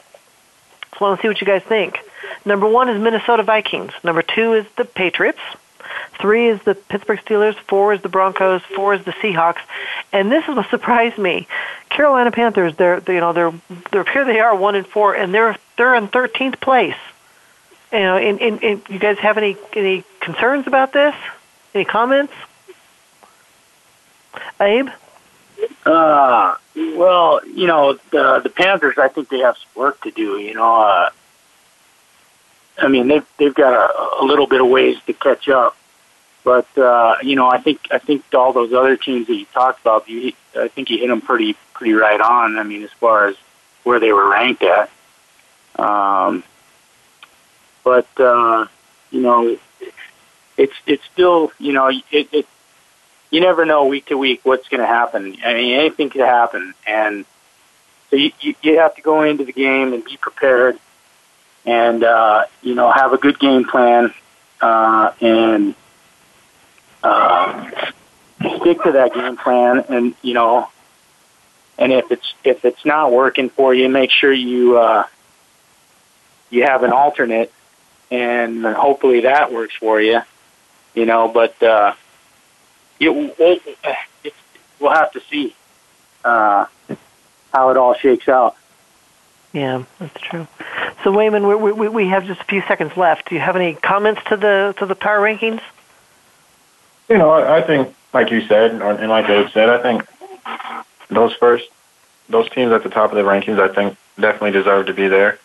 So 0.99 1.05
I 1.05 1.09
want 1.09 1.21
to 1.21 1.23
see 1.23 1.29
what 1.29 1.41
you 1.41 1.47
guys 1.47 1.63
think. 1.63 1.99
Number 2.45 2.69
one 2.69 2.89
is 2.89 3.01
Minnesota 3.01 3.43
Vikings. 3.43 3.93
Number 4.05 4.23
two 4.23 4.55
is 4.55 4.67
the 4.77 4.85
Patriots. 4.85 5.41
Three 6.21 6.49
is 6.49 6.63
the 6.63 6.75
Pittsburgh 6.75 7.21
Steelers. 7.21 7.55
Four 7.69 7.93
is 7.95 8.03
the 8.03 8.09
Broncos. 8.09 8.63
Four 8.75 8.95
is 8.95 9.05
the 9.05 9.13
Seahawks. 9.13 9.61
And 10.13 10.31
this 10.31 10.47
is 10.49 10.55
what 10.57 10.71
surprised 10.71 11.19
me. 11.19 11.47
Carolina 11.91 12.31
Panthers. 12.31 12.77
They're 12.77 13.03
you 13.09 13.21
know 13.21 13.33
they're 13.33 13.53
they're 13.93 14.05
here 14.05 14.25
they 14.25 14.41
are 14.41 14.57
one 14.57 14.75
and 14.75 14.87
four, 14.87 15.15
and 15.15 15.33
they're 15.33 15.57
they're 15.77 15.95
in 15.95 16.09
thirteenth 16.09 16.61
place. 16.61 16.97
You 17.93 18.01
know, 18.01 18.17
in, 18.17 18.83
you 18.89 18.99
guys 18.99 19.19
have 19.19 19.39
any 19.39 19.57
any 19.75 20.05
concerns 20.21 20.67
about 20.67 20.93
this? 20.93 21.15
Any 21.75 21.85
comments? 21.85 22.33
Abe? 24.61 24.89
Uh, 25.87 26.57
well, 26.75 27.41
you 27.47 27.67
know, 27.67 27.99
the 28.11 28.41
the 28.41 28.51
Panthers. 28.51 28.99
I 28.99 29.09
think 29.09 29.29
they 29.29 29.39
have 29.39 29.57
some 29.57 29.83
work 29.83 30.01
to 30.03 30.11
do. 30.11 30.39
You 30.39 30.55
know, 30.55 30.81
uh, 30.83 31.11
I 32.79 32.89
mean, 32.89 33.09
they've 33.09 33.27
they've 33.39 33.55
got 33.55 33.73
a, 33.73 34.23
a 34.23 34.25
little 34.25 34.47
bit 34.47 34.61
of 34.61 34.69
ways 34.69 34.97
to 35.07 35.13
catch 35.13 35.49
up. 35.49 35.77
But 36.45 36.69
uh, 36.77 37.17
you 37.23 37.37
know, 37.37 37.49
I 37.49 37.59
think 37.59 37.89
I 37.91 37.99
think 37.99 38.23
all 38.35 38.53
those 38.53 38.73
other 38.73 38.97
teams 38.97 39.27
that 39.29 39.35
you 39.35 39.47
talked 39.47 39.81
about, 39.81 40.09
you, 40.09 40.33
I 40.55 40.69
think 40.69 40.91
you 40.91 40.99
hit 40.99 41.09
them 41.09 41.23
pretty 41.23 41.57
pretty 41.73 41.95
right 41.95 42.21
on. 42.21 42.59
I 42.59 42.63
mean, 42.63 42.85
as 42.85 42.93
far 42.93 43.29
as 43.29 43.37
where 43.83 43.99
they 43.99 44.13
were 44.13 44.29
ranked 44.29 44.63
at. 44.63 44.91
Um, 45.77 46.45
but 47.83 48.09
uh, 48.21 48.67
you 49.11 49.23
know, 49.23 49.57
it's 50.59 50.75
it's 50.87 51.05
still 51.13 51.51
you 51.59 51.73
know 51.73 51.89
it, 51.89 52.03
it 52.11 52.47
you 53.31 53.41
never 53.41 53.65
know 53.65 53.87
week 53.87 54.07
to 54.07 54.19
week 54.19 54.41
what's 54.45 54.69
going 54.69 54.81
to 54.81 54.87
happen. 54.87 55.37
I 55.45 55.55
mean, 55.55 55.79
anything 55.79 56.11
could 56.11 56.21
happen, 56.21 56.75
and 56.87 57.25
so 58.11 58.17
you, 58.17 58.33
you 58.41 58.79
have 58.79 58.95
to 58.97 59.03
go 59.03 59.23
into 59.23 59.45
the 59.45 59.53
game 59.53 59.95
and 59.95 60.05
be 60.05 60.19
prepared, 60.19 60.79
and 61.65 62.05
uh, 62.05 62.45
you 62.63 62.75
know 62.75 62.91
have 62.91 63.15
a 63.15 63.19
good 63.19 63.39
game 63.39 63.65
plan, 63.65 64.13
uh, 64.61 65.13
and 65.23 65.75
uh, 67.05 67.91
stick 68.61 68.83
to 68.83 68.93
that 68.93 69.15
game 69.15 69.37
plan, 69.37 69.85
and 69.89 70.15
you 70.23 70.35
know, 70.35 70.69
and 71.79 71.93
if 71.93 72.11
it's 72.11 72.35
if 72.43 72.65
it's 72.65 72.85
not 72.85 73.13
working 73.13 73.51
for 73.51 73.73
you, 73.75 73.89
make 73.89 74.11
sure 74.11 74.33
you 74.33 74.79
uh, 74.79 75.05
you 76.51 76.65
have 76.65 76.83
an 76.83 76.93
alternate 76.93 77.53
and 78.15 78.65
hopefully 78.65 79.21
that 79.21 79.53
works 79.53 79.75
for 79.75 80.01
you. 80.01 80.21
You 80.95 81.07
know, 81.07 81.29
but 81.29 81.61
uh, 81.63 81.95
it, 83.01 83.09
we'll, 83.11 83.59
we'll 84.79 84.93
have 84.93 85.11
to 85.13 85.21
see 85.31 85.55
uh, 86.25 86.67
how 87.53 87.71
it 87.71 87.77
all 87.77 87.95
shakes 87.95 88.29
out. 88.29 88.57
Yeah, 89.53 89.85
that's 89.99 90.21
true. 90.21 90.47
So, 91.03 91.13
Wayman, 91.13 91.47
we, 91.47 91.73
we, 91.73 91.89
we 91.89 92.09
have 92.09 92.27
just 92.27 92.41
a 92.41 92.45
few 92.45 92.63
seconds 92.63 92.97
left. 92.97 93.29
Do 93.29 93.35
you 93.35 93.41
have 93.41 93.57
any 93.57 93.75
comments 93.75 94.21
to 94.29 94.37
the 94.37 94.75
to 94.79 94.87
the 94.87 94.95
power 94.95 95.21
rankings? 95.21 95.61
You 97.09 97.19
know, 97.19 97.31
I 97.31 97.61
think, 97.63 97.95
like 98.13 98.31
you 98.31 98.47
said, 98.47 98.71
and 98.71 99.09
like 99.11 99.27
Dave 99.27 99.51
said, 99.53 99.69
I 99.69 99.83
think 99.83 100.07
those 101.09 101.35
first 101.35 101.69
those 102.29 102.49
teams 102.49 102.73
at 102.73 102.83
the 102.83 102.89
top 102.89 103.11
of 103.11 103.17
the 103.17 103.23
rankings, 103.23 103.61
I 103.61 103.73
think, 103.73 103.99
definitely 104.19 104.53
deserve 104.53 104.87
to 104.87 104.95
be 104.95 105.09
there. 105.09 105.39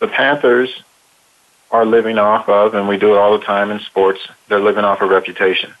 The 0.00 0.08
Panthers, 0.08 0.82
are 1.70 1.84
living 1.84 2.18
off 2.18 2.48
of, 2.48 2.74
and 2.74 2.88
we 2.88 2.96
do 2.96 3.14
it 3.14 3.18
all 3.18 3.36
the 3.38 3.44
time 3.44 3.70
in 3.70 3.80
sports, 3.80 4.20
they're 4.48 4.60
living 4.60 4.84
off 4.84 5.00
of 5.00 5.10
reputation. 5.10 5.72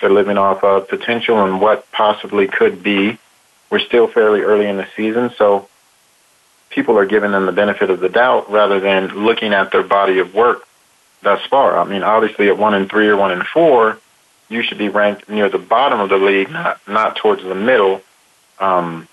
They're 0.00 0.10
living 0.10 0.38
off 0.38 0.62
of 0.62 0.88
potential 0.88 1.44
and 1.44 1.60
what 1.60 1.90
possibly 1.90 2.46
could 2.46 2.82
be. 2.82 3.18
We're 3.70 3.80
still 3.80 4.06
fairly 4.06 4.40
early 4.40 4.66
in 4.66 4.76
the 4.76 4.86
season, 4.96 5.30
so 5.36 5.68
people 6.70 6.98
are 6.98 7.06
giving 7.06 7.32
them 7.32 7.46
the 7.46 7.52
benefit 7.52 7.90
of 7.90 8.00
the 8.00 8.08
doubt 8.08 8.50
rather 8.50 8.78
than 8.78 9.08
looking 9.08 9.52
at 9.52 9.72
their 9.72 9.82
body 9.82 10.18
of 10.18 10.34
work 10.34 10.66
thus 11.22 11.44
far. 11.46 11.78
I 11.78 11.84
mean, 11.84 12.02
obviously 12.02 12.48
at 12.48 12.58
one 12.58 12.74
and 12.74 12.88
three 12.88 13.08
or 13.08 13.16
one 13.16 13.32
and 13.32 13.44
four, 13.44 13.98
you 14.48 14.62
should 14.62 14.78
be 14.78 14.88
ranked 14.88 15.28
near 15.28 15.48
the 15.48 15.58
bottom 15.58 16.00
of 16.00 16.08
the 16.08 16.18
league, 16.18 16.50
not 16.50 16.80
not 16.86 17.16
towards 17.16 17.42
the 17.42 17.54
middle. 17.54 18.02
Um, 18.58 19.08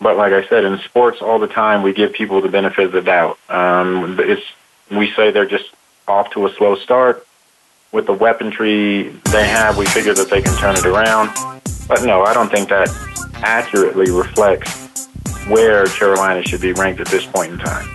but 0.00 0.16
like 0.16 0.32
I 0.32 0.46
said, 0.48 0.64
in 0.64 0.78
sports 0.80 1.20
all 1.20 1.38
the 1.38 1.46
time, 1.46 1.82
we 1.82 1.92
give 1.92 2.12
people 2.12 2.40
the 2.40 2.48
benefit 2.48 2.86
of 2.86 2.92
the 2.92 3.02
doubt. 3.02 3.38
Um, 3.48 4.18
it's 4.18 4.42
we 4.90 5.12
say 5.12 5.30
they're 5.30 5.46
just 5.46 5.70
off 6.08 6.30
to 6.30 6.46
a 6.46 6.54
slow 6.54 6.76
start. 6.76 7.26
With 7.92 8.06
the 8.06 8.12
weaponry 8.12 9.08
they 9.32 9.48
have, 9.48 9.76
we 9.76 9.84
figure 9.86 10.14
that 10.14 10.30
they 10.30 10.40
can 10.40 10.56
turn 10.58 10.76
it 10.76 10.86
around. 10.86 11.30
But 11.88 12.04
no, 12.04 12.22
I 12.22 12.32
don't 12.32 12.50
think 12.50 12.68
that 12.68 12.88
accurately 13.34 14.10
reflects 14.10 15.08
where 15.48 15.86
Carolina 15.86 16.42
should 16.42 16.60
be 16.60 16.72
ranked 16.72 17.00
at 17.00 17.08
this 17.08 17.26
point 17.26 17.52
in 17.52 17.58
time. 17.58 17.88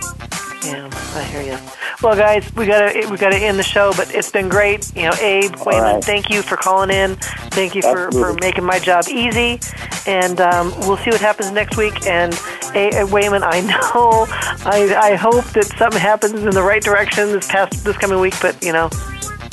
Yeah, 0.66 0.90
I 1.14 1.22
hear 1.24 1.42
you. 1.42 1.58
Well, 2.02 2.16
guys, 2.16 2.52
we 2.54 2.66
gotta 2.66 3.08
we 3.08 3.16
gotta 3.16 3.36
end 3.36 3.58
the 3.58 3.62
show, 3.62 3.92
but 3.96 4.12
it's 4.14 4.30
been 4.30 4.48
great. 4.48 4.94
You 4.96 5.02
know, 5.04 5.14
Abe 5.20 5.54
Wayman, 5.64 5.82
right. 5.82 6.04
thank 6.04 6.28
you 6.30 6.42
for 6.42 6.56
calling 6.56 6.90
in. 6.90 7.16
Thank 7.50 7.74
you 7.74 7.82
for, 7.82 8.10
for 8.12 8.34
making 8.34 8.64
my 8.64 8.78
job 8.78 9.04
easy. 9.08 9.60
And 10.06 10.40
um, 10.40 10.72
we'll 10.80 10.96
see 10.98 11.10
what 11.10 11.20
happens 11.20 11.50
next 11.52 11.76
week. 11.76 12.06
And 12.06 12.34
A- 12.74 13.00
A- 13.02 13.06
Wayman, 13.06 13.42
I 13.42 13.60
know, 13.60 14.26
I 14.66 14.94
I 15.12 15.14
hope 15.14 15.44
that 15.52 15.66
something 15.78 16.00
happens 16.00 16.34
in 16.42 16.50
the 16.50 16.62
right 16.62 16.82
direction 16.82 17.28
this 17.32 17.46
past 17.48 17.84
this 17.84 17.96
coming 17.96 18.20
week. 18.20 18.34
But 18.42 18.62
you 18.62 18.72
know, 18.72 18.90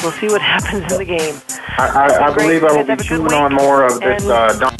we'll 0.01 0.11
see 0.13 0.27
what 0.27 0.41
happens 0.53 0.91
in 0.91 0.97
the 0.97 1.05
game. 1.05 1.35
I, 1.77 1.87
I, 2.09 2.27
I 2.29 2.33
believe 2.33 2.63
I 2.63 2.71
will 2.73 2.83
be 2.83 2.89
have 2.89 2.89
a 2.89 2.95
good 2.97 3.05
chewing 3.05 3.33
on 3.33 3.53
more 3.53 3.85
of 3.85 3.99
this 3.99 4.23
uh, 4.25 4.53
Don 4.59 4.75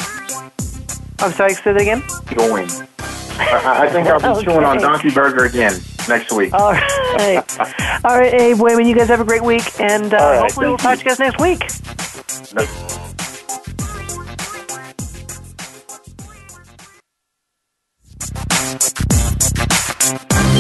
I'm 1.20 1.32
sorry, 1.32 1.54
say 1.54 1.72
that 1.74 1.82
again. 1.82 2.04
going. 2.36 2.68
I, 3.40 3.86
I 3.86 3.90
think 3.90 4.08
I'll 4.08 4.36
be 4.36 4.44
chewing 4.46 4.64
on 4.64 4.78
Donkey 4.78 5.12
Burger 5.12 5.46
again 5.46 5.80
next 6.08 6.32
week. 6.32 6.54
All 6.54 6.72
right, 6.72 7.60
all 8.06 8.18
right, 8.18 8.34
Abe 8.34 8.58
Wayman, 8.58 8.88
you 8.88 8.96
guys 8.96 9.08
have 9.08 9.22
a 9.22 9.26
great 9.26 9.44
week, 9.44 9.80
and 9.80 10.14
uh, 10.14 10.18
right, 10.18 10.40
hopefully 10.42 10.68
we'll 10.68 10.78
talk 10.78 11.00
to 11.00 11.04
you 11.04 11.10
guys 11.10 11.20
next 11.20 11.40
week. 11.42 11.64